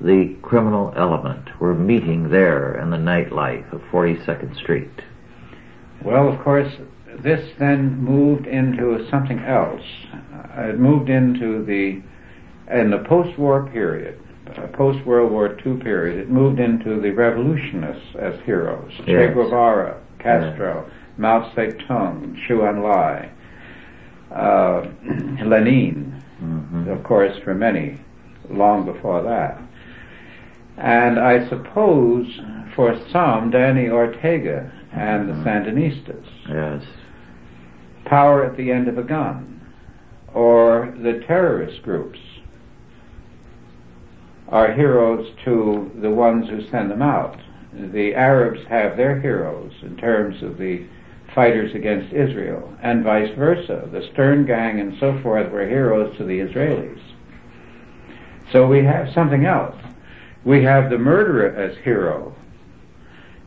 the 0.00 0.36
criminal 0.42 0.92
element 0.96 1.60
were 1.60 1.74
meeting 1.74 2.30
there 2.30 2.80
in 2.80 2.90
the 2.90 2.96
nightlife 2.96 3.72
of 3.72 3.80
42nd 3.92 4.56
Street? 4.56 5.02
Well, 6.04 6.32
of 6.32 6.40
course, 6.42 6.72
this 7.22 7.50
then 7.58 7.98
moved 7.98 8.46
into 8.46 9.06
something 9.10 9.40
else. 9.40 9.82
Uh, 10.12 10.68
it 10.68 10.78
moved 10.78 11.08
into 11.10 11.64
the, 11.64 12.02
in 12.72 12.90
the 12.90 13.04
post-war 13.08 13.68
period, 13.72 14.20
uh, 14.56 14.66
post-World 14.68 15.30
War 15.32 15.56
II 15.66 15.76
period, 15.82 16.18
it 16.18 16.30
moved 16.30 16.60
into 16.60 17.00
the 17.00 17.10
revolutionists 17.10 18.16
as 18.20 18.34
heroes. 18.44 18.92
Yes. 18.98 19.06
Che 19.06 19.34
Guevara, 19.34 20.00
Castro, 20.18 20.84
yes. 20.86 20.94
Mao 21.18 21.52
Zedong, 21.54 22.36
Zhou 22.46 22.62
Enlai, 22.62 23.30
uh, 24.30 25.44
Lenin, 25.44 26.22
mm-hmm. 26.40 26.88
of 26.88 27.02
course, 27.02 27.36
for 27.42 27.54
many, 27.54 28.00
long 28.48 28.84
before 28.84 29.22
that. 29.22 29.60
And 30.78 31.18
I 31.18 31.48
suppose 31.48 32.26
for 32.74 32.98
some, 33.10 33.50
Danny 33.50 33.88
Ortega 33.88 34.70
and 34.92 35.28
the 35.28 35.32
mm-hmm. 35.32 35.48
Sandinistas. 35.48 36.24
Yes. 36.48 36.84
Power 38.04 38.44
at 38.44 38.56
the 38.56 38.70
end 38.70 38.88
of 38.88 38.96
a 38.96 39.02
gun. 39.02 39.60
Or 40.32 40.94
the 41.02 41.24
terrorist 41.26 41.82
groups 41.82 42.18
are 44.48 44.72
heroes 44.72 45.34
to 45.44 45.90
the 46.00 46.10
ones 46.10 46.48
who 46.48 46.66
send 46.70 46.90
them 46.90 47.02
out. 47.02 47.38
The 47.72 48.14
Arabs 48.14 48.60
have 48.68 48.96
their 48.96 49.20
heroes 49.20 49.72
in 49.82 49.96
terms 49.96 50.42
of 50.42 50.58
the 50.58 50.86
fighters 51.34 51.74
against 51.74 52.12
Israel, 52.14 52.74
and 52.82 53.04
vice 53.04 53.34
versa. 53.36 53.88
The 53.92 54.08
Stern 54.12 54.46
Gang 54.46 54.80
and 54.80 54.96
so 54.98 55.20
forth 55.22 55.50
were 55.52 55.68
heroes 55.68 56.16
to 56.16 56.24
the 56.24 56.40
Israelis. 56.40 57.00
So 58.52 58.66
we 58.66 58.82
have 58.84 59.12
something 59.12 59.44
else. 59.44 59.76
We 60.48 60.64
have 60.64 60.88
the 60.88 60.96
murderer 60.96 61.54
as 61.54 61.76
hero, 61.84 62.34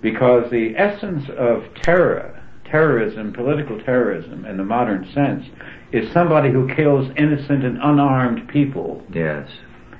because 0.04 0.52
the 0.52 0.78
essence 0.78 1.28
of 1.36 1.64
terror, 1.82 2.40
terrorism, 2.64 3.34
political 3.34 3.82
terrorism 3.82 4.46
in 4.46 4.56
the 4.56 4.64
modern 4.64 5.12
sense, 5.12 5.44
is 5.92 6.14
somebody 6.14 6.52
who 6.52 6.72
kills 6.76 7.10
innocent 7.18 7.66
and 7.66 7.80
unarmed 7.82 8.48
people. 8.50 9.04
Yes. 9.12 9.50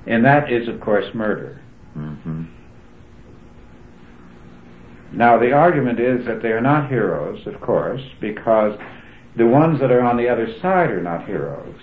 And 0.06 0.24
that 0.24 0.52
is, 0.52 0.68
of 0.68 0.80
course, 0.80 1.12
murder. 1.12 1.60
Mm-hmm. 1.98 2.44
Now, 5.12 5.40
the 5.40 5.50
argument 5.50 5.98
is 5.98 6.24
that 6.26 6.40
they 6.40 6.52
are 6.52 6.60
not 6.60 6.88
heroes, 6.88 7.44
of 7.48 7.60
course, 7.60 8.02
because 8.20 8.78
the 9.34 9.46
ones 9.46 9.80
that 9.80 9.90
are 9.90 10.02
on 10.02 10.16
the 10.16 10.28
other 10.28 10.46
side 10.60 10.92
are 10.92 11.02
not 11.02 11.26
heroes. 11.26 11.80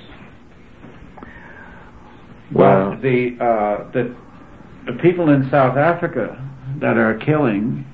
Well, 2.53 2.97
the, 3.01 3.35
uh, 3.39 3.91
the, 3.91 4.15
the 4.85 4.93
people 5.01 5.29
in 5.29 5.49
South 5.49 5.77
Africa 5.77 6.41
that 6.79 6.97
are 6.97 7.17
killing, 7.17 7.85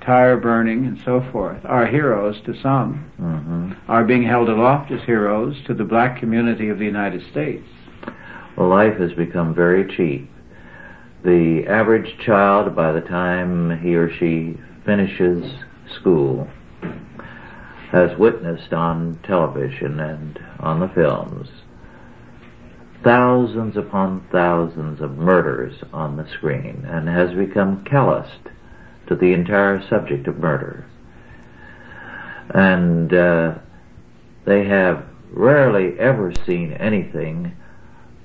tire 0.00 0.36
burning, 0.36 0.86
and 0.86 1.00
so 1.04 1.24
forth 1.32 1.64
are 1.64 1.86
heroes 1.86 2.40
to 2.46 2.60
some, 2.60 3.10
mm-hmm. 3.20 3.72
are 3.90 4.04
being 4.04 4.22
held 4.22 4.48
aloft 4.48 4.90
as 4.90 5.00
heroes 5.02 5.56
to 5.66 5.74
the 5.74 5.84
black 5.84 6.18
community 6.18 6.68
of 6.68 6.78
the 6.78 6.84
United 6.84 7.22
States. 7.30 7.66
Well, 8.56 8.68
life 8.68 8.98
has 8.98 9.12
become 9.12 9.54
very 9.54 9.86
cheap 9.96 10.30
the 11.22 11.66
average 11.68 12.18
child, 12.24 12.74
by 12.74 12.92
the 12.92 13.02
time 13.02 13.78
he 13.80 13.94
or 13.94 14.10
she 14.10 14.56
finishes 14.84 15.52
school, 15.94 16.48
has 17.92 18.16
witnessed 18.18 18.72
on 18.72 19.18
television 19.24 20.00
and 20.00 20.38
on 20.60 20.80
the 20.80 20.88
films 20.88 21.48
thousands 23.02 23.76
upon 23.76 24.26
thousands 24.30 25.00
of 25.00 25.16
murders 25.16 25.82
on 25.92 26.16
the 26.16 26.28
screen 26.36 26.84
and 26.86 27.08
has 27.08 27.32
become 27.32 27.84
calloused 27.84 28.48
to 29.06 29.16
the 29.16 29.32
entire 29.32 29.86
subject 29.88 30.28
of 30.28 30.38
murder. 30.38 30.86
And 32.50 33.12
uh, 33.12 33.54
they 34.44 34.64
have 34.66 35.04
rarely 35.30 35.98
ever 35.98 36.32
seen 36.46 36.72
anything 36.74 37.56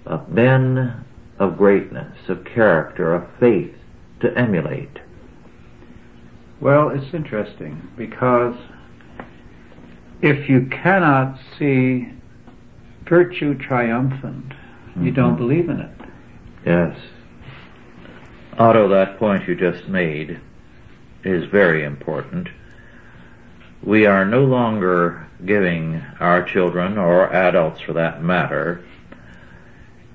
of 0.06 0.30
men 0.30 1.06
of 1.40 1.58
greatness, 1.58 2.30
of 2.30 2.46
character, 2.46 3.14
of 3.14 3.28
faith 3.40 3.76
to 4.22 4.38
emulate? 4.38 5.00
Well, 6.62 6.90
it's 6.90 7.14
interesting 7.14 7.90
because 7.98 8.56
if 10.22 10.50
you 10.50 10.68
cannot 10.72 11.38
see 11.60 12.14
virtue 13.08 13.56
triumphant, 13.58 14.54
mm-hmm. 14.96 15.06
you 15.06 15.12
don't 15.12 15.38
believe 15.38 15.70
in 15.70 15.80
it. 15.82 15.92
Yes. 16.66 16.98
Otto, 18.58 18.88
that 18.90 19.20
point 19.20 19.48
you 19.48 19.56
just 19.56 19.88
made 19.88 20.40
is 21.24 21.46
very 21.46 21.84
important. 21.84 22.48
We 23.84 24.06
are 24.06 24.26
no 24.26 24.46
longer 24.46 25.28
giving 25.46 26.02
our 26.20 26.44
children, 26.44 26.98
or 26.98 27.32
adults 27.34 27.82
for 27.82 27.94
that 27.94 28.24
matter, 28.24 28.84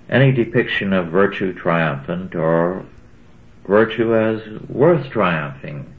any 0.09 0.33
depiction 0.33 0.93
of 0.93 1.09
virtue 1.09 1.53
triumphant 1.53 2.35
or 2.35 2.85
virtue 3.66 4.16
as 4.16 4.40
worth 4.69 5.11
triumphing. 5.11 5.95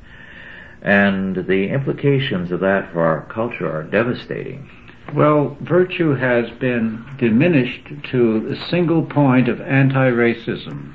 And 0.82 1.36
the 1.36 1.70
implications 1.70 2.52
of 2.52 2.60
that 2.62 2.92
for 2.92 3.02
our 3.02 3.22
culture 3.26 3.72
are 3.72 3.84
devastating. 3.84 4.70
Well, 5.14 5.58
virtue 5.60 6.16
has 6.16 6.50
been 6.52 7.06
diminished 7.18 7.86
to 8.12 8.48
a 8.48 8.70
single 8.70 9.04
point 9.04 9.50
of 9.50 9.60
anti-racism. 9.60 10.94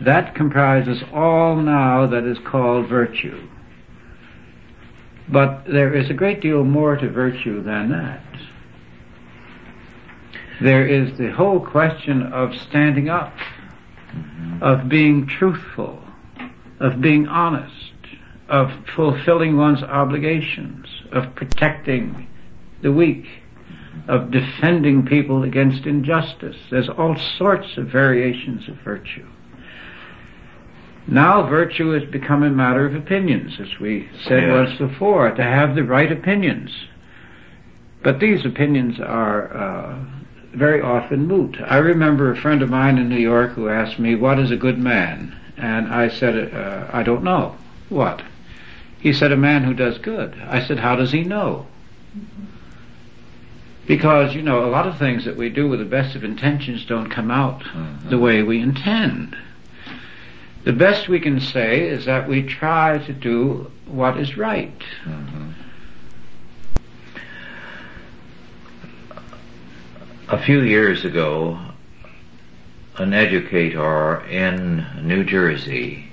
That 0.00 0.34
comprises 0.34 1.02
all 1.12 1.56
now 1.56 2.06
that 2.06 2.24
is 2.24 2.38
called 2.38 2.88
virtue. 2.88 3.46
But 5.28 5.64
there 5.66 5.94
is 5.94 6.08
a 6.08 6.14
great 6.14 6.40
deal 6.40 6.64
more 6.64 6.96
to 6.96 7.10
virtue 7.10 7.62
than 7.62 7.90
that. 7.90 8.22
There 10.62 10.86
is 10.86 11.18
the 11.18 11.30
whole 11.30 11.60
question 11.60 12.22
of 12.22 12.54
standing 12.54 13.10
up, 13.10 13.34
mm-hmm. 14.12 14.62
of 14.62 14.88
being 14.88 15.26
truthful, 15.26 16.02
of 16.80 17.02
being 17.02 17.28
honest, 17.28 17.72
of 18.48 18.70
fulfilling 18.96 19.58
one's 19.58 19.82
obligations, 19.82 20.86
of 21.12 21.34
protecting 21.34 22.28
the 22.84 22.92
weak, 22.92 23.24
of 24.06 24.30
defending 24.30 25.06
people 25.06 25.42
against 25.42 25.86
injustice. 25.86 26.56
There's 26.70 26.88
all 26.88 27.16
sorts 27.38 27.76
of 27.78 27.86
variations 27.86 28.68
of 28.68 28.76
virtue. 28.76 29.26
Now 31.06 31.48
virtue 31.48 31.90
has 31.90 32.04
become 32.10 32.42
a 32.42 32.50
matter 32.50 32.86
of 32.86 32.94
opinions, 32.94 33.54
as 33.58 33.80
we 33.80 34.08
said 34.26 34.50
once 34.50 34.78
before, 34.78 35.30
to 35.30 35.42
have 35.42 35.74
the 35.74 35.82
right 35.82 36.12
opinions. 36.12 36.70
But 38.02 38.20
these 38.20 38.44
opinions 38.44 39.00
are 39.00 39.54
uh, 39.56 40.04
very 40.54 40.82
often 40.82 41.26
moot. 41.26 41.56
I 41.66 41.78
remember 41.78 42.30
a 42.30 42.40
friend 42.40 42.62
of 42.62 42.68
mine 42.68 42.98
in 42.98 43.08
New 43.08 43.16
York 43.18 43.52
who 43.52 43.68
asked 43.68 43.98
me, 43.98 44.14
what 44.14 44.38
is 44.38 44.50
a 44.50 44.56
good 44.56 44.78
man? 44.78 45.34
And 45.56 45.88
I 45.88 46.08
said, 46.08 46.52
uh, 46.54 46.90
I 46.92 47.02
don't 47.02 47.24
know. 47.24 47.56
What? 47.88 48.22
He 49.00 49.12
said, 49.12 49.32
a 49.32 49.36
man 49.36 49.64
who 49.64 49.72
does 49.72 49.98
good. 49.98 50.34
I 50.46 50.66
said, 50.66 50.78
how 50.78 50.96
does 50.96 51.12
he 51.12 51.22
know? 51.22 51.66
Because, 53.86 54.34
you 54.34 54.42
know, 54.42 54.64
a 54.64 54.70
lot 54.70 54.86
of 54.86 54.98
things 54.98 55.24
that 55.26 55.36
we 55.36 55.50
do 55.50 55.68
with 55.68 55.78
the 55.78 55.84
best 55.84 56.16
of 56.16 56.24
intentions 56.24 56.86
don't 56.86 57.10
come 57.10 57.30
out 57.30 57.60
mm-hmm. 57.60 58.08
the 58.08 58.18
way 58.18 58.42
we 58.42 58.60
intend. 58.60 59.36
The 60.64 60.72
best 60.72 61.08
we 61.08 61.20
can 61.20 61.40
say 61.40 61.86
is 61.86 62.06
that 62.06 62.26
we 62.26 62.42
try 62.42 62.98
to 62.98 63.12
do 63.12 63.70
what 63.86 64.18
is 64.18 64.38
right. 64.38 64.82
Mm-hmm. 65.04 65.50
A 70.28 70.42
few 70.42 70.62
years 70.62 71.04
ago, 71.04 71.58
an 72.96 73.12
educator 73.12 74.24
in 74.24 74.86
New 75.02 75.24
Jersey 75.24 76.10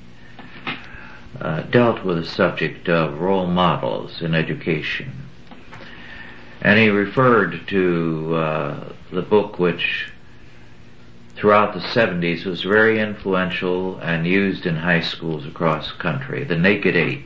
uh, 1.39 1.61
dealt 1.63 2.03
with 2.03 2.17
the 2.17 2.25
subject 2.25 2.89
of 2.89 3.21
role 3.21 3.47
models 3.47 4.21
in 4.21 4.35
education. 4.35 5.20
And 6.61 6.77
he 6.77 6.89
referred 6.89 7.67
to 7.67 8.35
uh, 8.35 8.93
the 9.11 9.21
book 9.21 9.57
which 9.57 10.11
throughout 11.35 11.73
the 11.73 11.79
70s 11.79 12.45
was 12.45 12.61
very 12.61 12.99
influential 12.99 13.97
and 13.97 14.27
used 14.27 14.65
in 14.65 14.75
high 14.75 15.01
schools 15.01 15.45
across 15.45 15.91
the 15.91 15.97
country, 15.97 16.43
The 16.43 16.57
Naked 16.57 16.95
Ape. 16.95 17.25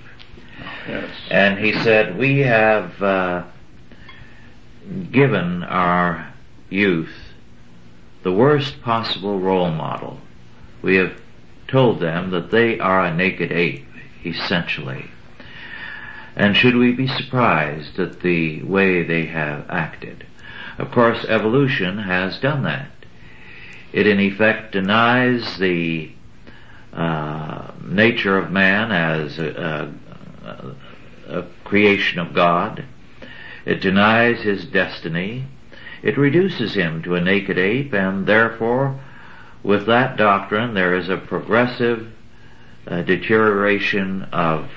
Yes. 0.88 1.10
And 1.30 1.60
he 1.60 1.74
said, 1.74 2.18
we 2.18 2.40
have 2.40 3.02
uh, 3.04 3.44
given 5.12 5.64
our 5.64 6.34
youth 6.70 7.14
the 8.24 8.32
worst 8.32 8.82
possible 8.82 9.40
role 9.40 9.72
model. 9.72 10.20
We 10.82 10.96
have 10.96 11.20
told 11.68 12.00
them 12.00 12.32
that 12.32 12.52
they 12.52 12.80
are 12.80 13.06
a 13.06 13.14
naked 13.14 13.52
ape, 13.52 13.86
essentially. 14.24 15.06
And 16.36 16.56
should 16.56 16.76
we 16.76 16.92
be 16.92 17.08
surprised 17.08 17.98
at 17.98 18.20
the 18.20 18.62
way 18.64 19.04
they 19.04 19.26
have 19.28 19.70
acted? 19.70 20.26
Of 20.78 20.92
course, 20.92 21.26
evolution 21.26 21.98
has 22.00 22.40
done 22.40 22.64
that. 22.64 22.90
It 23.94 24.06
in 24.06 24.20
effect 24.20 24.74
denies 24.74 25.58
the 25.58 26.12
uh, 26.92 27.72
nature 27.82 28.38
of 28.38 28.52
man 28.52 28.92
as 28.92 29.40
a, 29.40 29.94
a, 30.44 31.40
a 31.40 31.44
creation 31.64 32.20
of 32.20 32.34
God. 32.34 32.84
It 33.66 33.80
denies 33.80 34.42
his 34.42 34.66
destiny. 34.66 35.46
It 36.04 36.18
reduces 36.18 36.74
him 36.74 37.02
to 37.04 37.16
a 37.16 37.22
naked 37.22 37.58
ape, 37.58 37.94
and 37.94 38.28
therefore, 38.28 39.00
with 39.64 39.86
that 39.86 40.18
doctrine, 40.18 40.74
there 40.74 40.96
is 40.96 41.08
a 41.08 41.18
progressive 41.18 42.12
uh, 42.86 43.02
deterioration 43.02 44.24
of 44.34 44.70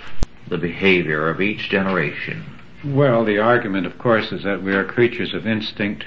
the 0.48 0.58
behavior 0.58 1.28
of 1.28 1.40
each 1.40 1.68
generation. 1.68 2.44
Well, 2.84 3.24
the 3.24 3.38
argument, 3.38 3.86
of 3.86 3.98
course, 3.98 4.30
is 4.32 4.44
that 4.44 4.62
we 4.62 4.74
are 4.74 4.84
creatures 4.84 5.34
of 5.34 5.46
instinct. 5.46 6.04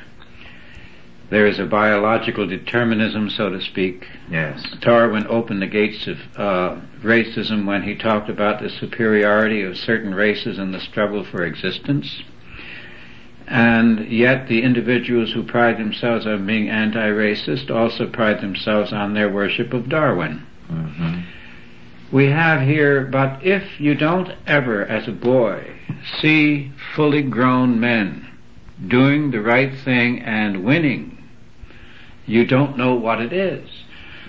There 1.30 1.48
is 1.48 1.60
a 1.60 1.66
biological 1.66 2.46
determinism, 2.48 3.30
so 3.30 3.50
to 3.50 3.62
speak. 3.62 4.06
Yes. 4.30 4.66
Darwin 4.82 5.26
opened 5.28 5.62
the 5.62 5.68
gates 5.68 6.08
of 6.08 6.18
uh, 6.38 6.82
racism 7.02 7.66
when 7.66 7.84
he 7.84 7.96
talked 7.96 8.30
about 8.30 8.62
the 8.62 8.70
superiority 8.70 9.64
of 9.64 9.78
certain 9.78 10.14
races 10.14 10.60
in 10.60 10.72
the 10.72 10.80
struggle 10.80 11.24
for 11.24 11.46
existence. 11.46 12.24
And 13.48 14.10
yet 14.10 14.48
the 14.48 14.62
individuals 14.62 15.32
who 15.34 15.44
pride 15.44 15.78
themselves 15.78 16.26
on 16.26 16.46
being 16.46 16.70
anti-racist 16.70 17.70
also 17.70 18.10
pride 18.10 18.42
themselves 18.42 18.94
on 18.94 19.14
their 19.14 19.30
worship 19.30 19.74
of 19.74 19.90
Darwin. 19.90 20.46
Mm-hmm. 20.70 21.22
We 22.12 22.26
have 22.26 22.62
here, 22.62 23.06
but 23.06 23.42
if 23.42 23.80
you 23.80 23.96
don't 23.96 24.34
ever, 24.46 24.86
as 24.86 25.08
a 25.08 25.14
boy, 25.14 25.78
see 26.20 26.74
fully 26.94 27.22
grown 27.22 27.80
men 27.80 28.28
doing 28.86 29.32
the 29.32 29.42
right 29.42 29.74
thing 29.74 30.20
and 30.20 30.66
winning, 30.66 31.24
you 32.26 32.46
don't 32.46 32.78
know 32.78 32.96
what 32.96 33.22
it 33.22 33.32
is. 33.32 33.70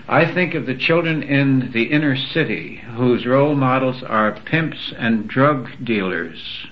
I 0.08 0.32
think 0.32 0.54
of 0.54 0.66
the 0.66 0.76
children 0.76 1.24
in 1.24 1.72
the 1.72 1.84
inner 1.84 2.16
city 2.16 2.76
whose 2.76 3.26
role 3.26 3.56
models 3.56 4.02
are 4.04 4.32
pimps 4.32 4.92
and 4.96 5.26
drug 5.26 5.70
dealers 5.82 6.66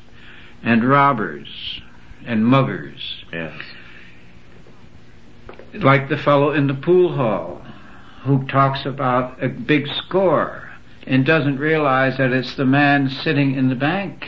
and 0.63 0.89
robbers 0.89 1.81
and 2.25 2.47
muggers. 2.47 3.25
Yes. 3.33 3.61
Like 5.75 6.09
the 6.09 6.19
fellow 6.19 6.53
in 6.53 6.69
the 6.69 6.75
pool 6.75 7.15
hall 7.15 7.63
who 8.23 8.47
talks 8.47 8.85
about 8.85 9.43
a 9.43 9.49
big 9.49 9.89
score 9.89 10.70
and 11.07 11.25
doesn't 11.25 11.59
realize 11.59 12.19
that 12.19 12.33
it's 12.33 12.55
the 12.55 12.67
man 12.67 13.09
sitting 13.09 13.55
in 13.55 13.69
the 13.69 13.75
bank 13.75 14.27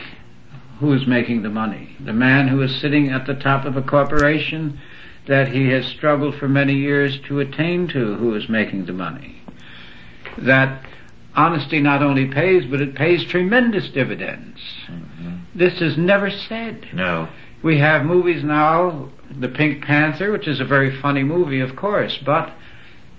who 0.80 0.92
is 0.92 1.06
making 1.06 1.42
the 1.42 1.50
money. 1.50 1.96
The 2.00 2.12
man 2.12 2.48
who 2.48 2.60
is 2.62 2.80
sitting 2.80 3.10
at 3.10 3.26
the 3.26 3.34
top 3.34 3.64
of 3.64 3.76
a 3.76 3.82
corporation 3.82 4.80
that 5.28 5.48
he 5.48 5.68
has 5.68 5.86
struggled 5.86 6.34
for 6.34 6.48
many 6.48 6.74
years 6.74 7.20
to 7.28 7.40
attain 7.40 7.86
to 7.88 8.16
who 8.16 8.34
is 8.34 8.48
making 8.48 8.86
the 8.86 8.92
money. 8.92 9.42
That 10.38 10.84
honesty 11.34 11.80
not 11.80 12.02
only 12.02 12.26
pays, 12.26 12.64
but 12.66 12.80
it 12.80 12.94
pays 12.94 13.24
tremendous 13.24 13.88
dividends. 13.90 14.60
Mm-hmm. 14.88 15.36
This 15.54 15.80
is 15.80 15.96
never 15.96 16.30
said. 16.30 16.88
No. 16.92 17.28
We 17.62 17.78
have 17.78 18.04
movies 18.04 18.42
now, 18.42 19.10
The 19.38 19.48
Pink 19.48 19.84
Panther, 19.84 20.32
which 20.32 20.48
is 20.48 20.58
a 20.58 20.64
very 20.64 21.00
funny 21.00 21.22
movie, 21.22 21.60
of 21.60 21.76
course, 21.76 22.18
but 22.24 22.52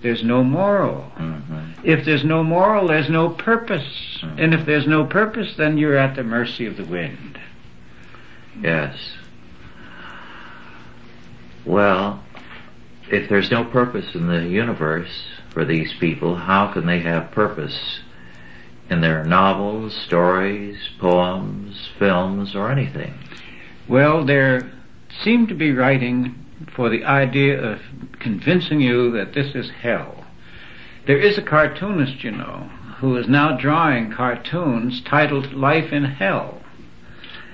there's 0.04 0.24
no 0.24 0.44
moral. 0.44 1.12
Mm-hmm. 1.18 1.60
If 1.84 2.06
there's 2.06 2.24
no 2.24 2.44
moral, 2.44 2.88
there's 2.88 3.10
no 3.10 3.30
purpose. 3.30 4.20
Mhm. 4.22 4.36
And 4.38 4.54
if 4.54 4.66
there's 4.66 4.86
no 4.86 5.06
purpose, 5.06 5.56
then 5.56 5.78
you're 5.78 5.98
at 5.98 6.16
the 6.16 6.24
mercy 6.24 6.66
of 6.68 6.78
the 6.78 6.84
wind. 6.84 7.40
Yes. 8.62 8.96
Well, 11.66 12.22
if 13.10 13.30
there's 13.30 13.50
no 13.50 13.64
purpose 13.64 14.14
in 14.14 14.28
the 14.28 14.48
universe 14.48 15.24
for 15.50 15.66
these 15.66 15.94
people, 15.94 16.36
how 16.36 16.68
can 16.68 16.86
they 16.86 17.00
have 17.00 17.32
purpose 17.32 18.02
in 18.90 19.02
their 19.02 19.24
novels, 19.24 19.96
stories, 19.96 20.78
poems, 21.00 21.90
films, 21.98 22.56
or 22.56 22.70
anything? 22.70 23.14
Well, 23.88 24.26
there 24.26 24.70
seem 25.24 25.48
to 25.48 25.56
be 25.56 25.72
writing 25.72 26.43
for 26.76 26.90
the 26.90 27.04
idea 27.04 27.62
of 27.62 27.82
convincing 28.20 28.82
you 28.82 29.12
that 29.12 29.34
this 29.34 29.56
is 29.56 29.70
hell. 29.70 30.26
There 31.06 31.18
is 31.18 31.38
a 31.38 31.42
cartoonist, 31.42 32.24
you 32.24 32.32
know, 32.32 32.70
who 33.00 33.18
is 33.18 33.28
now 33.28 33.58
drawing 33.58 34.12
cartoons 34.12 35.02
titled 35.02 35.54
Life 35.54 35.92
in 35.92 36.06
Hell. 36.06 36.62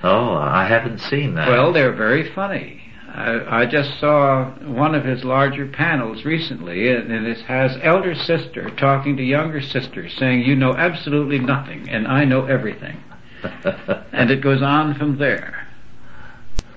Oh, 0.02 0.34
I 0.34 0.66
haven't 0.66 1.00
seen 1.00 1.34
that. 1.34 1.48
Well, 1.48 1.72
they're 1.72 1.92
very 1.92 2.32
funny. 2.32 2.80
I, 3.12 3.62
I 3.62 3.66
just 3.66 3.98
saw 3.98 4.50
one 4.60 4.94
of 4.94 5.04
his 5.04 5.24
larger 5.24 5.66
panels 5.66 6.24
recently, 6.24 6.88
and 6.90 7.10
it 7.10 7.40
has 7.42 7.76
elder 7.82 8.14
sister 8.14 8.70
talking 8.70 9.16
to 9.16 9.22
younger 9.22 9.60
sister, 9.60 10.08
saying, 10.08 10.42
"You 10.42 10.54
know 10.54 10.74
absolutely 10.74 11.40
nothing, 11.40 11.88
and 11.90 12.06
I 12.06 12.24
know 12.24 12.46
everything," 12.46 13.02
and 14.12 14.30
it 14.30 14.40
goes 14.40 14.62
on 14.62 14.94
from 14.94 15.18
there. 15.18 15.66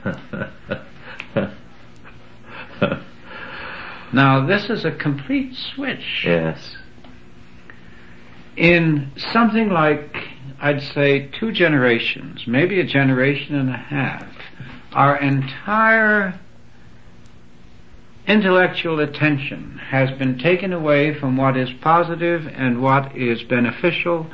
Now, 4.14 4.46
this 4.46 4.70
is 4.70 4.86
a 4.86 4.92
complete 4.92 5.56
switch. 5.56 6.24
yes. 6.24 6.76
In 8.56 9.12
something 9.18 9.70
like, 9.70 10.16
I'd 10.62 10.84
say, 10.84 11.32
two 11.40 11.52
generations, 11.52 12.46
maybe 12.46 12.80
a 12.80 12.84
generation 12.84 13.56
and 13.56 13.72
a 13.72 13.78
half, 13.78 14.28
our 14.92 15.20
entire 15.20 16.40
intellectual 18.28 19.00
attention 19.00 19.80
has 19.90 20.12
been 20.20 20.38
taken 20.38 20.72
away 20.72 21.20
from 21.20 21.36
what 21.36 21.58
is 21.58 21.72
positive 21.82 22.46
and 22.48 22.84
what 22.84 23.16
is 23.18 23.42
beneficial 23.42 24.28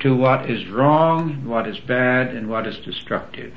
to 0.00 0.16
what 0.16 0.50
is 0.50 0.66
wrong, 0.68 1.44
what 1.44 1.68
is 1.68 1.78
bad, 1.80 2.34
and 2.34 2.48
what 2.48 2.66
is 2.66 2.78
destructive. 2.78 3.52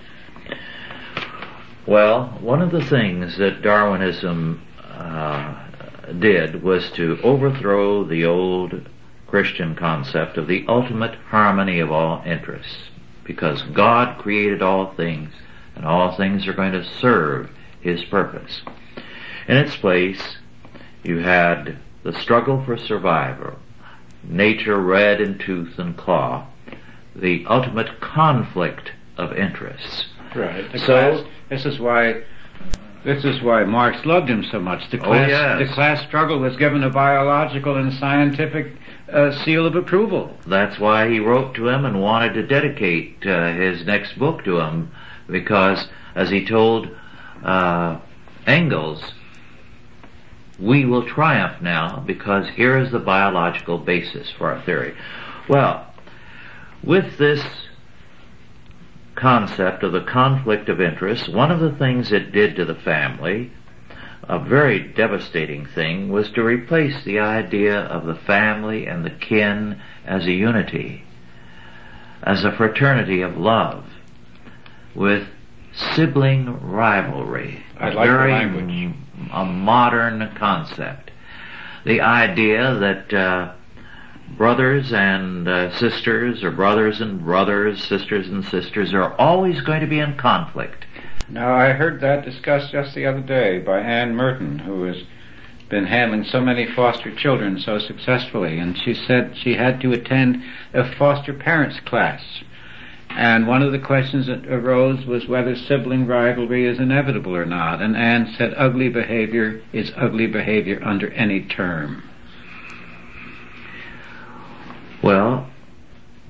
Well, 1.89 2.25
one 2.39 2.61
of 2.61 2.69
the 2.69 2.85
things 2.85 3.37
that 3.39 3.63
Darwinism 3.63 4.61
uh, 4.93 5.55
did 6.19 6.61
was 6.61 6.91
to 6.91 7.19
overthrow 7.23 8.03
the 8.03 8.25
old 8.25 8.87
Christian 9.25 9.73
concept 9.73 10.37
of 10.37 10.45
the 10.45 10.65
ultimate 10.67 11.15
harmony 11.15 11.79
of 11.79 11.91
all 11.91 12.21
interests. 12.27 12.91
Because 13.23 13.63
God 13.63 14.19
created 14.19 14.61
all 14.61 14.93
things, 14.93 15.33
and 15.75 15.83
all 15.83 16.15
things 16.15 16.47
are 16.47 16.53
going 16.53 16.73
to 16.73 16.85
serve 16.85 17.49
His 17.81 18.03
purpose. 18.03 18.61
In 19.47 19.57
its 19.57 19.75
place, 19.75 20.37
you 21.03 21.17
had 21.17 21.79
the 22.03 22.13
struggle 22.13 22.63
for 22.63 22.77
survival, 22.77 23.57
nature 24.23 24.77
red 24.77 25.19
in 25.19 25.39
tooth 25.39 25.79
and 25.79 25.97
claw, 25.97 26.45
the 27.15 27.47
ultimate 27.47 27.99
conflict 27.99 28.91
of 29.17 29.35
interests. 29.35 30.05
Right. 30.35 30.71
The 30.71 30.79
So- 30.79 30.85
class, 30.85 31.23
this 31.49 31.65
is 31.65 31.79
why 31.79 32.21
this 33.05 33.23
is 33.23 33.41
why 33.41 33.63
Marx 33.63 34.05
loved 34.05 34.29
him 34.29 34.43
so 34.43 34.59
much. 34.59 34.89
The 34.89 34.99
Oh, 34.99 35.03
class 35.03 35.29
yes. 35.29 35.59
the 35.59 35.73
class 35.73 36.01
struggle 36.05 36.39
was 36.39 36.55
given 36.57 36.83
a 36.83 36.89
biological 36.89 37.77
and 37.77 37.93
scientific 37.93 38.73
uh, 39.11 39.31
seal 39.31 39.65
of 39.65 39.75
approval. 39.75 40.37
That's 40.45 40.77
why 40.79 41.09
he 41.09 41.19
wrote 41.19 41.55
to 41.55 41.69
him 41.69 41.85
and 41.85 42.01
wanted 42.01 42.33
to 42.33 42.43
dedicate 42.45 43.25
uh, 43.25 43.53
his 43.53 43.85
next 43.85 44.19
book 44.19 44.43
to 44.43 44.59
him, 44.59 44.91
because 45.29 45.87
as 46.13 46.29
he 46.29 46.45
told 46.45 46.89
uh, 47.43 47.97
Engels, 48.45 49.13
we 50.59 50.83
will 50.83 51.03
triumph 51.07 51.61
now 51.61 52.03
because 52.05 52.49
here 52.49 52.77
is 52.77 52.91
the 52.91 52.99
biological 52.99 53.77
basis 53.77 54.29
for 54.29 54.51
our 54.51 54.61
theory. 54.63 54.93
Well, 55.47 55.85
with 56.83 57.17
this 57.17 57.41
concept 59.19 59.83
of 59.83 59.91
the 59.91 60.01
conflict 60.03 60.69
of 60.69 60.79
interest, 60.81 61.29
one 61.29 61.51
of 61.51 61.59
the 61.59 61.71
things 61.71 62.11
it 62.11 62.31
did 62.31 62.55
to 62.55 62.65
the 62.65 62.75
family, 62.75 63.51
a 64.23 64.39
very 64.39 64.79
devastating 64.79 65.65
thing, 65.65 66.09
was 66.09 66.29
to 66.31 66.43
replace 66.43 67.03
the 67.03 67.19
idea 67.19 67.79
of 67.79 68.05
the 68.05 68.15
family 68.15 68.85
and 68.85 69.03
the 69.03 69.09
kin 69.09 69.81
as 70.05 70.25
a 70.25 70.31
unity, 70.31 71.03
as 72.23 72.43
a 72.43 72.51
fraternity 72.55 73.21
of 73.21 73.37
love, 73.37 73.85
with 74.95 75.27
sibling 75.73 76.59
rivalry. 76.71 77.63
I 77.77 77.89
a 77.89 77.93
like 77.93 78.07
very 78.07 78.31
language. 78.31 78.69
m- 78.69 79.29
a 79.33 79.45
modern 79.45 80.33
concept. 80.35 81.11
The 81.85 82.01
idea 82.01 82.75
that 82.75 83.13
uh, 83.13 83.53
brothers 84.37 84.93
and 84.93 85.47
uh, 85.47 85.75
sisters, 85.77 86.43
or 86.43 86.51
brothers 86.51 87.01
and 87.01 87.23
brothers, 87.23 87.83
sisters 87.83 88.27
and 88.27 88.43
sisters, 88.45 88.93
are 88.93 89.13
always 89.15 89.61
going 89.61 89.81
to 89.81 89.87
be 89.87 89.99
in 89.99 90.17
conflict. 90.17 90.85
Now 91.29 91.53
I 91.53 91.73
heard 91.73 92.01
that 92.01 92.25
discussed 92.25 92.71
just 92.71 92.95
the 92.95 93.05
other 93.05 93.21
day 93.21 93.59
by 93.59 93.79
Anne 93.79 94.15
Merton, 94.15 94.59
who 94.59 94.83
has 94.83 95.03
been 95.69 95.85
handling 95.85 96.23
so 96.23 96.41
many 96.41 96.65
foster 96.65 97.13
children 97.15 97.59
so 97.59 97.77
successfully, 97.77 98.57
and 98.57 98.77
she 98.77 98.93
said 98.93 99.37
she 99.37 99.53
had 99.53 99.79
to 99.81 99.91
attend 99.91 100.43
a 100.73 100.95
foster 100.95 101.33
parents 101.33 101.79
class. 101.81 102.23
And 103.09 103.47
one 103.47 103.61
of 103.61 103.71
the 103.71 103.79
questions 103.79 104.27
that 104.27 104.47
arose 104.47 105.05
was 105.05 105.27
whether 105.27 105.55
sibling 105.55 106.05
rivalry 106.07 106.65
is 106.65 106.79
inevitable 106.79 107.35
or 107.35 107.45
not. 107.45 107.81
And 107.81 107.97
Anne 107.97 108.33
said 108.37 108.53
ugly 108.55 108.89
behavior 108.89 109.61
is 109.73 109.91
ugly 109.97 110.27
behavior 110.27 110.79
under 110.83 111.11
any 111.11 111.41
term. 111.41 112.03
Well, 115.03 115.49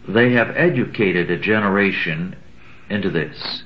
they 0.07 0.33
have 0.33 0.55
educated 0.55 1.29
a 1.29 1.37
generation 1.37 2.35
into 2.89 3.09
this. 3.09 3.63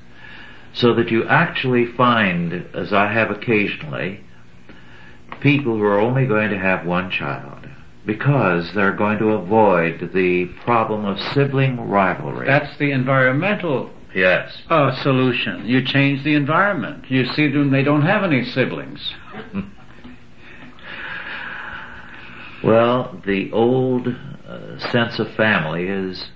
So 0.74 0.94
that 0.96 1.12
you 1.12 1.28
actually 1.28 1.86
find, 1.86 2.68
as 2.74 2.94
I 2.94 3.12
have 3.12 3.30
occasionally, 3.30 4.22
people 5.42 5.78
who 5.78 5.84
are 5.84 6.00
only 6.00 6.26
going 6.26 6.50
to 6.50 6.58
have 6.58 6.86
one 6.86 7.12
child 7.12 7.68
because 8.06 8.74
they're 8.74 8.96
going 8.96 9.20
to 9.20 9.30
avoid 9.32 10.12
the 10.14 10.46
problem 10.66 11.06
of 11.06 11.20
sibling 11.34 11.80
rivalry. 11.90 12.48
That's 12.48 12.78
the 12.78 12.92
environmental 12.92 13.92
yes. 14.14 14.58
uh, 14.70 15.02
solution. 15.04 15.66
You 15.66 15.86
change 15.86 16.24
the 16.24 16.36
environment. 16.36 17.06
You 17.10 17.26
see 17.26 17.50
them, 17.50 17.72
they 17.72 17.84
don't 17.84 18.02
have 18.02 18.24
any 18.24 18.44
siblings. 18.44 19.14
well, 22.64 23.22
the 23.26 23.52
old 23.52 24.08
sense 24.92 25.20
of 25.20 25.34
family 25.36 25.88
is 25.88 26.30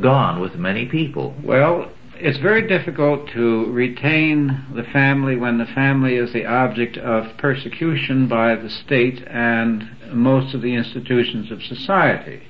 gone 0.00 0.40
with 0.40 0.54
many 0.54 0.86
people. 0.86 1.34
Well, 1.42 1.90
it's 2.14 2.38
very 2.38 2.66
difficult 2.66 3.28
to 3.30 3.66
retain 3.72 4.66
the 4.74 4.82
family 4.82 5.36
when 5.36 5.58
the 5.58 5.66
family 5.66 6.16
is 6.16 6.32
the 6.32 6.46
object 6.46 6.96
of 6.98 7.36
persecution 7.38 8.28
by 8.28 8.56
the 8.56 8.70
state 8.70 9.22
and 9.28 9.88
most 10.12 10.54
of 10.54 10.62
the 10.62 10.74
institutions 10.74 11.52
of 11.52 11.62
society. 11.62 12.42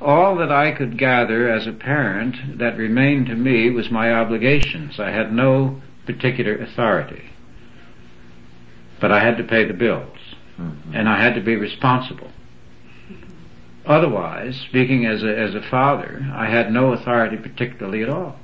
All 0.00 0.36
that 0.36 0.52
I 0.52 0.72
could 0.72 0.98
gather 0.98 1.50
as 1.50 1.66
a 1.66 1.72
parent 1.72 2.58
that 2.58 2.76
remained 2.76 3.26
to 3.26 3.34
me 3.34 3.70
was 3.70 3.90
my 3.90 4.12
obligations. 4.12 5.00
I 5.00 5.10
had 5.10 5.32
no 5.32 5.80
particular 6.04 6.54
authority. 6.56 7.30
But 9.00 9.10
I 9.10 9.24
had 9.24 9.36
to 9.38 9.44
pay 9.44 9.64
the 9.64 9.74
bills. 9.74 10.18
Mm-hmm. 10.58 10.94
And 10.94 11.08
I 11.08 11.20
had 11.20 11.34
to 11.34 11.40
be 11.40 11.56
responsible. 11.56 12.30
Otherwise, 13.86 14.56
speaking 14.68 15.06
as 15.06 15.22
a, 15.22 15.38
as 15.38 15.54
a 15.54 15.62
father, 15.62 16.26
I 16.34 16.46
had 16.46 16.72
no 16.72 16.92
authority 16.92 17.36
particularly 17.36 18.02
at 18.02 18.08
all. 18.08 18.36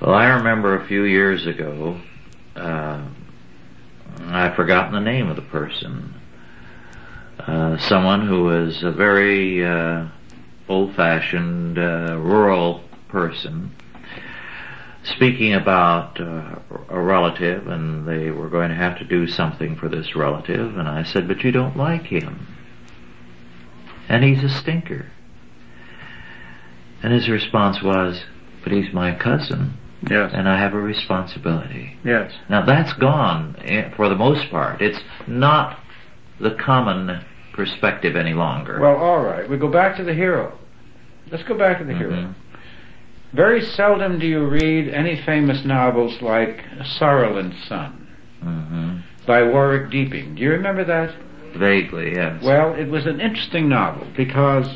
Well, 0.00 0.14
I 0.14 0.26
remember 0.30 0.74
a 0.74 0.86
few 0.86 1.04
years 1.04 1.46
ago, 1.46 2.00
uh, 2.56 3.04
I've 4.20 4.54
forgotten 4.54 4.94
the 4.94 5.00
name 5.00 5.28
of 5.28 5.36
the 5.36 5.42
person. 5.42 6.14
Uh, 7.38 7.76
someone 7.76 8.26
who 8.26 8.44
was 8.44 8.82
a 8.82 8.90
very 8.90 9.64
uh, 9.64 10.06
old-fashioned 10.68 11.78
uh, 11.78 12.16
rural 12.18 12.82
person, 13.08 13.70
speaking 15.04 15.52
about 15.52 16.18
uh, 16.18 16.56
a 16.88 17.00
relative, 17.00 17.66
and 17.66 18.08
they 18.08 18.30
were 18.30 18.48
going 18.48 18.70
to 18.70 18.76
have 18.76 18.98
to 18.98 19.04
do 19.04 19.26
something 19.26 19.76
for 19.76 19.88
this 19.88 20.16
relative, 20.16 20.78
and 20.78 20.88
I 20.88 21.02
said, 21.02 21.28
"But 21.28 21.44
you 21.44 21.52
don't 21.52 21.76
like 21.76 22.04
him." 22.04 22.51
And 24.12 24.22
he's 24.22 24.44
a 24.44 24.48
stinker. 24.48 25.06
And 27.02 27.14
his 27.14 27.28
response 27.30 27.82
was, 27.82 28.22
but 28.62 28.72
he's 28.72 28.92
my 28.92 29.14
cousin. 29.14 29.78
Yes. 30.08 30.32
And 30.34 30.48
I 30.48 30.58
have 30.58 30.74
a 30.74 30.80
responsibility. 30.80 31.96
Yes. 32.04 32.32
Now 32.50 32.64
that's 32.64 32.92
gone 32.92 33.56
eh, 33.64 33.90
for 33.96 34.08
the 34.10 34.14
most 34.14 34.50
part. 34.50 34.82
It's 34.82 35.00
not 35.26 35.80
the 36.38 36.56
common 36.62 37.24
perspective 37.54 38.14
any 38.14 38.34
longer. 38.34 38.78
Well, 38.80 38.96
alright. 38.96 39.48
We 39.48 39.56
go 39.56 39.70
back 39.70 39.96
to 39.96 40.04
the 40.04 40.14
hero. 40.14 40.58
Let's 41.30 41.44
go 41.44 41.56
back 41.56 41.78
to 41.78 41.84
the 41.84 41.92
mm-hmm. 41.92 42.14
hero. 42.14 42.34
Very 43.32 43.62
seldom 43.62 44.18
do 44.18 44.26
you 44.26 44.46
read 44.46 44.92
any 44.92 45.22
famous 45.24 45.64
novels 45.64 46.20
like 46.20 46.60
Sorrel 46.84 47.38
and 47.38 47.54
Son 47.66 48.08
mm-hmm. 48.44 49.26
by 49.26 49.42
Warwick 49.42 49.90
Deeping. 49.90 50.34
Do 50.34 50.42
you 50.42 50.50
remember 50.50 50.84
that? 50.84 51.14
Vaguely, 51.56 52.14
yes. 52.14 52.42
Well, 52.42 52.74
it 52.74 52.88
was 52.88 53.06
an 53.06 53.20
interesting 53.20 53.68
novel 53.68 54.06
because 54.16 54.66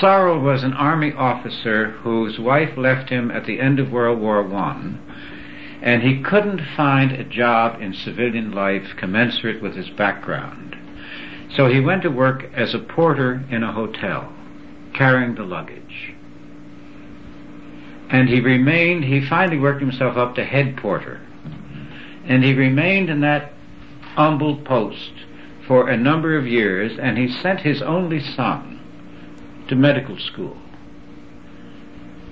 Sorrel 0.00 0.40
was 0.40 0.62
an 0.62 0.72
army 0.72 1.12
officer 1.12 1.90
whose 1.90 2.38
wife 2.38 2.76
left 2.76 3.10
him 3.10 3.30
at 3.30 3.44
the 3.44 3.60
end 3.60 3.78
of 3.78 3.92
World 3.92 4.20
War 4.20 4.42
One, 4.42 5.00
and 5.82 6.02
he 6.02 6.22
couldn't 6.22 6.62
find 6.76 7.12
a 7.12 7.24
job 7.24 7.80
in 7.80 7.92
civilian 7.92 8.52
life 8.52 8.96
commensurate 8.96 9.62
with 9.62 9.74
his 9.74 9.90
background. 9.90 10.76
So 11.54 11.68
he 11.68 11.80
went 11.80 12.02
to 12.02 12.10
work 12.10 12.44
as 12.54 12.74
a 12.74 12.78
porter 12.78 13.44
in 13.50 13.62
a 13.62 13.72
hotel, 13.72 14.32
carrying 14.94 15.34
the 15.34 15.44
luggage. 15.44 16.14
And 18.08 18.28
he 18.28 18.40
remained, 18.40 19.04
he 19.04 19.26
finally 19.28 19.58
worked 19.58 19.80
himself 19.80 20.16
up 20.16 20.34
to 20.36 20.44
head 20.44 20.76
porter. 20.76 21.20
And 22.26 22.42
he 22.42 22.54
remained 22.54 23.10
in 23.10 23.20
that 23.20 23.52
humble 24.14 24.56
post 24.64 25.12
for 25.66 25.88
a 25.88 25.96
number 25.96 26.36
of 26.36 26.46
years, 26.46 26.98
and 26.98 27.18
he 27.18 27.28
sent 27.28 27.60
his 27.60 27.82
only 27.82 28.20
son 28.20 28.80
to 29.68 29.74
medical 29.74 30.18
school. 30.18 30.56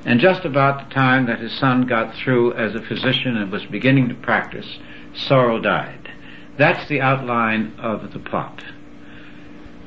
And 0.04 0.20
just 0.20 0.44
about 0.44 0.88
the 0.88 0.94
time 0.94 1.26
that 1.26 1.40
his 1.40 1.52
son 1.58 1.86
got 1.86 2.14
through 2.14 2.54
as 2.54 2.74
a 2.74 2.82
physician 2.82 3.36
and 3.36 3.50
was 3.50 3.64
beginning 3.64 4.08
to 4.10 4.14
practice, 4.14 4.78
Sorrel 5.14 5.60
died. 5.60 6.10
That's 6.56 6.86
the 6.88 7.00
outline 7.00 7.74
of 7.78 8.12
the 8.12 8.18
plot. 8.18 8.62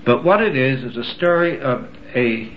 But 0.03 0.23
what 0.23 0.41
it 0.41 0.55
is 0.55 0.83
is 0.83 0.97
a 0.97 1.03
story 1.03 1.59
of 1.59 1.87
a 2.15 2.51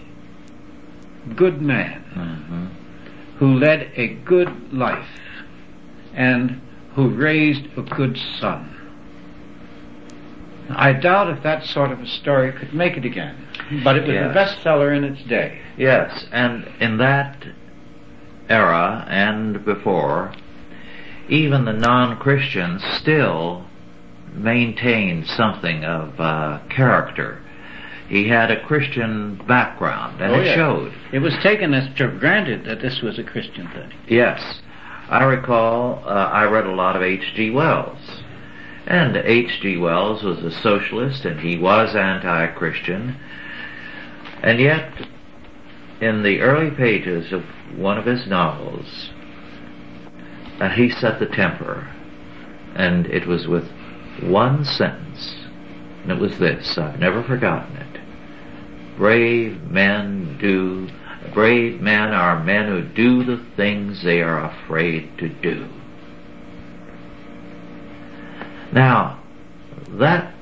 good 1.37 1.61
man 1.61 2.05
mm-hmm. 2.15 3.37
who 3.39 3.59
led 3.59 3.93
a 3.95 4.09
good 4.09 4.73
life 4.73 5.09
and 6.15 6.61
who 6.95 7.09
raised 7.09 7.67
a 7.77 7.83
good 7.83 8.19
son. 8.41 8.80
I 10.77 10.93
doubt 10.93 11.31
if 11.31 11.43
that 11.43 11.65
sort 11.65 11.93
of 11.93 12.01
a 12.01 12.07
story 12.07 12.53
could 12.53 12.75
make 12.75 12.97
it 12.97 13.05
again. 13.05 13.49
But 13.85 13.97
it 13.97 14.07
was 14.07 14.15
yes. 14.15 14.31
a 14.31 14.35
bestseller 14.35 14.97
in 14.97 15.05
its 15.05 15.23
day. 15.29 15.61
Yes, 15.77 16.27
and 16.33 16.67
in 16.81 16.97
that 16.99 17.45
era 18.49 19.07
and 19.09 19.65
before, 19.65 20.35
even 21.29 21.65
the 21.65 21.73
non-Christians 21.73 22.83
still 23.01 23.65
maintained 24.33 25.27
something 25.27 25.85
of 25.85 26.19
uh, 26.21 26.61
character. 26.69 27.41
He 28.09 28.29
had 28.29 28.51
a 28.51 28.61
Christian 28.65 29.41
background, 29.47 30.21
and 30.21 30.33
oh, 30.33 30.41
it 30.41 30.47
yeah. 30.47 30.55
showed. 30.57 30.93
It 31.13 31.21
was 31.21 31.35
taken 31.43 31.73
as 31.73 31.97
for 31.97 32.09
granted 32.09 32.65
that 32.65 32.83
this 32.83 33.03
was 33.03 33.19
a 33.21 33.25
Christian 33.25 33.69
thing. 33.69 33.93
Yes. 34.09 34.61
I 35.09 35.25
recall 35.25 36.03
uh, 36.05 36.09
I 36.09 36.45
read 36.45 36.67
a 36.67 36.73
lot 36.73 36.97
of 36.97 37.03
H.G. 37.03 37.51
Wells 37.51 37.99
and 38.87 39.17
H.G. 39.17 39.77
Wells 39.77 40.23
was 40.23 40.43
a 40.43 40.51
socialist 40.51 41.25
and 41.25 41.41
he 41.41 41.57
was 41.59 41.95
anti-Christian. 41.95 43.17
And 44.43 44.59
yet, 44.59 45.07
in 46.01 46.23
the 46.23 46.41
early 46.41 46.71
pages 46.71 47.33
of 47.33 47.45
one 47.77 47.99
of 47.99 48.07
his 48.07 48.27
novels, 48.27 49.11
uh, 50.61 50.71
he 50.71 50.91
set 50.91 51.19
the 51.19 51.27
temper. 51.27 51.89
And 52.75 53.07
it 53.07 53.27
was 53.27 53.47
with 53.47 53.69
one 54.23 54.65
sentence. 54.65 55.35
And 56.03 56.13
it 56.13 56.19
was 56.19 56.39
this. 56.39 56.79
I've 56.79 56.99
never 56.99 57.23
forgotten 57.23 57.77
it. 57.77 58.01
Brave 58.97 59.63
men 59.63 60.39
do, 60.41 60.89
brave 61.33 61.81
men 61.81 62.13
are 62.13 62.43
men 62.43 62.67
who 62.67 62.83
do 62.83 63.25
the 63.25 63.45
things 63.57 64.03
they 64.03 64.23
are 64.23 64.45
afraid 64.45 65.19
to 65.19 65.29
do. 65.29 65.69
Now, 68.73 69.21
that 69.91 70.35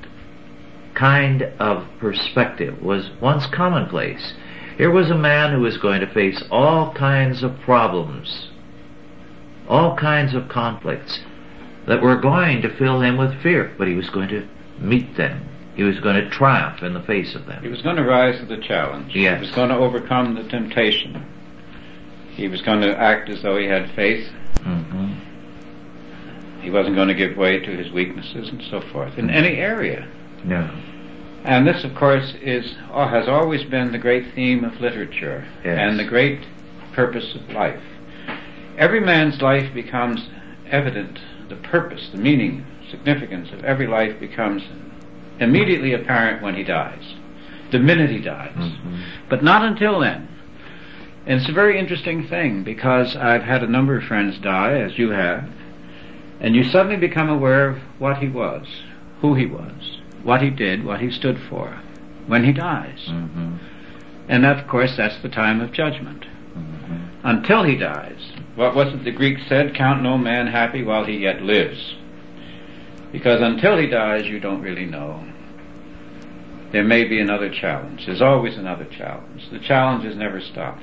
kind 0.93 1.43
of 1.59 1.87
perspective 1.99 2.81
was 2.81 3.09
once 3.21 3.45
commonplace. 3.47 4.33
Here 4.77 4.91
was 4.91 5.09
a 5.09 5.17
man 5.17 5.53
who 5.53 5.61
was 5.61 5.77
going 5.77 6.01
to 6.01 6.13
face 6.13 6.43
all 6.51 6.93
kinds 6.93 7.43
of 7.43 7.59
problems, 7.61 8.49
all 9.67 9.95
kinds 9.97 10.33
of 10.33 10.49
conflicts 10.49 11.19
that 11.87 12.01
were 12.01 12.17
going 12.17 12.61
to 12.61 12.77
fill 12.77 13.01
him 13.01 13.17
with 13.17 13.41
fear, 13.41 13.73
but 13.77 13.87
he 13.87 13.95
was 13.95 14.09
going 14.09 14.29
to 14.29 14.47
meet 14.79 15.17
them. 15.17 15.47
He 15.75 15.83
was 15.83 15.99
going 15.99 16.15
to 16.15 16.29
triumph 16.29 16.83
in 16.83 16.93
the 16.93 17.01
face 17.03 17.35
of 17.35 17.45
them. 17.45 17.63
He 17.63 17.69
was 17.69 17.81
going 17.81 17.95
to 17.95 18.03
rise 18.03 18.39
to 18.39 18.45
the 18.45 18.57
challenge. 18.57 19.15
Yes. 19.15 19.39
He 19.39 19.47
was 19.47 19.55
going 19.55 19.69
to 19.69 19.75
overcome 19.75 20.35
the 20.35 20.43
temptation. 20.43 21.25
He 22.35 22.47
was 22.47 22.61
going 22.61 22.81
to 22.81 22.97
act 22.97 23.29
as 23.29 23.41
though 23.41 23.57
he 23.57 23.65
had 23.65 23.89
faith. 23.95 24.27
Mm-hmm. 24.55 25.28
He 26.69 26.75
wasn't 26.75 26.97
going 26.97 27.07
to 27.07 27.15
give 27.15 27.35
way 27.35 27.57
to 27.57 27.71
his 27.75 27.91
weaknesses 27.91 28.47
and 28.47 28.61
so 28.69 28.79
forth 28.79 29.17
in 29.17 29.31
any 29.31 29.55
area. 29.55 30.07
No. 30.43 30.69
And 31.43 31.65
this, 31.65 31.83
of 31.83 31.95
course, 31.95 32.35
is 32.43 32.75
uh, 32.91 33.07
has 33.07 33.27
always 33.27 33.63
been 33.63 33.91
the 33.91 33.97
great 33.97 34.35
theme 34.35 34.63
of 34.63 34.79
literature 34.79 35.47
yes. 35.65 35.79
and 35.79 35.97
the 35.97 36.03
great 36.03 36.45
purpose 36.93 37.33
of 37.33 37.49
life. 37.49 37.81
Every 38.77 38.99
man's 38.99 39.41
life 39.41 39.73
becomes 39.73 40.29
evident. 40.69 41.17
The 41.49 41.55
purpose, 41.55 42.07
the 42.11 42.19
meaning, 42.19 42.67
significance 42.91 43.51
of 43.51 43.65
every 43.65 43.87
life 43.87 44.19
becomes 44.19 44.61
immediately 45.39 45.95
apparent 45.95 46.43
when 46.43 46.53
he 46.53 46.63
dies, 46.63 47.15
the 47.71 47.79
minute 47.79 48.11
he 48.11 48.19
dies. 48.19 48.55
Mm-hmm. 48.55 49.01
But 49.27 49.43
not 49.43 49.63
until 49.63 50.01
then. 50.01 50.27
And 51.25 51.41
it's 51.41 51.49
a 51.49 51.53
very 51.53 51.79
interesting 51.79 52.27
thing 52.27 52.63
because 52.63 53.15
I've 53.15 53.41
had 53.41 53.63
a 53.63 53.67
number 53.67 53.97
of 53.97 54.03
friends 54.03 54.37
die, 54.37 54.77
as 54.77 54.99
you 54.99 55.09
have, 55.09 55.49
and 56.39 56.55
you 56.55 56.63
suddenly 56.63 56.97
become 56.97 57.29
aware 57.29 57.69
of 57.69 57.77
what 57.99 58.17
he 58.17 58.27
was, 58.27 58.65
who 59.21 59.35
he 59.35 59.45
was, 59.45 59.99
what 60.23 60.41
he 60.41 60.49
did, 60.49 60.85
what 60.85 61.01
he 61.01 61.11
stood 61.11 61.37
for, 61.49 61.81
when 62.27 62.43
he 62.43 62.53
dies. 62.53 63.07
Mm-hmm. 63.07 63.57
And 64.29 64.45
of 64.45 64.67
course, 64.67 64.95
that's 64.95 65.21
the 65.21 65.29
time 65.29 65.59
of 65.59 65.71
judgment. 65.73 66.25
Mm-hmm. 66.55 67.27
Until 67.27 67.63
he 67.63 67.75
dies. 67.75 68.31
What 68.55 68.75
was 68.75 68.93
it 68.93 69.03
the 69.03 69.11
Greek 69.11 69.39
said? 69.47 69.75
Count 69.75 70.01
no 70.01 70.17
man 70.17 70.47
happy 70.47 70.83
while 70.83 71.05
he 71.05 71.17
yet 71.17 71.41
lives. 71.41 71.95
Because 73.11 73.41
until 73.41 73.77
he 73.77 73.87
dies, 73.87 74.25
you 74.25 74.39
don't 74.39 74.61
really 74.61 74.85
know. 74.85 75.25
There 76.71 76.83
may 76.83 77.05
be 77.05 77.19
another 77.19 77.49
challenge. 77.49 78.05
There's 78.05 78.21
always 78.21 78.55
another 78.57 78.85
challenge. 78.85 79.49
The 79.51 79.59
challenges 79.59 80.15
never 80.15 80.39
stop. 80.39 80.77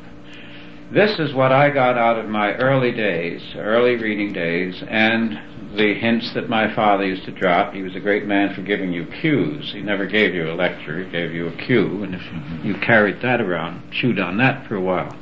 This 0.90 1.18
is 1.18 1.34
what 1.34 1.50
I 1.50 1.70
got 1.70 1.98
out 1.98 2.16
of 2.16 2.28
my 2.28 2.54
early 2.54 2.92
days, 2.92 3.42
early 3.56 3.96
reading 3.96 4.32
days, 4.32 4.84
and 4.86 5.36
the 5.76 5.94
hints 5.94 6.32
that 6.34 6.48
my 6.48 6.72
father 6.76 7.04
used 7.04 7.24
to 7.24 7.32
drop. 7.32 7.74
He 7.74 7.82
was 7.82 7.96
a 7.96 8.00
great 8.00 8.24
man 8.24 8.54
for 8.54 8.62
giving 8.62 8.92
you 8.92 9.04
cues. 9.20 9.72
He 9.72 9.82
never 9.82 10.06
gave 10.06 10.32
you 10.32 10.48
a 10.48 10.54
lecture, 10.54 11.02
he 11.02 11.10
gave 11.10 11.32
you 11.32 11.48
a 11.48 11.56
cue, 11.56 12.04
and 12.04 12.14
if 12.14 12.22
you 12.64 12.74
carried 12.74 13.20
that 13.22 13.40
around, 13.40 13.90
chewed 13.90 14.20
on 14.20 14.36
that 14.36 14.68
for 14.68 14.76
a 14.76 14.80
while. 14.80 15.16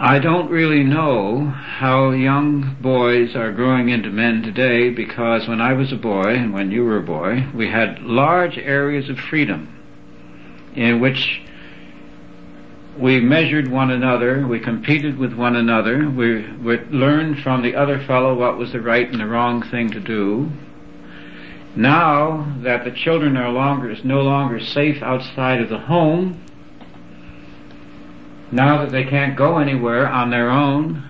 I 0.00 0.18
don't 0.18 0.50
really 0.50 0.82
know 0.82 1.46
how 1.46 2.10
young 2.10 2.78
boys 2.80 3.36
are 3.36 3.52
growing 3.52 3.90
into 3.90 4.10
men 4.10 4.42
today 4.42 4.90
because 4.90 5.46
when 5.46 5.60
I 5.60 5.74
was 5.74 5.92
a 5.92 5.96
boy 5.96 6.34
and 6.34 6.52
when 6.52 6.72
you 6.72 6.84
were 6.84 6.96
a 6.96 7.02
boy, 7.02 7.46
we 7.54 7.68
had 7.68 8.02
large 8.02 8.58
areas 8.58 9.08
of 9.08 9.20
freedom 9.20 9.68
in 10.74 11.00
which 11.00 11.42
we 13.00 13.18
measured 13.18 13.66
one 13.66 13.90
another, 13.90 14.46
we 14.46 14.60
competed 14.60 15.16
with 15.16 15.32
one 15.32 15.56
another, 15.56 16.10
we, 16.10 16.42
we 16.58 16.78
learned 16.90 17.42
from 17.42 17.62
the 17.62 17.74
other 17.74 17.98
fellow 18.04 18.34
what 18.34 18.58
was 18.58 18.72
the 18.72 18.80
right 18.80 19.10
and 19.10 19.20
the 19.20 19.26
wrong 19.26 19.62
thing 19.62 19.90
to 19.90 20.00
do. 20.00 20.50
Now 21.74 22.54
that 22.58 22.84
the 22.84 22.90
children 22.90 23.38
are 23.38 23.50
longer, 23.50 23.90
is 23.90 24.04
no 24.04 24.20
longer 24.20 24.60
safe 24.60 25.02
outside 25.02 25.62
of 25.62 25.70
the 25.70 25.78
home, 25.78 26.44
now 28.52 28.82
that 28.82 28.90
they 28.90 29.04
can't 29.04 29.34
go 29.34 29.58
anywhere 29.58 30.06
on 30.06 30.30
their 30.30 30.50
own, 30.50 31.08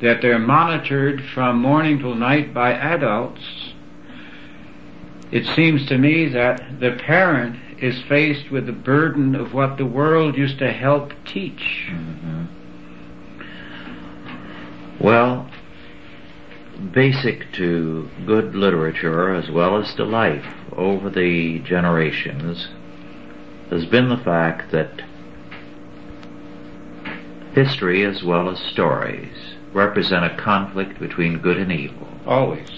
that 0.00 0.20
they're 0.20 0.38
monitored 0.38 1.22
from 1.32 1.60
morning 1.60 2.00
till 2.00 2.16
night 2.16 2.52
by 2.52 2.72
adults, 2.72 3.72
it 5.30 5.46
seems 5.54 5.86
to 5.86 5.96
me 5.96 6.28
that 6.28 6.80
the 6.80 6.92
parent 6.92 7.56
is 7.78 8.02
faced 8.02 8.50
with 8.50 8.66
the 8.66 8.72
burden 8.72 9.34
of 9.34 9.54
what 9.54 9.76
the 9.76 9.86
world 9.86 10.36
used 10.36 10.58
to 10.58 10.72
help 10.72 11.12
teach. 11.24 11.88
Mm-hmm. 11.90 12.44
Well, 15.00 15.50
basic 16.92 17.52
to 17.52 18.08
good 18.26 18.54
literature 18.54 19.34
as 19.34 19.50
well 19.50 19.76
as 19.76 19.94
to 19.94 20.04
life 20.04 20.46
over 20.72 21.10
the 21.10 21.58
generations 21.60 22.68
has 23.70 23.86
been 23.86 24.08
the 24.08 24.16
fact 24.16 24.70
that 24.72 25.02
history 27.54 28.04
as 28.04 28.22
well 28.22 28.48
as 28.48 28.58
stories 28.58 29.54
represent 29.72 30.24
a 30.24 30.36
conflict 30.36 30.98
between 30.98 31.38
good 31.38 31.56
and 31.56 31.72
evil. 31.72 32.08
Always. 32.26 32.68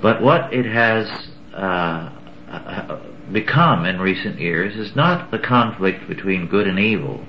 But 0.00 0.22
what 0.22 0.52
it 0.52 0.66
has 0.66 1.28
uh, 1.54 2.10
become 3.32 3.84
in 3.86 4.00
recent 4.00 4.38
years 4.38 4.76
is 4.76 4.94
not 4.94 5.30
the 5.30 5.38
conflict 5.38 6.06
between 6.08 6.46
good 6.46 6.66
and 6.66 6.78
evil, 6.78 7.24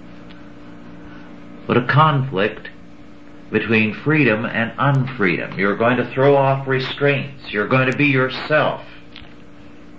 but 1.68 1.78
a 1.78 1.88
conflict 1.88 2.70
between 3.52 3.94
freedom 3.94 4.46
and 4.46 4.72
unfreedom. 4.78 5.58
You're 5.58 5.78
going 5.78 5.98
to 5.98 6.12
throw 6.12 6.36
off 6.36 6.68
restraints. 6.68 7.52
You're 7.52 7.68
going 7.68 7.90
to 7.90 7.98
be 7.98 8.08
yourself. 8.08 8.82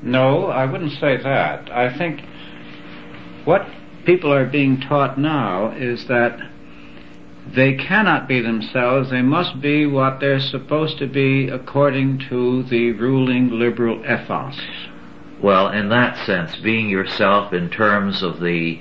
No, 0.02 0.46
I 0.46 0.66
wouldn't 0.66 0.92
say 0.92 1.16
that. 1.16 1.70
I 1.70 1.96
think 1.96 2.20
what 3.44 3.66
people 4.04 4.32
are 4.32 4.44
being 4.44 4.80
taught 4.80 5.18
now 5.18 5.72
is 5.72 6.06
that 6.08 6.38
they 7.54 7.74
cannot 7.74 8.28
be 8.28 8.40
themselves. 8.40 9.10
They 9.10 9.22
must 9.22 9.60
be 9.60 9.86
what 9.86 10.20
they're 10.20 10.40
supposed 10.40 10.98
to 10.98 11.06
be 11.06 11.48
according 11.48 12.18
to 12.28 12.64
the 12.64 12.92
ruling 12.92 13.50
liberal 13.50 14.04
ethos. 14.04 14.60
Well, 15.40 15.68
in 15.68 15.90
that 15.90 16.24
sense, 16.26 16.56
being 16.56 16.88
yourself 16.88 17.52
in 17.52 17.70
terms 17.70 18.22
of 18.22 18.40
the 18.40 18.80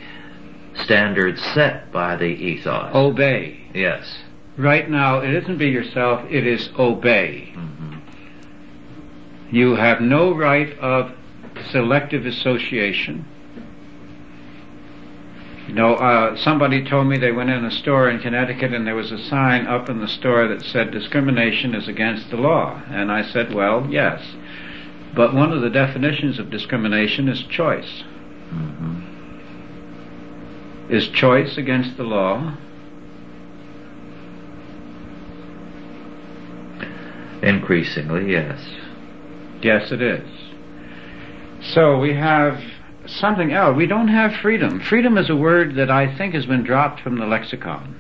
standards 0.84 1.42
set 1.54 1.92
by 1.92 2.16
the 2.16 2.26
ethos. 2.26 2.96
Obey. 2.96 3.60
Yes. 3.74 4.18
Right 4.58 4.90
now, 4.90 5.20
it 5.20 5.34
isn't 5.34 5.58
be 5.58 5.68
yourself, 5.68 6.26
it 6.30 6.48
is 6.48 6.70
obey. 6.80 7.54
Mm-hmm. 7.56 7.96
You 9.56 9.76
have 9.76 10.02
no 10.02 10.34
right 10.34 10.78
of 10.80 11.12
selective 11.72 12.26
association. 12.26 13.26
You 15.68 15.74
know, 15.74 15.96
uh, 15.96 16.38
somebody 16.38 16.86
told 16.86 17.08
me 17.08 17.18
they 17.18 17.32
went 17.32 17.50
in 17.50 17.66
a 17.66 17.72
store 17.72 18.10
in 18.10 18.20
Connecticut 18.20 18.72
and 18.74 18.86
there 18.86 18.96
was 18.96 19.12
a 19.12 19.18
sign 19.18 19.66
up 19.66 19.90
in 19.90 20.00
the 20.00 20.08
store 20.08 20.48
that 20.48 20.62
said 20.62 20.92
discrimination 20.92 21.74
is 21.74 21.88
against 21.88 22.30
the 22.30 22.38
law. 22.38 22.82
And 22.88 23.12
I 23.12 23.24
said, 23.24 23.54
well, 23.54 23.88
yes. 23.90 24.24
But 25.16 25.34
one 25.34 25.54
of 25.54 25.62
the 25.62 25.70
definitions 25.70 26.40
of 26.40 26.50
discrimination 26.50 27.30
is 27.30 27.42
choice. 27.44 28.04
Mm-hmm. 28.52 29.02
Is 30.90 31.08
choice 31.08 31.58
against 31.58 31.96
the 31.98 32.04
law? 32.04 32.58
Increasingly, 37.42 38.32
yes. 38.32 38.60
Yes, 39.62 39.92
it 39.92 40.02
is. 40.02 40.28
So 41.74 41.98
we 41.98 42.14
have 42.14 42.62
something 43.08 43.52
else. 43.54 43.76
We 43.76 43.88
don't 43.88 44.10
have 44.10 44.36
freedom. 44.36 44.80
Freedom 44.82 45.18
is 45.18 45.30
a 45.30 45.36
word 45.36 45.76
that 45.76 45.90
I 45.90 46.16
think 46.18 46.34
has 46.34 46.46
been 46.46 46.64
dropped 46.64 47.00
from 47.02 47.18
the 47.18 47.26
lexicon. 47.26 48.00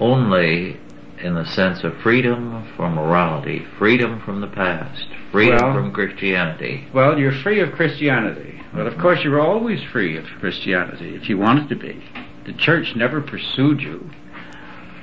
Only 0.00 0.80
in 1.22 1.34
the 1.34 1.44
sense 1.46 1.82
of 1.84 1.96
freedom 1.98 2.66
from 2.76 2.94
morality, 2.94 3.64
freedom 3.78 4.20
from 4.20 4.40
the 4.40 4.46
past, 4.46 5.06
freedom 5.32 5.58
Well- 5.60 5.74
from 5.74 5.92
Christianity. 5.92 6.88
Well, 6.92 7.18
you're 7.18 7.32
free 7.32 7.60
of 7.60 7.72
Christianity. 7.72 8.62
Well, 8.74 8.86
of 8.86 8.98
course, 8.98 9.24
you're 9.24 9.40
always 9.40 9.82
free 9.84 10.16
of 10.16 10.24
Christianity 10.40 11.14
if 11.14 11.28
you 11.28 11.38
wanted 11.38 11.68
to 11.70 11.76
be. 11.76 12.02
The 12.44 12.52
church 12.52 12.94
never 12.94 13.20
pursued 13.20 13.80
you. 13.80 14.10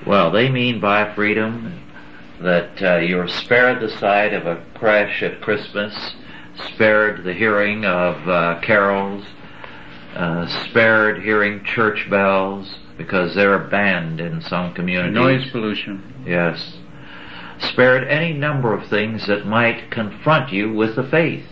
Well, 0.05 0.31
they 0.31 0.49
mean 0.49 0.79
by 0.79 1.13
freedom 1.15 1.79
that 2.41 2.81
uh, 2.81 2.97
you're 2.97 3.27
spared 3.27 3.79
the 3.79 3.89
sight 3.97 4.33
of 4.33 4.45
a 4.45 4.61
crèche 4.75 5.23
at 5.23 5.41
Christmas, 5.41 6.13
spared 6.73 7.23
the 7.23 7.33
hearing 7.33 7.85
of 7.85 8.27
uh, 8.27 8.59
carols, 8.61 9.23
uh, 10.15 10.47
spared 10.65 11.23
hearing 11.23 11.63
church 11.63 12.07
bells 12.09 12.75
because 12.97 13.33
they're 13.35 13.57
banned 13.57 14.19
in 14.19 14.41
some 14.41 14.73
communities. 14.73 15.13
Noise 15.13 15.51
pollution. 15.51 16.23
Yes. 16.25 16.77
Spared 17.59 18.07
any 18.07 18.33
number 18.33 18.73
of 18.73 18.87
things 18.89 19.27
that 19.27 19.45
might 19.45 19.89
confront 19.89 20.51
you 20.51 20.73
with 20.73 20.95
the 20.95 21.03
faith. 21.03 21.45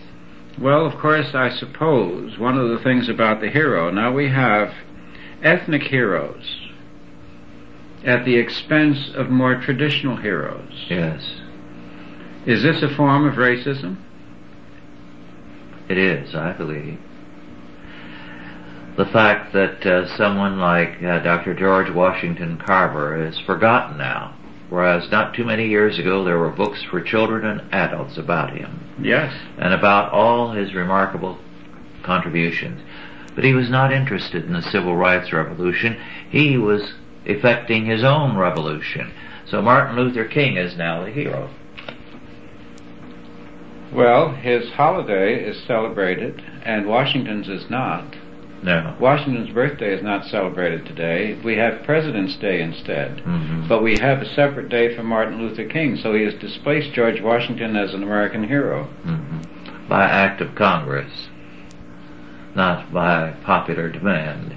Well, 0.60 0.86
of 0.86 1.00
course, 1.00 1.34
I 1.34 1.50
suppose 1.50 2.38
one 2.38 2.58
of 2.58 2.70
the 2.70 2.84
things 2.84 3.10
about 3.10 3.42
the 3.42 3.50
hero, 3.50 3.90
now 3.90 4.14
we 4.14 4.30
have 4.30 4.74
ethnic 5.42 5.84
heroes 5.84 6.70
at 8.04 8.26
the 8.26 8.36
expense 8.36 9.12
of 9.16 9.30
more 9.30 9.62
traditional 9.62 10.18
heroes. 10.18 10.86
Yes. 10.90 11.42
Is 12.46 12.64
this 12.64 12.82
a 12.82 12.96
form 12.96 13.28
of 13.28 13.36
racism? 13.36 13.98
It 15.90 15.98
is, 15.98 16.36
I 16.36 16.54
believe. 16.54 17.00
The 18.98 19.06
fact 19.06 19.54
that 19.54 19.86
uh, 19.86 20.16
someone 20.18 20.60
like 20.60 21.02
uh, 21.02 21.20
Dr. 21.20 21.54
George 21.54 21.90
Washington 21.90 22.58
Carver 22.58 23.26
is 23.26 23.40
forgotten 23.40 23.98
now, 23.98 24.36
whereas 24.70 25.10
not 25.10 25.34
too 25.34 25.46
many 25.46 25.68
years 25.68 25.98
ago 25.98 26.24
there 26.24 26.38
were 26.38 26.50
books 26.50 26.84
for 26.84 27.02
children 27.02 27.46
and 27.46 27.74
adults 27.74 28.18
about 28.18 28.52
him 28.56 28.80
Yes. 29.02 29.34
and 29.58 29.74
about 29.74 30.12
all 30.12 30.52
his 30.52 30.74
remarkable 30.74 31.40
contributions. 32.04 32.82
But 33.34 33.46
he 33.46 33.54
was 33.54 33.70
not 33.70 33.94
interested 33.94 34.44
in 34.46 34.54
the 34.54 34.62
civil 34.62 34.96
rights 34.98 35.32
revolution. 35.32 35.98
He 36.30 36.58
was 36.58 36.94
effecting 37.26 37.86
his 37.86 38.04
own 38.04 38.36
revolution. 38.38 39.14
So 39.46 39.62
Martin 39.62 39.96
Luther 39.96 40.26
King 40.26 40.58
is 40.58 40.76
now 40.76 41.06
the 41.06 41.12
hero. 41.12 41.50
Well, 43.94 44.34
his 44.34 44.70
holiday 44.72 45.44
is 45.44 45.62
celebrated, 45.66 46.42
and 46.64 46.88
Washington's 46.88 47.48
is 47.50 47.70
not. 47.70 48.16
No. 48.64 48.96
Washington's 49.00 49.50
birthday 49.50 49.94
is 49.94 50.04
not 50.04 50.26
celebrated 50.26 50.86
today. 50.86 51.40
We 51.44 51.58
have 51.58 51.84
President's 51.84 52.36
Day 52.38 52.62
instead. 52.62 53.22
hmm 53.22 53.68
But 53.68 53.82
we 53.82 53.98
have 53.98 54.22
a 54.22 54.34
separate 54.36 54.70
day 54.70 54.96
for 54.96 55.04
Martin 55.04 55.42
Luther 55.42 55.66
King, 55.68 55.96
so 55.96 56.14
he 56.14 56.24
has 56.24 56.36
displaced 56.36 56.94
George 56.94 57.22
Washington 57.22 57.76
as 57.76 57.94
an 57.94 58.04
American 58.04 58.48
hero. 58.48 58.86
hmm 59.04 59.88
By 59.90 60.06
act 60.06 60.42
of 60.42 60.56
Congress, 60.56 61.30
not 62.56 62.94
by 62.94 63.34
popular 63.44 63.90
demand. 63.90 64.56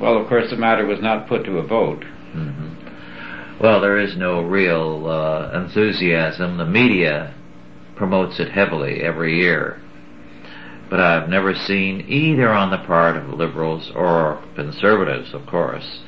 Well, 0.00 0.16
of 0.16 0.28
course, 0.28 0.50
the 0.50 0.56
matter 0.56 0.86
was 0.86 1.00
not 1.00 1.28
put 1.28 1.44
to 1.44 1.58
a 1.58 1.66
vote. 1.66 2.04
Mm-hmm. 2.34 3.60
Well, 3.60 3.80
there 3.82 3.98
is 3.98 4.16
no 4.16 4.40
real 4.40 5.06
uh, 5.06 5.50
enthusiasm. 5.52 6.56
The 6.56 6.64
media 6.64 7.34
promotes 7.96 8.40
it 8.40 8.50
heavily 8.50 9.02
every 9.02 9.38
year. 9.38 9.82
But 10.90 10.98
I've 11.00 11.28
never 11.28 11.54
seen, 11.54 12.04
either 12.08 12.50
on 12.50 12.70
the 12.70 12.78
part 12.78 13.16
of 13.16 13.28
liberals 13.28 13.92
or 13.94 14.42
conservatives, 14.56 15.32
of 15.32 15.46
course, 15.46 16.00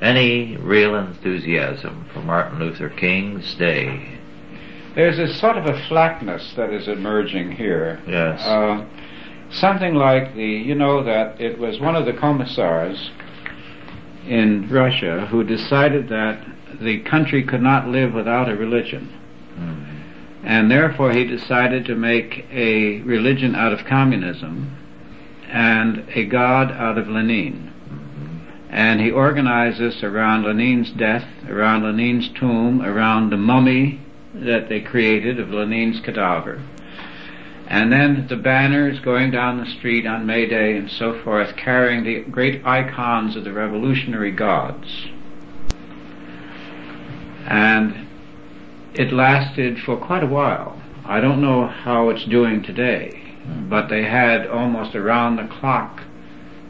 any 0.00 0.56
real 0.56 0.94
enthusiasm 0.94 2.08
for 2.14 2.20
Martin 2.20 2.60
Luther 2.60 2.88
King's 2.88 3.54
day. 3.56 4.18
There's 4.94 5.18
a 5.18 5.34
sort 5.34 5.56
of 5.58 5.66
a 5.66 5.86
flatness 5.88 6.54
that 6.56 6.72
is 6.72 6.86
emerging 6.86 7.52
here. 7.52 8.00
Yes. 8.06 8.40
Uh, 8.40 8.86
something 9.50 9.94
like 9.94 10.34
the, 10.34 10.46
you 10.46 10.74
know, 10.74 11.02
that 11.02 11.40
it 11.40 11.58
was 11.58 11.80
one 11.80 11.96
of 11.96 12.06
the 12.06 12.12
commissars 12.12 13.10
in 14.26 14.68
Russia 14.70 15.26
who 15.26 15.42
decided 15.42 16.08
that 16.08 16.46
the 16.80 17.00
country 17.00 17.42
could 17.42 17.62
not 17.62 17.88
live 17.88 18.14
without 18.14 18.48
a 18.48 18.54
religion. 18.54 19.12
Mm-hmm. 19.58 19.89
And 20.42 20.70
therefore 20.70 21.12
he 21.12 21.24
decided 21.24 21.84
to 21.86 21.94
make 21.94 22.46
a 22.50 23.00
religion 23.02 23.54
out 23.54 23.72
of 23.72 23.84
communism 23.84 24.76
and 25.48 26.06
a 26.14 26.24
god 26.24 26.70
out 26.72 26.96
of 26.96 27.08
Lenin. 27.08 27.70
And 28.70 29.00
he 29.00 29.10
organized 29.10 29.80
this 29.80 30.02
around 30.02 30.44
Lenin's 30.44 30.92
death, 30.92 31.26
around 31.48 31.82
Lenin's 31.82 32.28
tomb, 32.28 32.80
around 32.82 33.30
the 33.30 33.36
mummy 33.36 34.00
that 34.32 34.68
they 34.68 34.80
created 34.80 35.40
of 35.40 35.50
Lenin's 35.50 36.00
cadaver. 36.00 36.62
And 37.66 37.92
then 37.92 38.26
the 38.28 38.36
banners 38.36 38.98
going 39.00 39.30
down 39.30 39.58
the 39.58 39.66
street 39.66 40.06
on 40.06 40.26
May 40.26 40.46
Day 40.46 40.76
and 40.76 40.90
so 40.90 41.20
forth, 41.22 41.56
carrying 41.56 42.04
the 42.04 42.20
great 42.30 42.64
icons 42.64 43.36
of 43.36 43.44
the 43.44 43.52
revolutionary 43.52 44.32
gods. 44.32 45.06
And 47.46 47.99
it 48.94 49.12
lasted 49.12 49.78
for 49.78 49.96
quite 49.96 50.22
a 50.22 50.26
while. 50.26 50.80
I 51.04 51.20
don't 51.20 51.40
know 51.40 51.66
how 51.66 52.08
it's 52.10 52.24
doing 52.24 52.62
today, 52.62 53.36
but 53.68 53.88
they 53.88 54.02
had 54.02 54.46
almost 54.46 54.94
around 54.94 55.36
the 55.36 55.48
clock 55.48 56.02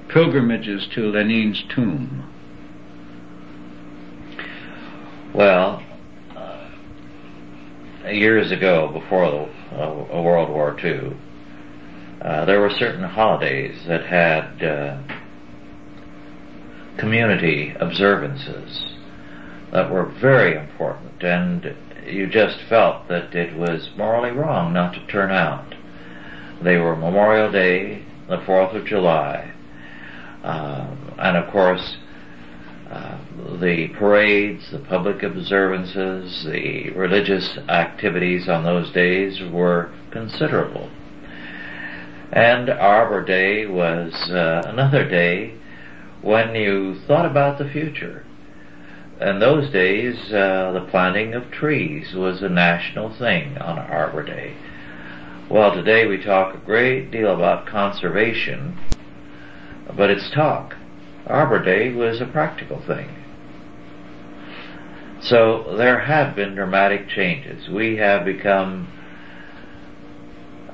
pilgrimages 0.08 0.88
to 0.94 1.10
Lenin's 1.10 1.62
tomb. 1.74 2.26
Well, 5.34 5.82
uh, 6.36 6.68
years 8.08 8.50
ago, 8.50 8.88
before 8.92 9.48
uh, 9.72 10.22
World 10.22 10.50
War 10.50 10.76
II, 10.82 11.16
uh, 12.20 12.44
there 12.44 12.60
were 12.60 12.70
certain 12.70 13.04
holidays 13.04 13.84
that 13.86 14.04
had 14.04 14.62
uh, 14.62 15.00
community 16.98 17.74
observances 17.78 18.84
that 19.72 19.90
were 19.90 20.06
very 20.06 20.56
important, 20.56 21.22
and 21.22 21.76
you 22.12 22.26
just 22.26 22.58
felt 22.68 23.08
that 23.08 23.34
it 23.34 23.56
was 23.56 23.90
morally 23.96 24.30
wrong 24.30 24.72
not 24.72 24.94
to 24.94 25.06
turn 25.06 25.30
out. 25.30 25.74
They 26.62 26.76
were 26.76 26.96
Memorial 26.96 27.50
Day, 27.50 28.04
the 28.28 28.38
4th 28.38 28.76
of 28.76 28.86
July, 28.86 29.52
uh, 30.44 30.94
and 31.18 31.36
of 31.36 31.50
course, 31.50 31.96
uh, 32.90 33.18
the 33.60 33.88
parades, 33.98 34.70
the 34.72 34.78
public 34.78 35.22
observances, 35.22 36.44
the 36.44 36.90
religious 36.90 37.56
activities 37.68 38.48
on 38.48 38.64
those 38.64 38.90
days 38.92 39.40
were 39.50 39.92
considerable. 40.10 40.90
And 42.32 42.68
Arbor 42.68 43.24
Day 43.24 43.66
was 43.66 44.12
uh, 44.30 44.62
another 44.66 45.08
day 45.08 45.54
when 46.22 46.54
you 46.54 47.00
thought 47.06 47.26
about 47.26 47.58
the 47.58 47.68
future. 47.68 48.24
In 49.20 49.38
those 49.38 49.68
days, 49.68 50.32
uh, 50.32 50.72
the 50.72 50.86
planting 50.90 51.34
of 51.34 51.50
trees 51.50 52.14
was 52.14 52.40
a 52.40 52.48
national 52.48 53.10
thing 53.10 53.58
on 53.58 53.78
Arbor 53.78 54.22
Day. 54.22 54.54
Well, 55.50 55.74
today 55.74 56.06
we 56.06 56.16
talk 56.16 56.54
a 56.54 56.58
great 56.58 57.10
deal 57.10 57.34
about 57.34 57.66
conservation, 57.66 58.78
but 59.94 60.08
it's 60.08 60.30
talk. 60.30 60.74
Arbor 61.26 61.62
Day 61.62 61.92
was 61.92 62.22
a 62.22 62.26
practical 62.26 62.80
thing. 62.80 63.14
So 65.20 65.76
there 65.76 65.98
have 65.98 66.34
been 66.34 66.54
dramatic 66.54 67.06
changes. 67.06 67.68
We 67.68 67.96
have 67.96 68.24
become 68.24 68.88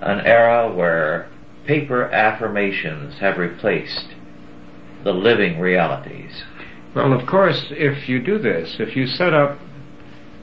an 0.00 0.20
era 0.20 0.72
where 0.72 1.28
paper 1.66 2.04
affirmations 2.04 3.18
have 3.18 3.38
replaced 3.38 4.14
the 5.02 5.12
living 5.12 5.58
realities. 5.58 6.44
Well, 6.96 7.12
of 7.12 7.26
course, 7.26 7.66
if 7.72 8.08
you 8.08 8.20
do 8.20 8.38
this, 8.38 8.76
if 8.80 8.96
you 8.96 9.06
set 9.06 9.34
up 9.34 9.58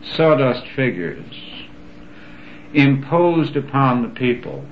sawdust 0.03 0.67
figures 0.75 1.25
imposed 2.75 3.55
upon 3.55 4.03
the 4.03 4.09
people, 4.09 4.63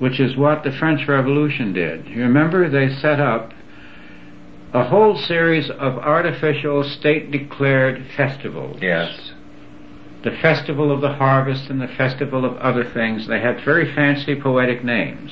which 0.00 0.18
is 0.18 0.36
what 0.36 0.64
the 0.64 0.72
French 0.72 1.06
Revolution 1.06 1.72
did. 1.72 2.08
You 2.08 2.22
remember 2.22 2.68
they 2.68 2.92
set 2.96 3.20
up 3.20 3.52
a 4.72 4.82
whole 4.82 5.16
series 5.16 5.70
of 5.70 5.98
artificial 5.98 6.82
state 6.82 7.30
declared 7.30 8.04
festivals. 8.16 8.78
Yes. 8.82 9.32
The 10.24 10.32
festival 10.32 10.90
of 10.90 11.00
the 11.00 11.12
harvest 11.12 11.70
and 11.70 11.80
the 11.80 11.86
festival 11.86 12.44
of 12.44 12.56
other 12.56 12.84
things. 12.84 13.28
They 13.28 13.38
had 13.38 13.64
very 13.64 13.94
fancy 13.94 14.34
poetic 14.34 14.82
names. 14.82 15.30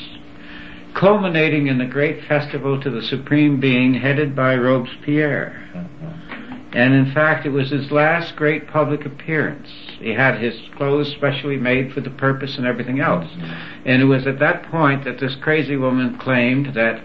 Culminating 0.94 1.66
in 1.68 1.78
the 1.78 1.86
great 1.86 2.24
festival 2.26 2.80
to 2.80 2.90
the 2.90 3.02
Supreme 3.02 3.60
Being 3.60 3.94
headed 3.94 4.36
by 4.36 4.56
Robespierre. 4.56 5.68
Mm-hmm. 5.74 6.72
And 6.74 6.94
in 6.94 7.12
fact, 7.12 7.44
it 7.44 7.50
was 7.50 7.70
his 7.70 7.90
last 7.90 8.34
great 8.36 8.66
public 8.66 9.04
appearance. 9.04 9.68
He 9.98 10.10
had 10.14 10.40
his 10.40 10.54
clothes 10.76 11.12
specially 11.12 11.56
made 11.56 11.92
for 11.92 12.00
the 12.00 12.10
purpose 12.10 12.56
and 12.56 12.66
everything 12.66 13.00
else. 13.00 13.26
Mm-hmm. 13.30 13.88
And 13.88 14.02
it 14.02 14.06
was 14.06 14.26
at 14.26 14.38
that 14.38 14.70
point 14.70 15.04
that 15.04 15.20
this 15.20 15.34
crazy 15.36 15.76
woman 15.76 16.18
claimed 16.18 16.74
that 16.74 17.02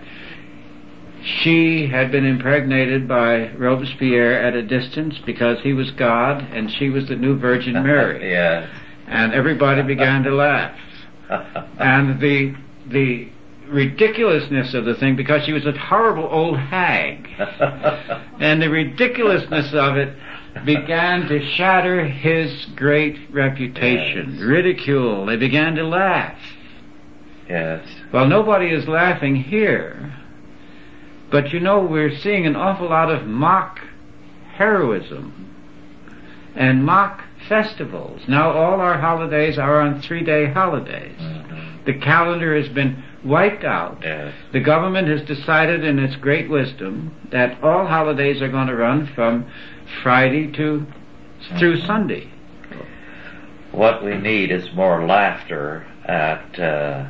she 1.21 1.87
had 1.87 2.11
been 2.11 2.25
impregnated 2.25 3.07
by 3.07 3.51
Robespierre 3.53 4.39
at 4.39 4.53
a 4.53 4.61
distance 4.61 5.15
because 5.25 5.59
he 5.61 5.73
was 5.73 5.91
God 5.91 6.41
and 6.53 6.71
she 6.71 6.89
was 6.89 7.07
the 7.07 7.15
new 7.15 7.37
Virgin 7.37 7.73
Mary. 7.83 8.31
yes. 8.31 8.69
And 9.07 9.33
everybody 9.33 9.81
began 9.83 10.23
to 10.23 10.31
laugh. 10.31 10.77
And 11.79 12.21
the, 12.21 12.55
the 12.87 13.29
ridiculousness 13.67 14.73
of 14.73 14.85
the 14.85 14.95
thing 14.95 15.15
because 15.15 15.43
she 15.45 15.53
was 15.53 15.65
a 15.65 15.71
horrible 15.73 16.27
old 16.29 16.57
hag. 16.57 17.27
and 18.39 18.61
the 18.61 18.69
ridiculousness 18.69 19.73
of 19.73 19.97
it 19.97 20.15
began 20.65 21.27
to 21.27 21.45
shatter 21.53 22.05
his 22.05 22.65
great 22.75 23.17
reputation. 23.31 24.33
Yes. 24.35 24.41
Ridicule. 24.41 25.25
They 25.25 25.35
began 25.37 25.75
to 25.75 25.83
laugh. 25.83 26.39
yes. 27.49 27.87
Well, 28.11 28.27
nobody 28.27 28.67
is 28.69 28.87
laughing 28.87 29.35
here. 29.35 30.13
But 31.29 31.51
you 31.51 31.59
know, 31.59 31.81
we're 31.81 32.15
seeing 32.17 32.45
an 32.47 32.55
awful 32.55 32.89
lot 32.89 33.11
of 33.11 33.27
mock 33.27 33.79
heroism 34.53 35.53
and 36.55 36.83
mock 36.83 37.23
festivals. 37.47 38.21
Now 38.27 38.51
all 38.51 38.79
our 38.79 38.97
holidays 38.97 39.57
are 39.59 39.79
on 39.81 40.01
three 40.01 40.23
day 40.23 40.51
holidays. 40.51 41.19
Mhm. 41.19 41.76
The 41.87 41.93
calendar 41.93 42.53
has 42.61 42.67
been 42.67 43.01
wiped 43.23 43.63
out. 43.63 43.99
Yes. 44.03 44.33
The 44.51 44.59
government 44.59 45.07
has 45.07 45.21
decided 45.21 45.85
in 45.85 45.99
its 45.99 46.17
great 46.17 46.49
wisdom 46.49 47.15
that 47.31 47.63
all 47.63 47.87
holidays 47.87 48.41
are 48.41 48.49
going 48.49 48.67
to 48.67 48.75
run 48.75 49.09
from 49.15 49.49
Friday 50.03 50.51
to 50.51 50.85
through 51.57 51.79
Sunday. 51.79 52.29
What 53.71 54.03
we 54.03 54.17
need 54.17 54.51
is 54.51 54.73
more 54.73 55.05
laughter 55.05 55.87
at 56.03 56.59
uh, 56.59 57.09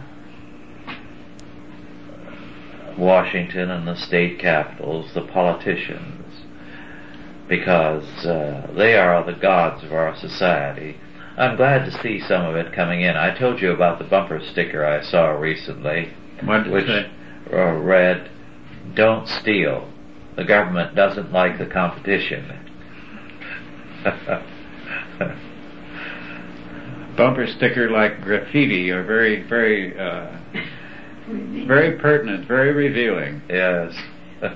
Washington 3.00 3.72
and 3.72 3.88
the 3.88 3.96
state 3.96 4.38
capitals, 4.38 5.12
the 5.16 5.22
politicians, 5.22 6.44
because 7.48 8.06
uh, 8.28 8.72
they 8.76 8.96
are 8.96 9.24
the 9.24 9.40
gods 9.40 9.84
of 9.84 9.92
our 9.92 10.16
society. 10.18 10.98
I'm 11.38 11.56
glad 11.56 11.86
to 11.86 11.92
see 12.02 12.20
some 12.28 12.46
of 12.46 12.56
it 12.56 12.74
coming 12.74 13.02
in. 13.02 13.16
I 13.16 13.38
told 13.38 13.62
you 13.62 13.72
about 13.72 14.00
the 14.00 14.06
bumper 14.06 14.42
sticker 14.52 14.84
I 14.84 15.04
saw 15.04 15.30
recently, 15.30 16.12
What 16.44 16.64
did 16.64 16.74
it 16.74 17.12
which 17.46 17.54
uh, 17.54 17.74
read, 17.74 18.32
"Don't 18.96 19.28
steal. 19.28 19.88
The 20.36 20.44
government 20.44 20.96
doesn't 20.96 21.32
like 21.32 21.60
the 21.60 21.68
competition." 21.68 22.60
Bumper 27.16 27.48
sticker 27.48 27.90
like 27.90 28.22
graffiti 28.22 28.90
are 28.92 29.04
very, 29.04 29.44
very, 29.44 29.98
uh, 29.98 30.36
very 31.28 32.00
pertinent, 32.00 32.48
very 32.48 32.72
revealing. 32.74 33.44
Yes. 33.48 33.94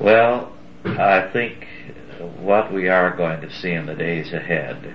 well, 0.00 0.52
I 0.84 1.30
think 1.32 1.67
what 2.18 2.72
we 2.72 2.88
are 2.88 3.16
going 3.16 3.40
to 3.40 3.52
see 3.52 3.70
in 3.70 3.86
the 3.86 3.94
days 3.94 4.32
ahead 4.32 4.94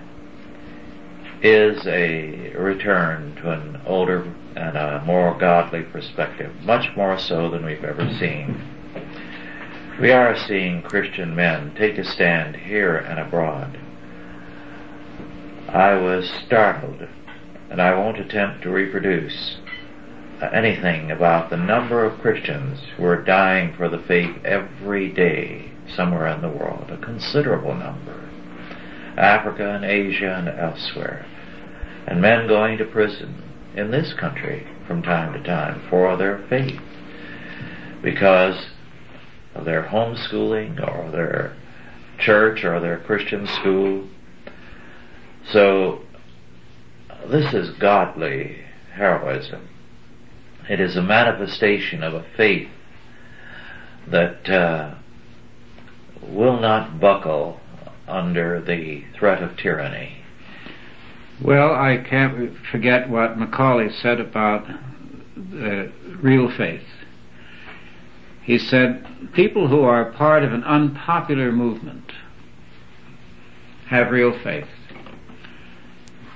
is 1.42 1.86
a 1.88 2.54
return 2.56 3.36
to 3.36 3.52
an 3.52 3.82
older 3.86 4.24
and 4.56 4.78
a 4.78 5.04
more 5.06 5.38
godly 5.38 5.84
perspective, 5.84 6.54
much 6.64 6.96
more 6.96 7.18
so 7.18 7.50
than 7.50 7.66
we've 7.66 7.84
ever 7.84 8.10
seen. 8.18 8.62
We 10.00 10.12
are 10.12 10.38
seeing 10.38 10.82
Christian 10.82 11.36
men 11.36 11.76
take 11.76 11.98
a 11.98 12.04
stand 12.04 12.56
here 12.56 12.96
and 12.96 13.20
abroad. 13.20 13.78
I 15.70 15.96
was 15.96 16.30
startled, 16.46 17.08
and 17.70 17.82
I 17.82 17.96
won't 17.96 18.20
attempt 18.20 18.64
to 18.64 18.70
reproduce 18.70 19.58
anything 20.52 21.12
about 21.12 21.50
the 21.50 21.58
number 21.58 22.04
of 22.04 22.20
Christians 22.20 22.80
who 22.98 23.06
are 23.06 23.22
dying 23.22 23.74
for 23.76 23.88
the 23.88 24.00
faith 24.00 24.44
every 24.44 25.10
day 25.10 25.73
somewhere 25.96 26.28
in 26.28 26.42
the 26.42 26.50
world, 26.50 26.90
a 26.90 26.98
considerable 26.98 27.74
number. 27.74 28.30
Africa 29.18 29.76
and 29.76 29.86
Asia 29.86 30.36
and 30.36 30.48
elsewhere. 30.50 31.26
And 32.08 32.22
men 32.22 32.48
going 32.48 32.78
to 32.80 32.86
prison 32.86 33.44
in 33.76 33.92
this 33.92 34.14
country 34.14 34.68
from 34.88 35.02
time 35.02 35.34
to 35.34 35.44
time 35.44 35.82
for 35.90 36.18
their 36.18 36.46
faith 36.50 36.80
because 38.02 38.68
of 39.56 39.66
their 39.66 39.84
homeschooling 39.84 40.80
or 40.88 41.12
their 41.12 41.56
church 42.20 42.64
or 42.64 42.80
their 42.80 43.00
Christian 43.00 43.48
school. 43.48 44.08
So 45.52 46.02
this 47.28 47.54
is 47.54 47.70
godly 47.78 48.64
heroism. 48.94 49.70
It 50.70 50.80
is 50.80 50.96
a 50.96 51.02
manifestation 51.02 52.04
of 52.04 52.14
a 52.14 52.26
faith 52.36 52.70
that 54.08 54.50
uh, 54.50 54.96
will 56.30 56.60
not 56.60 57.00
buckle 57.00 57.60
under 58.08 58.62
the 58.62 59.04
threat 59.18 59.42
of 59.42 59.58
tyranny. 59.58 60.18
Well, 61.42 61.74
I 61.74 61.98
can't 61.98 62.56
forget 62.72 63.10
what 63.10 63.38
Macaulay 63.38 63.90
said 63.92 64.20
about 64.20 64.68
the 65.36 65.92
real 66.22 66.50
faith. 66.56 66.84
He 68.44 68.58
said, 68.58 69.06
people 69.34 69.68
who 69.68 69.82
are 69.82 70.12
part 70.12 70.44
of 70.44 70.54
an 70.54 70.64
unpopular 70.64 71.52
movement 71.52 72.12
have 73.88 74.12
real 74.12 74.38
faith. 74.44 74.68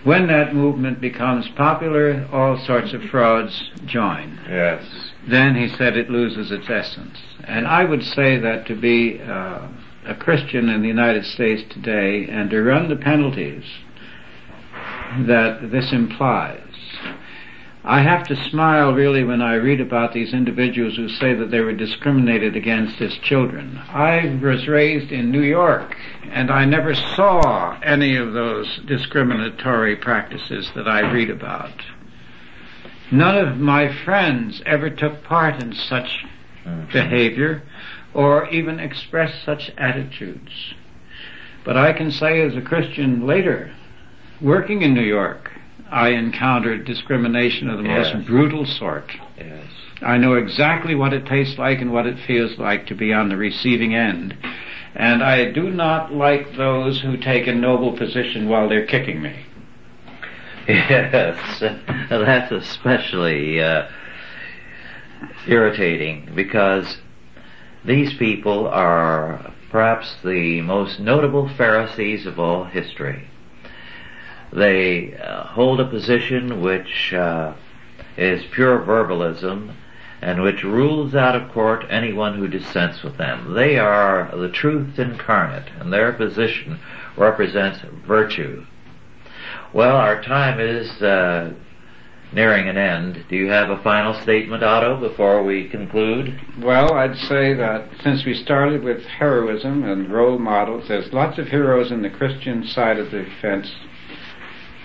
When 0.04 0.28
that 0.28 0.56
movement 0.56 1.02
becomes 1.02 1.50
popular, 1.50 2.28
all 2.32 2.58
sorts 2.66 2.94
of 2.94 3.04
frauds 3.04 3.72
join. 3.86 4.40
Yes. 4.48 4.86
Then 5.28 5.56
he 5.56 5.68
said 5.68 5.98
it 5.98 6.10
loses 6.10 6.50
its 6.52 6.70
essence. 6.70 7.18
And 7.44 7.68
I 7.68 7.84
would 7.84 8.04
say 8.04 8.38
that 8.40 8.68
to 8.68 8.76
be 8.76 9.20
uh, 9.22 9.68
a 10.08 10.16
Christian 10.16 10.70
in 10.70 10.82
the 10.82 10.88
United 10.88 11.26
States 11.26 11.64
today 11.74 12.28
and 12.30 12.50
to 12.50 12.64
run 12.64 12.90
the 12.90 12.96
penalties 12.96 13.64
that 15.26 15.72
this 15.72 15.92
implies. 15.92 16.62
I 17.84 18.02
have 18.02 18.28
to 18.28 18.50
smile 18.50 18.94
really 18.94 19.24
when 19.24 19.42
I 19.42 19.54
read 19.56 19.80
about 19.80 20.12
these 20.12 20.34
individuals 20.34 20.98
who 20.98 21.08
say 21.08 21.34
that 21.36 21.52
they 21.52 21.62
were 21.62 21.74
discriminated 21.74 22.56
against 22.56 23.02
as 23.02 23.18
children. 23.20 23.78
I 23.88 24.38
was 24.44 24.68
raised 24.68 25.12
in 25.12 25.32
New 25.32 25.42
York 25.42 25.96
and 26.30 26.52
I 26.52 26.66
never 26.66 26.94
saw 26.94 27.80
any 27.82 28.18
of 28.18 28.34
those 28.34 28.82
discriminatory 28.86 29.96
practices 29.96 30.70
that 30.76 30.88
I 30.88 31.12
read 31.12 31.30
about. 31.30 31.82
None 33.10 33.38
of 33.38 33.58
my 33.58 33.94
friends 34.04 34.62
ever 34.66 34.90
took 34.90 35.24
part 35.24 35.64
in 35.64 35.72
such 35.74 36.26
mm-hmm. 36.66 36.92
behavior 36.92 37.64
or 38.18 38.50
even 38.50 38.82
express 38.82 39.32
such 39.46 39.72
attitudes. 39.78 40.74
But 41.64 41.78
I 41.78 41.94
can 41.94 42.12
say 42.12 42.42
as 42.42 42.56
a 42.56 42.62
Christian 42.62 43.26
later 43.26 43.74
Working 44.42 44.84
in 44.84 44.94
New 44.94 45.02
York, 45.02 45.52
I 45.90 46.10
encountered 46.10 46.86
discrimination 46.86 47.70
of 47.70 47.80
the 47.82 47.90
yes. 47.90 48.14
most 48.14 48.28
brutal 48.28 48.66
sort. 48.68 49.12
Yes. 49.36 49.66
I 50.02 50.18
know 50.18 50.36
exactly 50.36 50.94
what 50.94 51.12
it 51.12 51.26
tastes 51.26 51.58
like 51.58 51.82
and 51.82 51.92
what 51.92 52.06
it 52.06 52.20
feels 52.28 52.60
like 52.60 52.86
to 52.88 52.96
be 52.96 53.12
on 53.14 53.30
the 53.30 53.38
receiving 53.38 53.96
end. 53.96 54.38
And 54.94 55.24
I 55.24 55.52
do 55.52 55.72
not 55.72 56.14
like 56.14 56.56
those 56.56 57.02
who 57.02 57.18
take 57.18 57.48
a 57.48 57.56
noble 57.56 57.98
position 57.98 58.48
while 58.48 58.70
they're 58.70 58.86
kicking 58.86 59.22
me. 59.22 59.44
Yes, 60.68 61.64
that's 62.10 62.52
especially 62.52 63.62
uh, 63.62 63.88
irritating 65.48 66.30
because 66.36 66.98
these 67.88 68.14
people 68.14 68.68
are 68.68 69.54
perhaps 69.72 70.16
the 70.24 70.62
most 70.62 71.00
notable 71.00 71.48
Pharisees 71.48 72.26
of 72.26 72.38
all 72.38 72.66
history. 72.66 73.28
They 74.52 75.16
uh, 75.16 75.44
hold 75.46 75.80
a 75.80 75.90
position 75.90 76.62
which 76.62 77.14
uh, 77.14 77.54
is 78.18 78.44
pure 78.52 78.80
verbalism 78.80 79.72
and 80.22 80.42
which 80.42 80.64
rules 80.64 81.16
out 81.16 81.36
of 81.36 81.52
court 81.52 81.86
anyone 81.90 82.38
who 82.38 82.48
dissents 82.48 83.04
with 83.04 83.18
them. 83.18 83.54
They 83.54 83.78
are 83.78 84.36
the 84.36 84.50
truth 84.50 85.00
incarnate, 85.00 85.70
and 85.80 85.94
their 85.94 86.12
position 86.12 86.80
represents 87.16 87.80
virtue. 88.06 88.66
Well, 89.74 89.96
our 89.96 90.22
time 90.22 90.60
is 90.60 90.90
uh, 91.02 91.54
nearing 92.34 92.68
an 92.68 92.78
end. 92.78 93.26
Do 93.30 93.36
you 93.36 93.50
have 93.50 93.70
a 93.70 93.82
final 93.82 94.14
statement, 94.22 94.64
Otto, 94.64 95.00
before 95.00 95.44
we 95.44 95.70
conclude? 95.70 96.40
Well, 96.60 96.94
I'd 96.94 97.18
say 97.18 97.54
that 97.54 97.90
since 98.04 98.26
we 98.26 98.34
started 98.34 98.84
with 98.84 99.04
heroism 99.06 99.84
and 99.84 100.12
role 100.12 100.38
models, 100.38 100.88
there's 100.88 101.12
lots 101.14 101.38
of 101.40 101.48
heroes 101.48 101.92
in 101.92 102.02
the 102.02 102.10
Christian 102.10 102.66
side 102.66 103.00
of 103.00 103.12
the 103.12 103.26
fence 103.42 103.72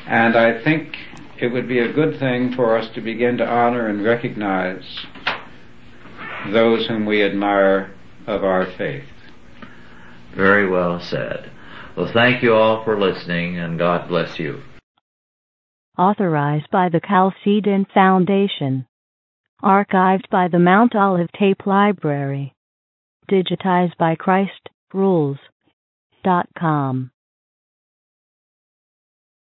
and 0.07 0.36
I 0.36 0.62
think 0.62 0.97
it 1.40 1.49
would 1.49 1.68
be 1.68 1.78
a 1.78 1.93
good 1.93 2.18
thing 2.18 2.55
for 2.55 2.76
us 2.76 2.93
to 2.95 3.01
begin 3.01 3.38
to 3.38 3.47
honor 3.47 3.88
and 3.88 4.05
recognize 4.05 4.84
those 6.51 6.86
whom 6.86 7.07
we 7.07 7.22
admire 7.22 7.95
of 8.26 8.45
our 8.45 8.66
faith. 8.66 9.05
Very 10.34 10.68
well 10.68 11.01
said. 11.01 11.51
Well, 11.97 12.11
thank 12.12 12.43
you 12.43 12.55
all 12.55 12.84
for 12.84 12.99
listening, 12.99 13.59
and 13.59 13.78
God 13.78 14.09
bless 14.09 14.38
you. 14.38 14.62
Authorized 16.03 16.69
by 16.73 16.89
the 16.89 16.99
Chalcedon 16.99 17.87
Foundation. 17.95 18.87
Archived 19.63 20.29
by 20.33 20.49
the 20.49 20.59
Mount 20.59 20.97
Olive 20.97 21.31
Tape 21.39 21.65
Library. 21.65 22.53
Digitized 23.31 23.97
by 23.99 24.17
Christ 24.17 24.69
Rules. 24.93 25.39
Dot 26.25 26.49
com. 26.59 27.12